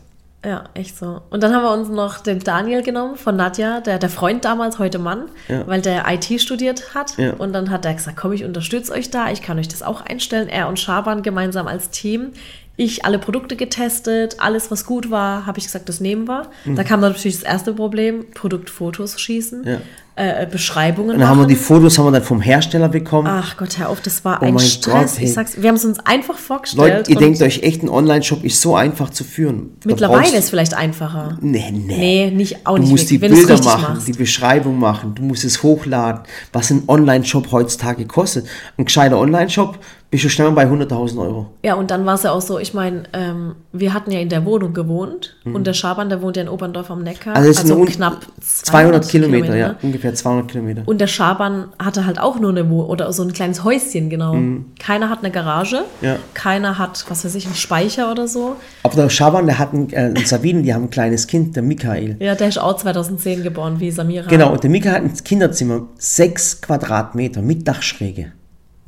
[0.46, 1.22] Ja, echt so.
[1.32, 4.80] Und dann haben wir uns noch den Daniel genommen von Nadja, der, der Freund damals,
[4.80, 5.68] heute Mann, Ja.
[5.68, 7.18] weil der IT studiert hat.
[7.18, 7.34] Ja.
[7.34, 10.00] Und dann hat er gesagt, komm, ich unterstütze euch da, ich kann euch das auch
[10.02, 10.48] einstellen.
[10.48, 12.30] Er und Schaban gemeinsam als Team.
[12.78, 16.44] Ich alle Produkte getestet, alles, was gut war, habe ich gesagt, das nehmen wir.
[16.78, 19.68] Da kam dann natürlich das erste Problem, Produktfotos schießen, Mhm.
[19.68, 19.82] Ja.
[20.20, 21.49] Äh, Beschreibungen Und dann haben wir machen.
[21.49, 23.28] die Fotos haben wir dann vom Hersteller bekommen.
[23.30, 25.11] Ach Gott, hör auf, das war Oh ein Stress.
[25.13, 25.26] Gott, hey.
[25.26, 26.97] ich sag's, wir haben es uns einfach vorgestellt.
[26.97, 29.72] Leute, ihr denkt euch echt, ein Online-Shop ist so einfach zu führen.
[29.86, 31.38] Mittlerweile ist es vielleicht einfacher.
[31.41, 31.97] Nee, nee.
[31.97, 34.07] Nee, nicht, auch Du nicht musst wirklich, die Bilder machen, machst.
[34.07, 36.22] die Beschreibung machen, du musst es hochladen,
[36.53, 38.45] was ein Online-Shop heutzutage kostet.
[38.78, 39.80] Ein gescheiter Online-Shop
[40.12, 41.47] bist du schnell bei 100.000 Euro.
[41.64, 44.30] Ja, und dann war es ja auch so, ich meine, ähm, wir hatten ja in
[44.30, 47.45] der Wohnung gewohnt und der Schaban, der wohnt ja in Oberndorf am Neckar, Mhm.
[47.45, 49.76] Also also, knapp 200 Kilometer, ja, ne?
[49.84, 50.82] ungefähr 200 Kilometer.
[50.86, 54.36] Und der Schaban hatte halt auch nur eine Wohnung oder so ein kleines Häuschen, genau.
[54.80, 56.07] Keiner hat eine Garage, Mhm.
[56.07, 56.16] Ja.
[56.34, 58.55] keiner hat, was weiß ich, einen Speicher oder so.
[58.84, 61.64] Aber der Schaban, der hat einen, äh, einen Sabinen, die haben ein kleines Kind, der
[61.64, 62.16] Michael.
[62.20, 64.28] Ja, der ist auch 2010 geboren, wie Samira.
[64.28, 68.32] Genau, und der Michael hat ein Kinderzimmer, sechs Quadratmeter mit Dachschräge.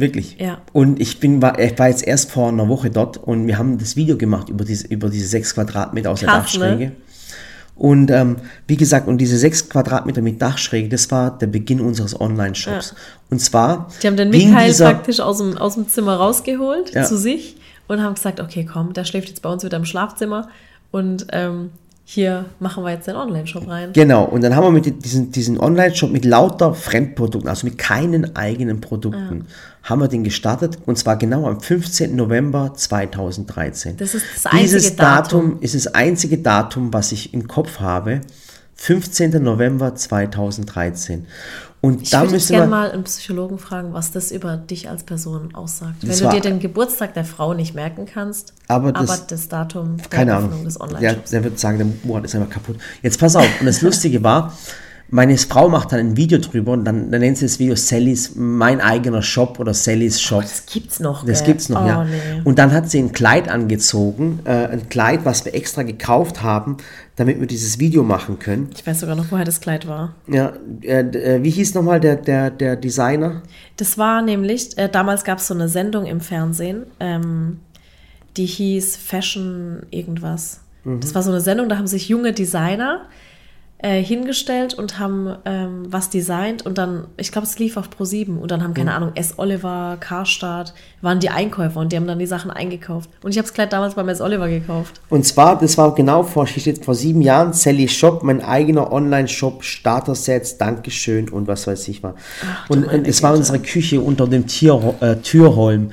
[0.01, 0.37] Wirklich.
[0.39, 0.57] Ja.
[0.73, 3.77] Und ich bin, war, ich war jetzt erst vor einer Woche dort und wir haben
[3.77, 6.69] das Video gemacht über diese, über diese sechs Quadratmeter aus der Krass, ne?
[6.69, 6.91] Dachschräge.
[7.75, 8.37] Und ähm,
[8.67, 12.95] wie gesagt, und diese sechs Quadratmeter mit Dachschräge, das war der Beginn unseres Online-Shops.
[13.29, 17.03] Und zwar Die haben den Michael dieser, praktisch aus dem, aus dem Zimmer rausgeholt Ja.
[17.03, 17.55] zu sich
[17.87, 20.49] und haben gesagt, okay, komm, der schläft jetzt bei uns wieder im Schlafzimmer
[20.91, 21.71] und ähm,
[22.03, 23.93] hier machen wir jetzt den Online-Shop rein.
[23.93, 28.35] Genau, und dann haben wir mit diesen, diesen Online-Shop mit lauter Fremdprodukten, also mit keinen
[28.35, 29.45] eigenen Produkten,
[29.83, 32.15] haben wir den gestartet und zwar genau am 15.
[32.15, 33.97] November 2013.
[33.97, 35.41] Das ist das einzige Dieses Datum.
[35.51, 35.61] Datum.
[35.61, 38.21] ist das einzige Datum, was ich im Kopf habe.
[38.75, 39.43] 15.
[39.43, 41.25] November 2013.
[41.81, 45.55] Und Ich da würde gerne mal einen Psychologen fragen, was das über dich als Person
[45.55, 45.95] aussagt.
[46.01, 50.07] Wenn Das du dir den Geburtstag der Frau nicht merken kannst, Aber das- Datum der
[50.09, 50.65] Keine Öffnung Ahnung.
[50.65, 51.29] des Der, Online-Shops.
[51.31, 52.77] der wird sagen, der Murat ist einfach kaputt.
[53.01, 53.47] Jetzt pass auf.
[53.59, 54.55] Und das Lustige war,
[55.13, 58.31] meine Frau macht dann ein Video drüber und dann, dann nennt sie das Video Sallys,
[58.35, 60.41] mein eigener Shop oder Sallys Shop.
[60.41, 61.25] Das gibt's noch.
[61.25, 61.47] Das gell?
[61.47, 62.03] gibt's noch, oh, ja.
[62.05, 62.41] Nee.
[62.45, 66.77] Und dann hat sie ein Kleid angezogen, äh, ein Kleid, was wir extra gekauft haben,
[67.17, 68.69] damit wir dieses Video machen können.
[68.73, 70.15] Ich weiß sogar noch, woher das Kleid war.
[70.27, 73.43] Ja, äh, äh, wie hieß nochmal der, der, der Designer?
[73.75, 77.59] Das war nämlich, äh, damals gab es so eine Sendung im Fernsehen, ähm,
[78.37, 80.61] die hieß Fashion irgendwas.
[80.85, 81.01] Mhm.
[81.01, 83.01] Das war so eine Sendung, da haben sich junge Designer
[83.83, 88.37] äh, hingestellt und haben ähm, was designt und dann, ich glaube, es lief auf Pro7
[88.37, 88.75] und dann haben, Mhm.
[88.75, 89.33] keine Ahnung, S.
[89.37, 93.09] Oliver, Karstadt, waren die Einkäufer und die haben dann die Sachen eingekauft.
[93.23, 94.21] Und ich habe das Kleid damals beim S.
[94.21, 95.01] Oliver gekauft.
[95.09, 99.63] Und zwar, das war genau vor, steht vor sieben Jahren, Sally Shop, mein eigener Online-Shop,
[99.63, 102.13] Starter-Sets, Dankeschön und was weiß ich was.
[102.69, 105.91] du Und, es war unsere Küche unter dem Tier, äh, Türholm.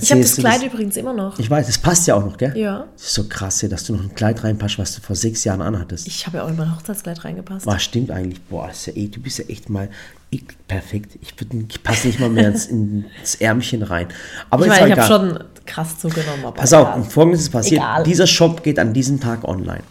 [0.00, 1.38] Ich habe das Kleid übrigens immer noch.
[1.38, 2.56] Ich weiß, das passt ja auch noch, gell?
[2.56, 2.86] Ja.
[2.96, 5.60] Das ist so krass, dass du noch ein Kleid reinpasst, was du vor sechs Jahren
[5.60, 6.06] anhattest.
[6.06, 7.66] Ich habe ja auch in mein Hochzeitskleid reingepasst.
[7.66, 8.40] Boah, stimmt eigentlich.
[8.42, 9.88] Boah, das ist ja, eh- du bist ja echt mal
[10.30, 11.18] ich, perfekt.
[11.20, 11.34] Ich,
[11.68, 14.06] ich passe nicht mal mehr ins, ins Ärmchen rein.
[14.48, 16.44] Aber ich meine, ich habe schon krass zugenommen.
[16.44, 17.80] Aber Pass auf, und folgendes ist passiert.
[17.80, 18.04] Egal.
[18.04, 19.82] Dieser Shop geht an diesem Tag online.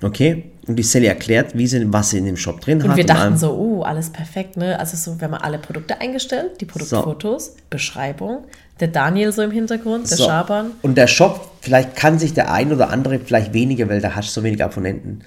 [0.00, 0.44] Okay?
[0.68, 2.96] Und die Sally erklärt, wie sie, was sie in dem Shop drin Und hat.
[2.96, 3.36] wir dachten allem.
[3.38, 4.78] so, uh, alles perfekt, ne?
[4.78, 8.44] Also so, wir haben alle Produkte eingestellt, die Produktfotos, Beschreibung,
[8.80, 10.26] der Daniel so im Hintergrund, der So.
[10.26, 10.72] Schabern.
[10.82, 14.28] Und der Shop, vielleicht kann sich der ein oder andere, vielleicht weniger, weil da hast
[14.28, 15.22] du so wenig Abonnenten,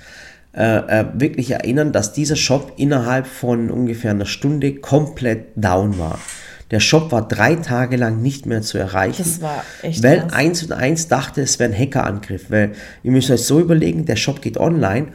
[0.54, 6.20] äh, äh, wirklich erinnern, dass dieser Shop innerhalb von ungefähr einer Stunde komplett down war.
[6.72, 9.24] Der Shop war drei Tage lang nicht mehr zu erreichen.
[9.24, 10.34] Das war echt Weil krass.
[10.34, 12.50] eins und eins dachte, es wäre ein Hackerangriff.
[12.50, 12.72] Weil
[13.04, 15.08] ihr müsst euch so überlegen, der Shop geht online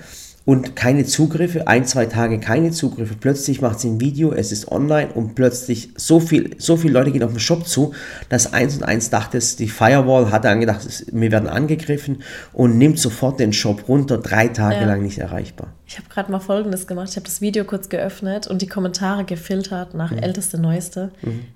[0.46, 3.14] und keine Zugriffe, ein, zwei Tage keine Zugriffe.
[3.20, 7.10] Plötzlich macht sie ein Video, es ist online und plötzlich so viel, so viele Leute
[7.10, 7.92] gehen auf den Shop zu,
[8.28, 12.22] dass eins und eins dachte, die Firewall hatte angedacht, wir werden angegriffen
[12.52, 14.86] und nimmt sofort den Shop runter, drei Tage Ja.
[14.86, 15.72] lang nicht erreichbar.
[15.84, 17.08] Ich habe gerade mal Folgendes gemacht.
[17.10, 21.10] Ich habe das Video kurz geöffnet und die Kommentare gefiltert nach älteste, neueste.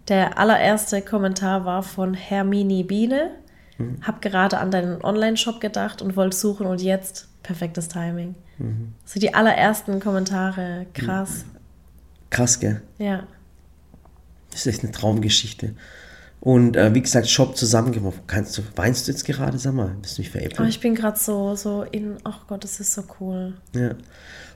[0.08, 3.30] Der allererste Kommentar war von Hermini Biene.
[4.02, 8.34] Hab gerade an deinen Online-Shop gedacht und wollte suchen und jetzt perfektes Timing.
[9.04, 11.44] So die allerersten Kommentare, krass.
[12.30, 12.82] Krass, gell?
[12.98, 13.24] Ja.
[14.50, 15.74] Das ist echt eine Traumgeschichte.
[16.40, 18.22] Und äh, wie gesagt, Shop zusammengeworfen.
[18.26, 19.58] Kannst du, weinst du jetzt gerade?
[19.58, 20.68] Sag mal, bist du nicht Aber veräppelt?
[20.68, 23.54] ich bin gerade so, so in, ach Gott, das ist so cool.
[23.74, 23.94] Ja.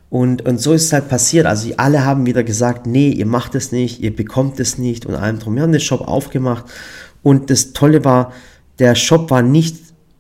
[0.09, 1.45] Und, und so ist es halt passiert.
[1.45, 5.15] Also alle haben wieder gesagt, nee, ihr macht es nicht, ihr bekommt es nicht und
[5.15, 5.57] allem drum.
[5.57, 6.67] Wir haben den Shop aufgemacht
[7.23, 8.33] und das Tolle war,
[8.79, 9.77] der Shop war nicht,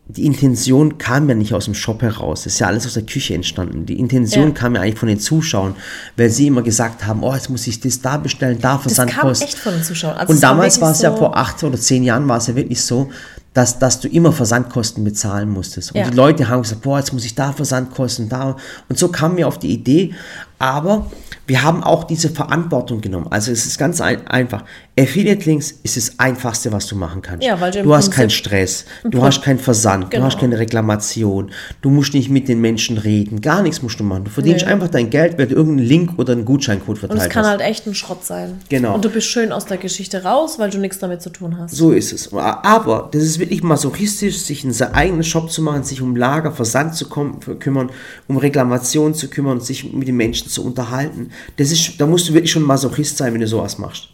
[0.07, 2.45] die Intention kam ja nicht aus dem Shop heraus.
[2.45, 3.87] Das ist ja alles aus der Küche entstanden.
[3.87, 4.51] Die Intention Ja.
[4.55, 5.75] kam ja eigentlich von den Zuschauern,
[6.17, 9.09] weil sie immer gesagt haben, oh, jetzt muss ich das da bestellen, da Das kam
[9.09, 9.49] Versandkosten.
[9.49, 10.17] echt von den Zuschauern.
[10.19, 12.55] Also Und damals war es ja so- vor acht oder zehn Jahren war es ja
[12.55, 13.11] wirklich so,
[13.55, 15.93] dass, dass du immer Versandkosten bezahlen musstest.
[15.93, 16.11] Und Ja.
[16.11, 18.57] die Leute haben gesagt, boah, jetzt muss ich da Versandkosten, da.
[18.89, 20.13] Und so kamen wir auf die Idee.
[20.59, 21.07] Aber
[21.47, 23.29] wir haben auch diese Verantwortung genommen.
[23.31, 24.65] Also es ist ganz ein, einfach.
[24.97, 27.45] Affiliate Links ist das Einfachste, was du machen kannst.
[27.45, 30.22] Ja, weil du du hast Prinzip keinen Stress, du hast keinen Versand, Genau.
[30.22, 31.51] du hast keine Reklamation,
[31.82, 34.22] du musst nicht mit den Menschen reden, gar nichts musst du machen.
[34.22, 34.70] Du verdienst Nee.
[34.72, 37.51] einfach dein Geld, weil du irgendeinen Link oder einen Gutscheincode Und verteilt es kann hast.
[37.51, 38.61] halt echt ein Schrott sein.
[38.68, 38.95] Genau.
[38.95, 41.74] Und du bist schön aus der Geschichte raus, weil du nichts damit zu tun hast.
[41.74, 42.32] So ist es.
[42.32, 46.53] Aber das ist wirklich masochistisch, sich in seinen eigenen Shop zu machen, sich um Lager,
[46.53, 47.90] Versand zu kümmern,
[48.28, 51.30] um Reklamationen zu kümmern, sich mit den Menschen zu unterhalten.
[51.57, 54.11] Das ist, da musst du wirklich schon Masochist sein, wenn du sowas machst.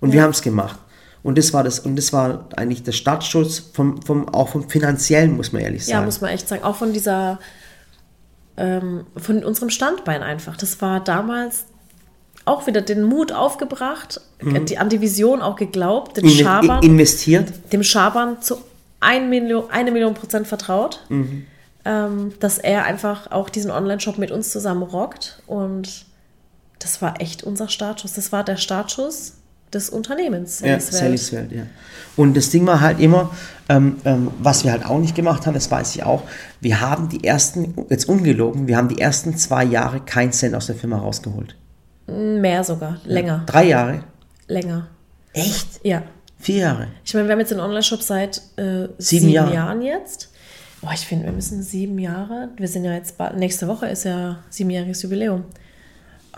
[0.00, 0.78] Und wir haben es gemacht.
[1.22, 5.36] Und das war das, und das war eigentlich der Startschuss vom, vom, auch vom finanziellen,
[5.36, 6.06] muss man ehrlich Ja, sagen.
[6.06, 6.62] muss man echt sagen.
[6.62, 7.38] Auch von dieser,
[8.56, 10.56] ähm, von unserem Standbein einfach.
[10.56, 11.64] Das war damals
[12.44, 16.30] auch wieder den Mut aufgebracht, die, an die Vision auch geglaubt, den Mhm.
[16.30, 17.52] In, Schabern, in, investiert.
[17.72, 18.58] dem Schabern zu
[19.00, 21.44] ein Million, eine Million Prozent vertraut, Mhm.
[21.84, 25.42] ähm, dass er einfach auch diesen Online-Shop mit uns zusammen rockt.
[25.48, 26.06] Und
[26.78, 28.12] das war echt unser Startschuss.
[28.12, 29.32] Das war der Startschuss
[29.72, 30.60] des Unternehmens.
[30.60, 31.00] Ja, Sallys Welt.
[31.00, 31.62] Sallys Welt, ja.
[32.16, 33.30] Und das Ding war halt immer,
[33.68, 36.22] ähm, ähm, was wir halt auch nicht gemacht haben, das weiß ich auch,
[36.60, 40.66] wir haben die ersten, jetzt ungelogen, wir haben die ersten zwei Jahre keinen Cent aus
[40.66, 41.56] der Firma rausgeholt.
[42.06, 44.04] Mehr sogar, länger, Drei Jahre?
[44.46, 44.88] länger.
[45.32, 45.80] Echt?
[45.82, 46.02] Ja.
[46.38, 46.88] Vier Jahre?
[47.04, 49.54] Ich meine, wir haben jetzt den Online-Shop seit äh, Sieben sieben, Jahre.
[49.54, 50.30] Jahren jetzt.
[50.80, 52.50] Boah, ich finde, wir müssen sieben Jahre.
[52.56, 55.44] Wir sind ja jetzt nächste Woche ist ja siebenjähriges Jubiläum.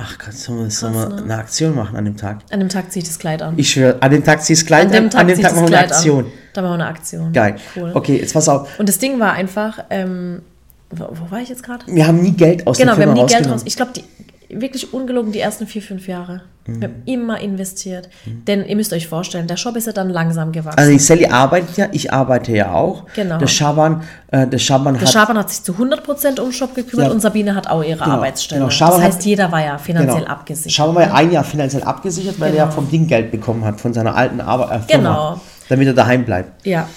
[0.00, 1.22] Ach Gott, sollen wir, sollen Krass, wir ne?
[1.22, 2.38] eine Aktion machen an dem Tag?
[2.50, 3.54] An dem Tag ziehe ich das Kleid an.
[3.56, 5.52] Ich schwöre, an dem Tag ziehst du Kleid an dem Tag, an dem ziehe Tag
[5.52, 6.24] ich das machen wir eine Aktion.
[6.24, 6.30] an.
[6.54, 7.32] Da machen wir eine Aktion.
[7.32, 7.56] Geil.
[7.76, 7.90] Cool.
[7.94, 8.78] Okay, jetzt pass auf.
[8.78, 10.42] Und das Ding war einfach, ähm,
[10.90, 11.84] wo, wo war ich jetzt gerade?
[11.88, 13.62] Wir haben nie Geld aus Genau, der wir Firma haben nie Geld raus.
[13.64, 14.04] Ich glaube, die
[14.50, 16.42] wirklich ungelogen die ersten vier, fünf Jahre.
[16.66, 16.80] Mhm.
[16.80, 18.08] Wir haben immer investiert.
[18.26, 20.78] Denn ihr müsst euch vorstellen, der Shop ist ja dann langsam gewachsen.
[20.78, 23.04] Also Sally arbeitet ja, ich arbeite ja auch.
[23.14, 23.38] Genau.
[23.38, 27.06] Der Schaban, äh, der Schaban Der hat Schaban hat sich zu 100% um Shop gekümmert
[27.08, 27.12] Ja.
[27.12, 28.60] und Sabine hat auch ihre Arbeitsstelle.
[28.60, 28.70] genau.
[28.70, 30.30] Schaban das heißt, hat- jeder war ja finanziell Genau.
[30.30, 30.72] abgesichert.
[30.72, 32.74] Schauen wir mal ein Jahr finanziell abgesichert, weil er ja Genau.
[32.74, 35.40] vom Ding Geld bekommen hat, von seiner alten Arbeit, äh, Genau.
[35.68, 36.66] damit er daheim bleibt.
[36.66, 36.88] Ja.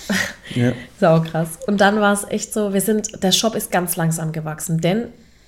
[0.55, 0.71] Ja.
[0.99, 1.59] Sau krass.
[1.67, 5.05] Und dann war es echt so, wir sind, der Shop ist ganz langsam gewachsen, denn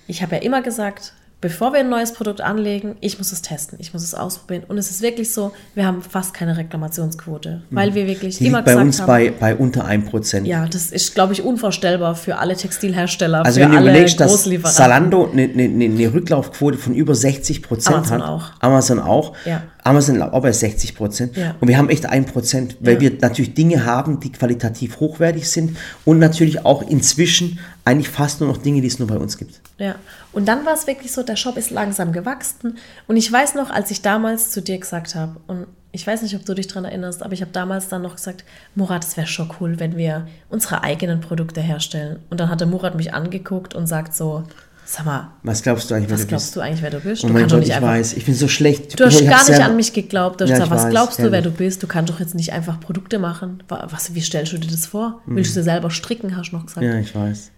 [0.07, 3.77] ich habe ja immer gesagt, bevor wir ein neues Produkt anlegen, ich muss es testen,
[3.81, 4.63] ich muss es ausprobieren.
[4.67, 8.59] Und es ist wirklich so, wir haben fast keine Reklamationsquote, weil wir wirklich Die immer
[8.59, 10.45] liegt bei gesagt uns haben, bei, bei unter 1%.
[10.45, 14.19] ja, das ist, glaube ich, unvorstellbar für alle Textilhersteller, Also für wenn du alle überlegst,
[14.19, 14.43] dass.
[14.73, 18.29] Zalando eine, eine, eine Rücklaufquote von über 60 Prozent Amazon hat.
[18.29, 18.51] auch.
[18.61, 19.33] Amazon auch.
[19.45, 19.61] Ja.
[19.83, 21.35] Amazon auch bei 60 Prozent.
[21.35, 21.55] Ja.
[21.59, 23.01] Und wir haben echt 1 Prozent, weil Ja.
[23.01, 25.75] wir natürlich Dinge haben, die qualitativ hochwertig sind
[26.05, 29.59] und natürlich auch inzwischen eigentlich fast nur noch Dinge, die es nur bei uns gibt.
[29.77, 29.95] Ja,
[30.33, 32.77] und dann war es wirklich so, der Shop ist langsam gewachsen.
[33.07, 36.35] Und ich weiß noch, als ich damals zu dir gesagt habe, und ich weiß nicht,
[36.35, 38.43] ob du dich daran erinnerst, aber ich habe damals dann noch gesagt,
[38.75, 42.19] Murat, es wäre schon cool, wenn wir unsere eigenen Produkte herstellen.
[42.31, 44.43] Und dann hat der Murat mich angeguckt und sagt so,
[44.85, 46.55] sag mal, Was glaubst du eigentlich, wer was du glaubst bist?
[46.55, 47.23] du eigentlich, wer du bist?
[47.23, 48.13] Oh Du mein kannst doch Gott, ich einfach- weiß.
[48.13, 48.99] Ich bin so schlecht.
[48.99, 50.41] Du hast Ich gar nicht an mich geglaubt.
[50.41, 51.83] Du hast Ja, gesagt, was weiß, glaubst du, wer du bist?
[51.83, 53.61] Du kannst doch jetzt nicht einfach Produkte machen.
[53.69, 55.21] Wa- Was, wie stellst du dir das vor?
[55.27, 56.85] Willst du dir selber stricken, hast du noch gesagt.
[56.85, 56.91] Mhm.
[56.91, 57.51] Ja, ich weiß.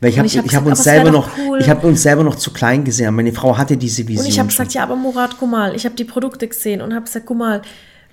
[0.00, 1.60] Weil ich habe hab hab uns selber noch, cool.
[1.60, 3.14] ich habe uns selber noch zu klein gesehen.
[3.14, 4.24] Meine Frau hatte diese Vision.
[4.24, 6.94] Und ich habe gesagt, ja, aber Murat, guck mal, ich habe die Produkte gesehen und
[6.94, 7.62] habe gesagt, guck mal,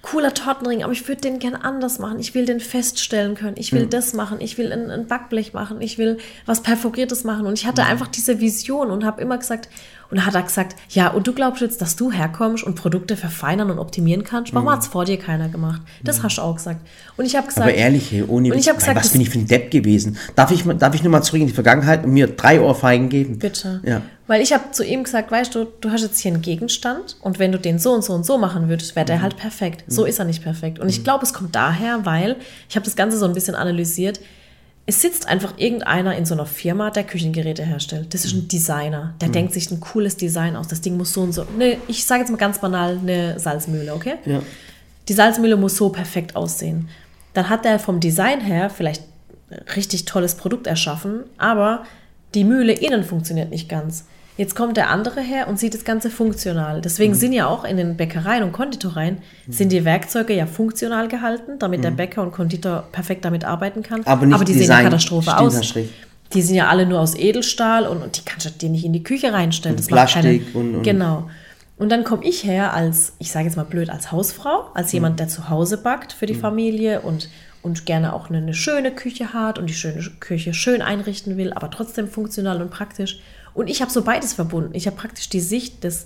[0.01, 2.19] cooler Tortenring, aber ich würde den gern anders machen.
[2.19, 3.57] Ich will den feststellen können.
[3.57, 4.38] Ich will das machen.
[4.39, 5.82] Ich will ein, ein Backblech machen.
[5.82, 7.45] Ich will was Perforiertes machen.
[7.45, 9.67] Und ich hatte einfach diese Vision und habe immer gesagt,
[10.12, 13.70] und hat er gesagt, ja, und du glaubst jetzt, dass du herkommst und Produkte verfeinern
[13.70, 14.53] und optimieren kannst?
[14.53, 15.82] Warum hat's vor dir keiner gemacht?
[16.03, 16.82] Das hast du auch gesagt.
[17.18, 19.39] Und ich habe gesagt, Aber ehrlich, hey, ohne und ich gesagt, was bin ich für
[19.39, 20.18] ein Depp gewesen?
[20.36, 23.39] Darf ich, darf ich nur mal zurück in die Vergangenheit und mir drei Ohrfeigen geben?
[23.39, 23.82] Bitte.
[23.86, 24.01] Ja.
[24.28, 27.39] Weil ich habe zu ihm gesagt, weißt du, du hast jetzt hier einen Gegenstand und
[27.39, 29.07] wenn du den so und so und so machen würdest, wäre Mhm.
[29.07, 29.84] der halt perfekt.
[29.88, 30.78] So ist er nicht perfekt.
[30.80, 32.36] Und ich glaube, es kommt daher, weil
[32.70, 34.20] ich habe das Ganze so ein bisschen analysiert.
[34.90, 38.12] Es sitzt einfach irgendeiner in so einer Firma, der Küchengeräte herstellt.
[38.16, 38.40] Das ist Mhm.
[38.42, 39.14] ein Designer.
[39.22, 40.68] Der denkt sich ein cooles Design aus.
[40.68, 41.46] Das Ding muss so und so.
[41.60, 44.16] Ne, ich sage jetzt mal ganz banal eine Salzmühle, okay?
[44.26, 44.42] Ja.
[45.08, 46.90] Die Salzmühle muss so perfekt aussehen.
[47.36, 49.04] Dann hat er vom Design her vielleicht
[49.76, 51.84] richtig tolles Produkt erschaffen, aber
[52.34, 54.06] die Mühle innen funktioniert nicht ganz.
[54.40, 56.80] Jetzt kommt der andere her und sieht das Ganze funktional.
[56.80, 59.18] Deswegen sind ja auch in den Bäckereien und Konditoreien
[59.50, 64.02] sind die Werkzeuge ja funktional gehalten, damit der Bäcker und Konditor perfekt damit arbeiten kann.
[64.06, 64.78] Aber nicht die sehen Design.
[64.78, 65.74] eine Katastrophe Stimmt, aus.
[66.34, 68.94] Die sind ja alle nur aus Edelstahl und, und die kannst du dir nicht in
[68.94, 69.76] die Küche reinstellen.
[69.76, 71.30] Und das Plastik keine, und- und- Genau.
[71.76, 75.20] Und dann komme ich her als, ich sage jetzt mal blöd, als Hausfrau, als jemand,
[75.20, 77.28] der zu Hause backt für die Familie und,
[77.62, 81.52] und gerne auch eine, eine schöne Küche hat und die schöne Küche schön einrichten will,
[81.52, 83.20] aber trotzdem funktional und praktisch.
[83.60, 84.70] Und ich habe so beides verbunden.
[84.72, 86.05] Ich habe praktisch die Sicht des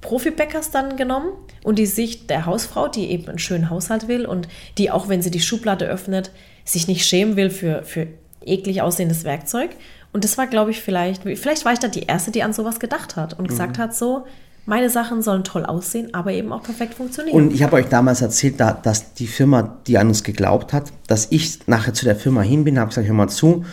[0.00, 1.32] Profibäckers dann genommen
[1.62, 4.48] und die Sicht der Hausfrau, die eben einen schönen Haushalt will und
[4.78, 6.30] die auch, wenn sie die Schublade öffnet,
[6.64, 8.06] sich nicht schämen will für, für
[8.42, 9.72] eklig aussehendes Werkzeug.
[10.14, 12.80] Und das war, glaube ich, vielleicht, vielleicht war ich da die Erste, die an sowas
[12.80, 14.24] gedacht hat und gesagt hat, so,
[14.64, 17.36] meine Sachen sollen toll aussehen, aber eben auch perfekt funktionieren.
[17.36, 20.90] Und ich habe euch damals erzählt, da, dass die Firma, die an uns geglaubt hat,
[21.06, 23.66] dass ich nachher zu der Firma hin bin, habe gesagt, hör mal zu,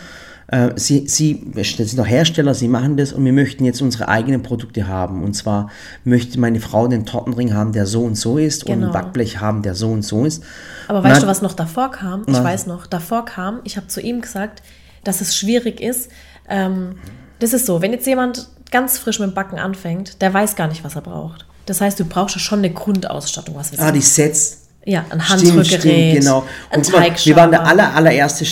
[0.76, 4.42] Sie, Sie das sind doch Hersteller, Sie machen das und wir möchten jetzt unsere eigenen
[4.42, 5.22] Produkte haben.
[5.24, 5.70] Und zwar
[6.04, 8.86] möchte meine Frau den Tortenring haben, der so und so ist und Genau.
[8.88, 10.42] ein Backblech haben, der so und so ist.
[10.88, 12.24] Aber Und weißt dann- du, was noch davor kam?
[12.26, 12.44] Ich Was?
[12.44, 14.62] weiß noch, davor kam, ich habe zu ihm gesagt,
[15.04, 16.10] dass es schwierig ist.
[16.48, 16.96] Ähm,
[17.38, 20.68] das ist so, wenn jetzt jemand ganz frisch mit dem Backen anfängt, der weiß gar
[20.68, 21.46] nicht, was er braucht.
[21.66, 24.58] Das heißt, du brauchst schon eine Grundausstattung, was weiß Ah, die Sets.
[24.84, 26.44] Ja, ein Stimmt, Handrückgerät, stimmt, genau.
[26.70, 28.44] ein Und mal, wir waren der aller, allererste,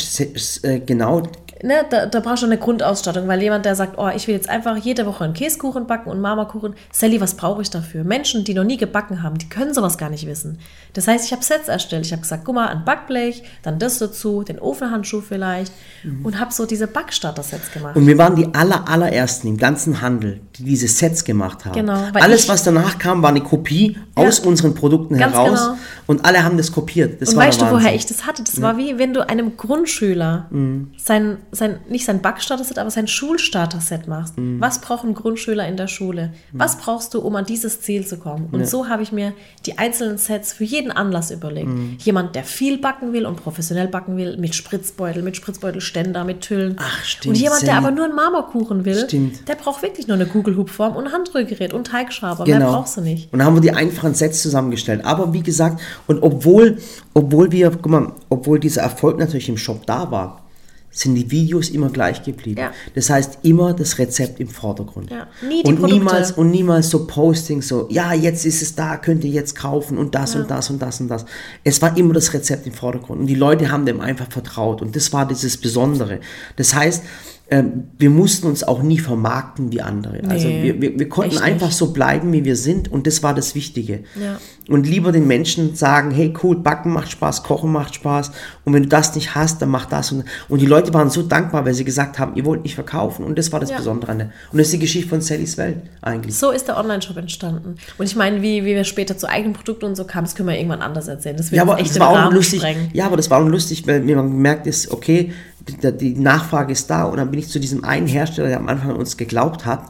[0.62, 1.22] äh, genau,
[1.62, 4.48] ne, da, da brauchst du eine Grundausstattung, weil jemand, der sagt, oh, ich will jetzt
[4.48, 6.74] einfach jede Woche einen Käsekuchen backen und Marmorkuchen.
[6.92, 8.04] Sally, was brauche ich dafür?
[8.04, 10.58] Menschen, die noch nie gebacken haben, die können sowas gar nicht wissen.
[10.92, 12.04] Das heißt, ich habe Sets erstellt.
[12.06, 15.72] Ich habe gesagt, guck mal, ein Backblech, dann das dazu, den Ofenhandschuh vielleicht
[16.24, 17.96] und habe so diese Backstarter-Sets gemacht.
[17.96, 21.74] Und wir waren die aller, allerersten im ganzen Handel, die diese Sets gemacht haben.
[21.74, 25.60] Genau, Alles, ich- was danach kam, war eine Kopie aus unseren Produkten heraus.
[25.60, 25.76] genau.
[26.06, 27.20] Und alle haben das kopiert.
[27.22, 28.42] Das Und war weißt du, woher ich das hatte?
[28.42, 30.48] Das war wie wenn du einem Grundschüler
[30.96, 34.34] sein, sein, nicht sein Backstarter-Set, aber sein Schulstarter-Set machst.
[34.36, 36.32] Was braucht ein Grundschüler in der Schule?
[36.52, 38.48] Was brauchst du, um an dieses Ziel zu kommen?
[38.52, 39.32] Und so habe ich mir
[39.66, 41.70] die einzelnen Sets für jeden Anlass überlegt.
[41.98, 46.76] Jemand, der viel backen will und professionell backen will, mit Spritzbeutel, mit Spritzbeutelständer, mit Hüllen.
[46.78, 49.48] Ach, stimmt, Und jemand, der aber nur einen Marmorkuchen will, Stimmt.
[49.48, 52.44] der braucht wirklich nur eine Kugelhubform und ein Handrührgerät und Teigschaber.
[52.46, 52.72] Mehr Genau.
[52.72, 53.32] brauchst du nicht.
[53.32, 55.04] Und dann haben wir die einfachen Sets zusammengestellt.
[55.04, 56.78] Aber wie gesagt, und obwohl,
[57.14, 60.39] obwohl wir, guck mal, obwohl dieser Erfolg natürlich im Shop da war,
[61.00, 62.60] sind die Videos immer gleich geblieben.
[62.60, 62.72] Ja.
[62.94, 65.10] Das heißt, immer das Rezept im Vordergrund.
[65.10, 65.94] Ja, nie und Produkte.
[65.94, 69.96] niemals und niemals so Postings so, ja, jetzt ist es da, könnt ihr jetzt kaufen
[69.98, 71.24] und das und das und das und das.
[71.64, 74.94] Es war immer das Rezept im Vordergrund und die Leute haben dem einfach vertraut und
[74.94, 76.20] das war dieses Besondere.
[76.56, 77.02] Das heißt,
[77.52, 80.20] ähm, wir mussten uns auch nie vermarkten wie andere.
[80.28, 81.76] Also Nee, wir, wir, wir konnten einfach nicht.
[81.76, 84.04] so bleiben, wie wir sind und das war das Wichtige.
[84.20, 84.38] Ja.
[84.68, 88.30] Und lieber den Menschen sagen, hey cool, Backen macht Spaß, Kochen macht Spaß
[88.64, 90.12] und wenn du das nicht hast, dann mach das.
[90.12, 93.24] Und, und die Leute waren so dankbar, weil sie gesagt haben, ihr wollt nicht verkaufen
[93.24, 93.78] und das war das Ja.
[93.78, 94.12] Besondere.
[94.12, 96.36] Und das ist die Geschichte von Sallys Welt eigentlich.
[96.36, 97.74] So ist der Online-Shop entstanden.
[97.98, 100.48] Und ich meine, wie, wie wir später zu eigenen Produkten und so kamen, das können
[100.48, 101.36] wir irgendwann anders erzählen.
[101.36, 102.60] Das wird Ja, aber echt das war auch lustig.
[102.60, 102.90] sprengen.
[102.92, 105.32] Ja, aber das war auch lustig, weil mir man gemerkt ist, okay,
[105.68, 108.90] die, Nachfrage ist da und dann bin ich zu diesem einen Hersteller, der am Anfang
[108.90, 109.84] an uns geglaubt hat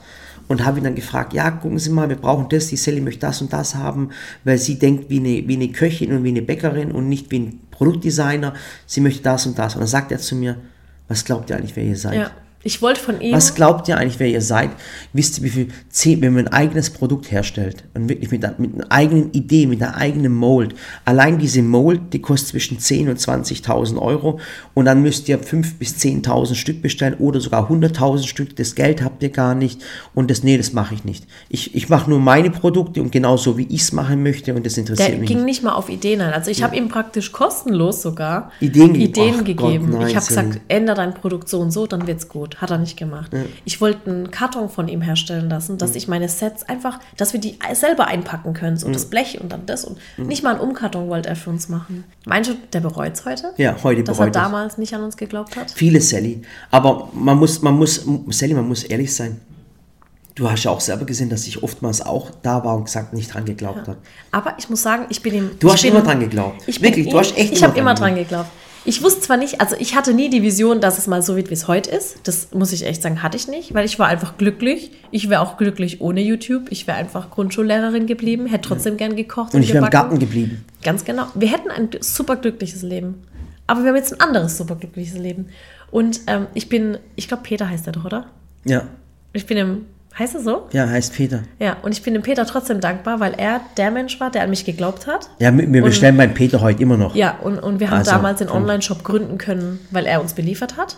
[0.49, 3.21] und habe ihn dann gefragt, ja, gucken Sie mal, wir brauchen das, die Sally möchte
[3.21, 4.11] das und das haben,
[4.45, 7.39] weil sie denkt wie eine, wie eine Köchin und wie eine Bäckerin und nicht wie
[7.39, 8.55] ein Produktdesigner,
[8.87, 9.75] sie möchte das und das.
[9.75, 10.57] Und dann sagt er zu mir,
[11.09, 12.17] was glaubt ihr eigentlich, wer ihr seid?
[12.17, 12.31] Ja.
[12.63, 13.35] Ich wollte von ihm.
[13.35, 14.69] Was glaubt ihr eigentlich, wer ihr seid?
[15.15, 18.55] Wisst ihr, wie viel zehn, wenn man ein eigenes Produkt herstellt und wirklich mit, einer-
[18.59, 20.75] mit einer eigenen Idee, mit einer eigenen Mold.
[21.07, 24.41] Allein diese Mold, die kostet zwischen 10.000 und 20.000 Euro
[24.75, 28.55] und dann müsst ihr 5.000 bis 10.000 Stück bestellen oder sogar 100.000 Stück.
[28.57, 29.81] Das Geld habt ihr gar nicht
[30.15, 31.27] und das, nee, das mache ich nicht.
[31.49, 34.77] Ich, ich mache nur meine Produkte und genauso wie ich es machen möchte und das
[34.77, 35.63] interessiert der mich ging nicht.
[35.63, 36.35] mal auf Ideen ein.
[36.35, 39.03] Also ich habe ihm praktisch kostenlos sogar Ideen gegeben.
[39.11, 39.91] Ideen Gott, gegeben.
[39.93, 42.50] nein, ich habe gesagt, ändere dein Produkt so und so, dann wird's gut.
[42.59, 43.31] Hat er nicht gemacht.
[43.65, 47.41] Ich wollte einen Karton von ihm herstellen lassen, dass ich meine Sets einfach, dass wir
[47.41, 48.77] die selber einpacken können.
[48.77, 49.85] So das Blech und dann das.
[49.85, 52.05] Und nicht mal einen Umkarton wollte er für uns machen.
[52.27, 53.53] Meinst du, der bereut's heute?
[53.57, 54.43] Ja, heute Dass er bereut es.
[54.43, 55.71] damals nicht an uns geglaubt hat?
[55.71, 56.43] Viele Sally.
[56.71, 59.41] Aber man muss, man muss, Sally, man muss ehrlich sein.
[60.37, 63.35] Du hast ja auch selber gesehen, dass ich oftmals auch da war und gesagt nicht
[63.35, 63.99] dran geglaubt habe.
[64.31, 65.51] Aber ich muss sagen, ich bin ihm.
[65.59, 66.63] Du hast immer dran geglaubt.
[66.67, 68.49] Ich bin Wirklich, du hast echt Ich immer habe dran immer dran geglaubt.
[68.85, 71.51] Ich wusste zwar nicht, also ich hatte nie die Vision, dass es mal so wird,
[71.51, 72.21] wie es heute ist.
[72.25, 74.91] Das muss ich echt sagen, hatte ich nicht, weil ich war einfach glücklich.
[75.11, 76.69] Ich wäre auch glücklich ohne YouTube.
[76.71, 79.91] Ich wäre einfach Grundschullehrerin geblieben, hätte trotzdem gern gekocht Und ich wäre im.
[79.91, 80.65] Garten geblieben.
[80.83, 81.27] Ganz genau.
[81.35, 83.23] Wir hätten ein super glückliches Leben.
[83.67, 85.49] Aber wir haben jetzt ein anderes super glückliches Leben.
[85.91, 88.27] Und ähm, ich bin, ich glaube, Peter heißt er doch, oder?
[88.65, 88.89] Ja,
[89.33, 89.87] Ich bin im,
[90.21, 90.69] heißt er so?
[90.73, 91.43] ja, heißt Peter.
[91.59, 94.51] Ja, und ich bin dem Peter trotzdem dankbar, weil er der Mensch war, der an
[94.51, 95.29] mich geglaubt hat.
[95.41, 97.17] Ja, wir wir Und- bestellen beim Peter heute immer noch.
[97.17, 100.77] Ja, und, und wir haben Also, damals den Online-Shop gründen können, weil er uns beliefert
[100.77, 100.97] hat.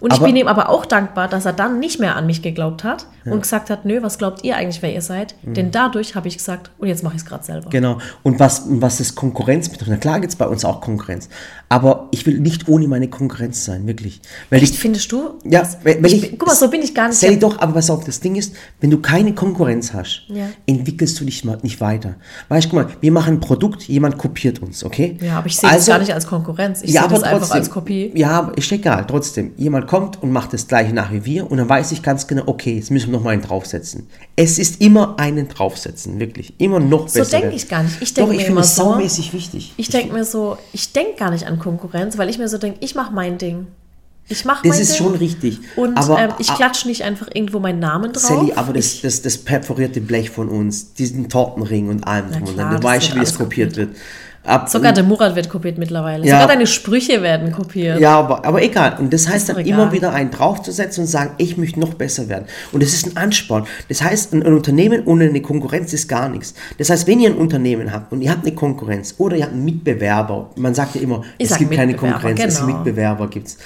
[0.00, 2.40] Und ich Aber- bin ihm aber auch dankbar, dass er dann nicht mehr an mich
[2.42, 5.34] geglaubt hat und gesagt hat, nö, was glaubt ihr eigentlich, wer ihr seid?
[5.42, 5.54] Mhm.
[5.54, 7.68] Denn dadurch habe ich gesagt, und jetzt mache ich es gerade selber.
[7.70, 7.98] Genau.
[8.22, 11.28] Und was, und was das Konkurrenz betrifft, na klar gibt es bei uns auch Konkurrenz.
[11.70, 14.20] Aber ich will nicht ohne meine Konkurrenz sein, wirklich.
[14.48, 15.34] Weil Echt, ich, findest du?
[15.44, 17.18] ja, wenn, wenn ich, ich, guck mal, so bin ich gar nicht.
[17.18, 20.46] Sally, doch, aber pass auf, das Ding ist, wenn du keine Konkurrenz hast, Ja.
[20.66, 22.14] entwickelst du dich mal nicht weiter.
[22.48, 25.18] Weißt du, guck mal, wir machen ein Produkt, jemand kopiert uns, okay?
[25.20, 26.80] Ja, aber ich sehe das gar nicht als Konkurrenz.
[26.82, 28.12] Ich sehe das einfach als Kopie.
[28.14, 29.52] Ja, aber ist egal, trotzdem.
[29.58, 32.44] Jemand kommt und macht das gleiche nach wie wir und dann weiß ich ganz genau,
[32.46, 34.06] okay, jetzt müssen wir noch mal einen draufsetzen.
[34.36, 36.54] Es ist immer einen draufsetzen, wirklich.
[36.58, 37.30] Immer noch So besser.
[37.32, 37.56] denke werden.
[37.56, 37.96] ich gar nicht.
[38.00, 38.84] Ich denke ich mir finde immer es so.
[38.84, 39.74] saumäßig wichtig.
[39.76, 42.78] Ich denke mir so, ich denke gar nicht an Konkurrenz, weil ich mir so denke,
[42.80, 43.66] ich mache mein Ding.
[44.30, 45.06] Ich mache mein Das ist Ding.
[45.06, 45.60] schon richtig.
[45.76, 48.22] Und aber, ähm, ich klatsche nicht einfach irgendwo meinen Namen drauf.
[48.22, 52.42] Sally, aber das, ich, das, das perforierte Blech von uns, diesen Tortenring und allem drum
[52.42, 53.96] und dran, du das weißt wird schon, wie es kopiert wird.
[54.48, 56.26] Ab, sogar der Murat wird kopiert mittlerweile.
[56.26, 56.34] Ja.
[56.34, 58.00] Sogar deine Sprüche werden kopiert.
[58.00, 58.96] Ja, aber, aber egal.
[58.98, 59.78] Und das heißt doch dann egal.
[59.78, 62.46] immer wieder einen draufzusetzen und sagen, ich möchte noch besser werden.
[62.72, 63.66] Und das ist ein Ansporn.
[63.88, 66.54] Das heißt, ein, ein Unternehmen ohne eine Konkurrenz ist gar nichts.
[66.78, 69.52] Das heißt, wenn ihr ein Unternehmen habt und ihr habt eine Konkurrenz oder ihr habt
[69.52, 72.74] einen Mitbewerber, man sagt ja immer, Ich es gibt keine Konkurrenz, es genau.
[72.74, 73.58] Mitbewerber gibt's.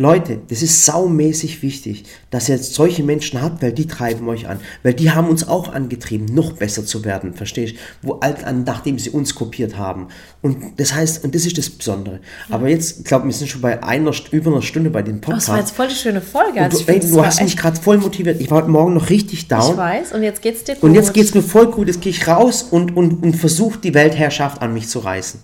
[0.00, 4.48] Leute, das ist saumäßig wichtig, dass ihr jetzt solche Menschen habt, weil die treiben euch
[4.48, 4.58] an.
[4.82, 8.08] Weil die haben uns auch angetrieben, noch besser zu werden, verstehst du?
[8.08, 10.08] Wo alt an, nachdem sie uns kopiert haben.
[10.40, 12.20] Und das heißt, und das ist das Besondere.
[12.48, 15.20] Aber jetzt, ich glaube, wir sind schon bei einer, über einer Stunde bei dem Oh,
[15.20, 15.48] Podcast.
[15.48, 16.60] das war jetzt voll die schöne Folge.
[16.62, 18.40] Also und ich du, ey, du hast mich gerade voll motiviert.
[18.40, 19.76] Ich war heute Morgen noch richtig Ich down.
[19.76, 20.82] weiß, und jetzt geht's dir gut.
[20.84, 21.88] Und jetzt geht es mir voll gut.
[21.88, 25.40] Jetzt gehe ich raus und, und, und versuche die Weltherrschaft an mich zu reißen.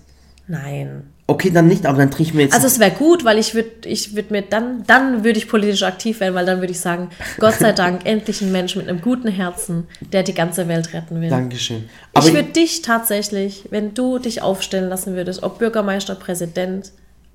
[0.48, 1.02] Nein.
[1.28, 2.54] Okay, dann nicht, aber dann trinke ich mir jetzt.
[2.54, 5.82] Also es wäre gut, weil ich würde ich würd mir dann, dann würde ich politisch
[5.82, 7.10] aktiv werden, weil dann würde ich sagen,
[7.40, 11.20] Gott sei Dank, endlich ein Mensch mit einem guten Herzen, der die ganze Welt retten
[11.20, 11.28] will.
[11.28, 11.88] Dankeschön.
[12.14, 16.92] Aber ich würde dich tatsächlich, wenn du dich aufstellen lassen würdest, ob Bürgermeister, Präsident,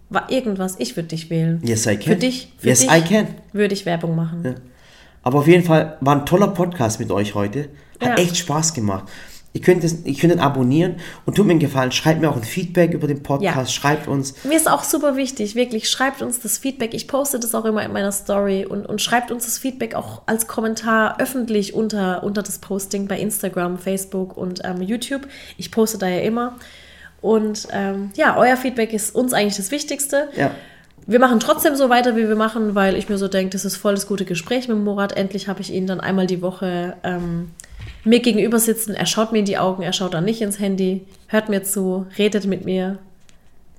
[0.10, 1.60] war irgendwas, ich würde dich wählen.
[1.64, 2.14] Yes, I can.
[2.14, 3.28] Für dich, für Yes, dich I can.
[3.52, 4.56] würde ich Werbung machen.
[5.24, 7.68] Aber auf jeden Fall war ein toller Podcast mit euch heute.
[8.00, 8.24] Hat Ja.
[8.24, 9.06] echt Spaß gemacht.
[9.54, 10.96] Ihr könnt, es, ihr könnt ihn abonnieren
[11.26, 13.66] und tut mir einen Gefallen, schreibt mir auch ein Feedback über den Podcast, Ja.
[13.66, 14.34] schreibt uns.
[14.46, 16.94] Mir ist auch super wichtig, wirklich, schreibt uns das Feedback.
[16.94, 20.22] Ich poste das auch immer in meiner Story und, und schreibt uns das Feedback auch
[20.26, 25.28] als Kommentar öffentlich unter, unter das Posting bei Instagram, Facebook und ähm, YouTube.
[25.58, 26.56] Ich poste da ja immer.
[27.20, 30.30] Und ähm, ja, euer Feedback ist uns eigentlich das Wichtigste.
[30.36, 30.52] Ja.
[31.08, 33.76] Wir machen trotzdem so weiter, wie wir machen, weil ich mir so denke, das ist
[33.76, 35.12] voll das gute Gespräch mit Murat.
[35.18, 37.50] Endlich habe ich ihn dann einmal die Woche ähm,
[38.04, 38.94] mir gegenüber sitzen.
[38.96, 42.08] Er schaut mir in die Augen, er schaut dann nicht ins Handy, hört mir zu,
[42.18, 43.00] redet mit mir.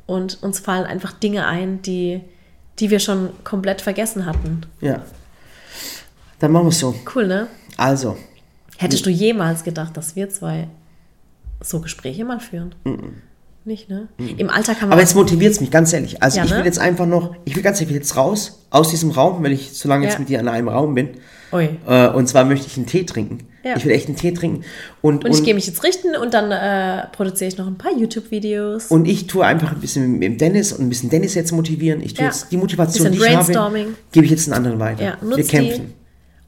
[0.07, 2.21] Und uns fallen einfach Dinge ein, die,
[2.79, 4.63] die wir schon komplett vergessen hatten.
[4.81, 5.03] Ja.
[6.41, 6.95] Dann machen wir es so.
[7.15, 7.47] Cool, ne?
[7.77, 8.17] Also,
[8.79, 10.67] Hättest du jemals gedacht, dass wir zwei
[11.61, 12.75] so Gespräche mal führen?
[13.65, 14.09] Nicht, ne?
[14.19, 14.95] Im Alltag haben wir.
[14.95, 16.21] aber jetzt motiviert es mich, ganz ehrlich.
[16.21, 16.65] Also Ja, ich will ne?
[16.65, 19.89] jetzt einfach noch, ich will ganz ehrlich jetzt raus aus diesem Raum, weil ich so
[19.89, 20.19] lange jetzt Ja.
[20.19, 21.11] mit dir in einem Raum bin.
[21.53, 21.79] Ui.
[21.87, 23.39] Äh, und zwar möchte ich einen Tee trinken.
[23.65, 23.77] Ja.
[23.77, 24.65] Ich will echt einen Tee trinken.
[25.03, 27.93] Und, Und ich gehe mich jetzt richten und dann äh, produziere ich noch ein paar
[27.97, 28.87] YouTube-Videos.
[28.87, 32.01] Und ich tue einfach ein bisschen mit dem Dennis und ein bisschen Dennis jetzt motivieren.
[32.03, 32.31] Ich tue Ja.
[32.31, 35.05] jetzt die Motivation, die ich habe, gebe ich jetzt einen anderen weiter.
[35.05, 35.87] Ja, Wir kämpfen.
[35.87, 35.93] die.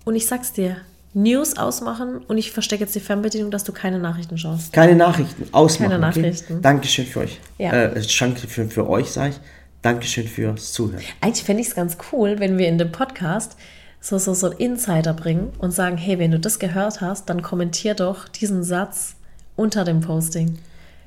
[0.04, 0.76] Und ich sag's dir,
[1.14, 4.72] News ausmachen und ich verstecke jetzt die Fernbedienung, dass du keine Nachrichten schaust.
[4.72, 5.92] Keine Nachrichten, ausmachen.
[5.92, 6.20] Keine Okay?
[6.22, 6.60] Nachrichten.
[6.62, 7.38] Dankeschön für euch.
[7.58, 7.72] Ja.
[7.72, 9.40] Äh, für, für euch, sage ich.
[9.82, 11.02] Dankeschön fürs Zuhören.
[11.20, 13.56] Eigentlich fände ich es ganz cool, wenn wir in dem Podcast
[14.04, 17.94] so, so, so Insider bringen und sagen, hey, wenn du das gehört hast, dann kommentier
[17.94, 19.14] doch diesen Satz
[19.56, 20.58] unter dem Posting.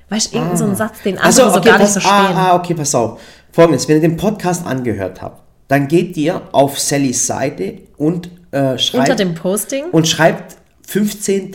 [0.10, 2.36] Weißt du, irgendein so einen Satz, den andere Achso, so okay, gar nicht pass, verstehen.
[2.36, 3.22] ah, ah, okay, pass auf.
[3.52, 8.80] Folgendes, wenn ihr den Podcast angehört habt, dann geht ihr auf Sallys Seite und äh,
[8.80, 9.91] schreibt, unter dem Posting?
[9.91, 10.56] und schreibt
[10.88, 11.52] 15.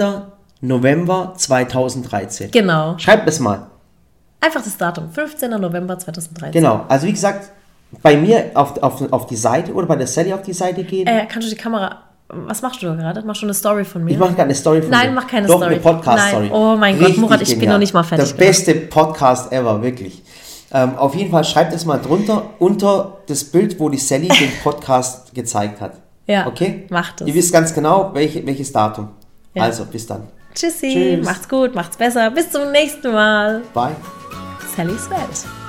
[0.61, 2.53] November 2013.
[2.53, 2.97] genau.
[2.99, 3.67] Schreibt das mal.
[4.41, 5.51] Einfach das Datum, 15.
[5.51, 6.53] November 2013.
[6.53, 7.51] Genau, also wie gesagt,
[8.03, 11.07] bei mir auf, auf, auf die Seite oder bei der Sally auf die Seite gehen.
[11.07, 11.99] Äh, kannst du die Kamera.
[12.29, 13.23] Was machst du da gerade?
[13.23, 14.13] Machst du eine Story von mir?
[14.13, 15.15] Ich mache gerade eine Story von Nein, dir.
[15.15, 15.75] mach keine Doch, Story.
[15.75, 16.51] eine Podcast-Story.
[16.51, 18.49] Oh mein Gott, Murat, ich bin noch nicht mal fertig Der gemacht.
[18.49, 20.23] beste Podcast ever, wirklich.
[20.73, 24.51] Ähm, auf jeden Fall schreibt es mal drunter, unter das Bild, wo die Sally den
[24.63, 25.93] Podcast gezeigt hat.
[26.27, 26.87] Ja, Okay?
[26.89, 27.27] macht es.
[27.27, 29.09] Ihr wisst ganz genau, welche, welches Datum.
[29.53, 29.65] Ja.
[29.65, 30.23] Also, bis dann.
[30.55, 31.27] Tschüssi, Tschüss.
[31.27, 32.31] macht's gut, macht's besser.
[32.31, 33.61] Bis zum nächsten Mal.
[33.75, 33.91] Bye.
[34.75, 35.62] Sallys Welt.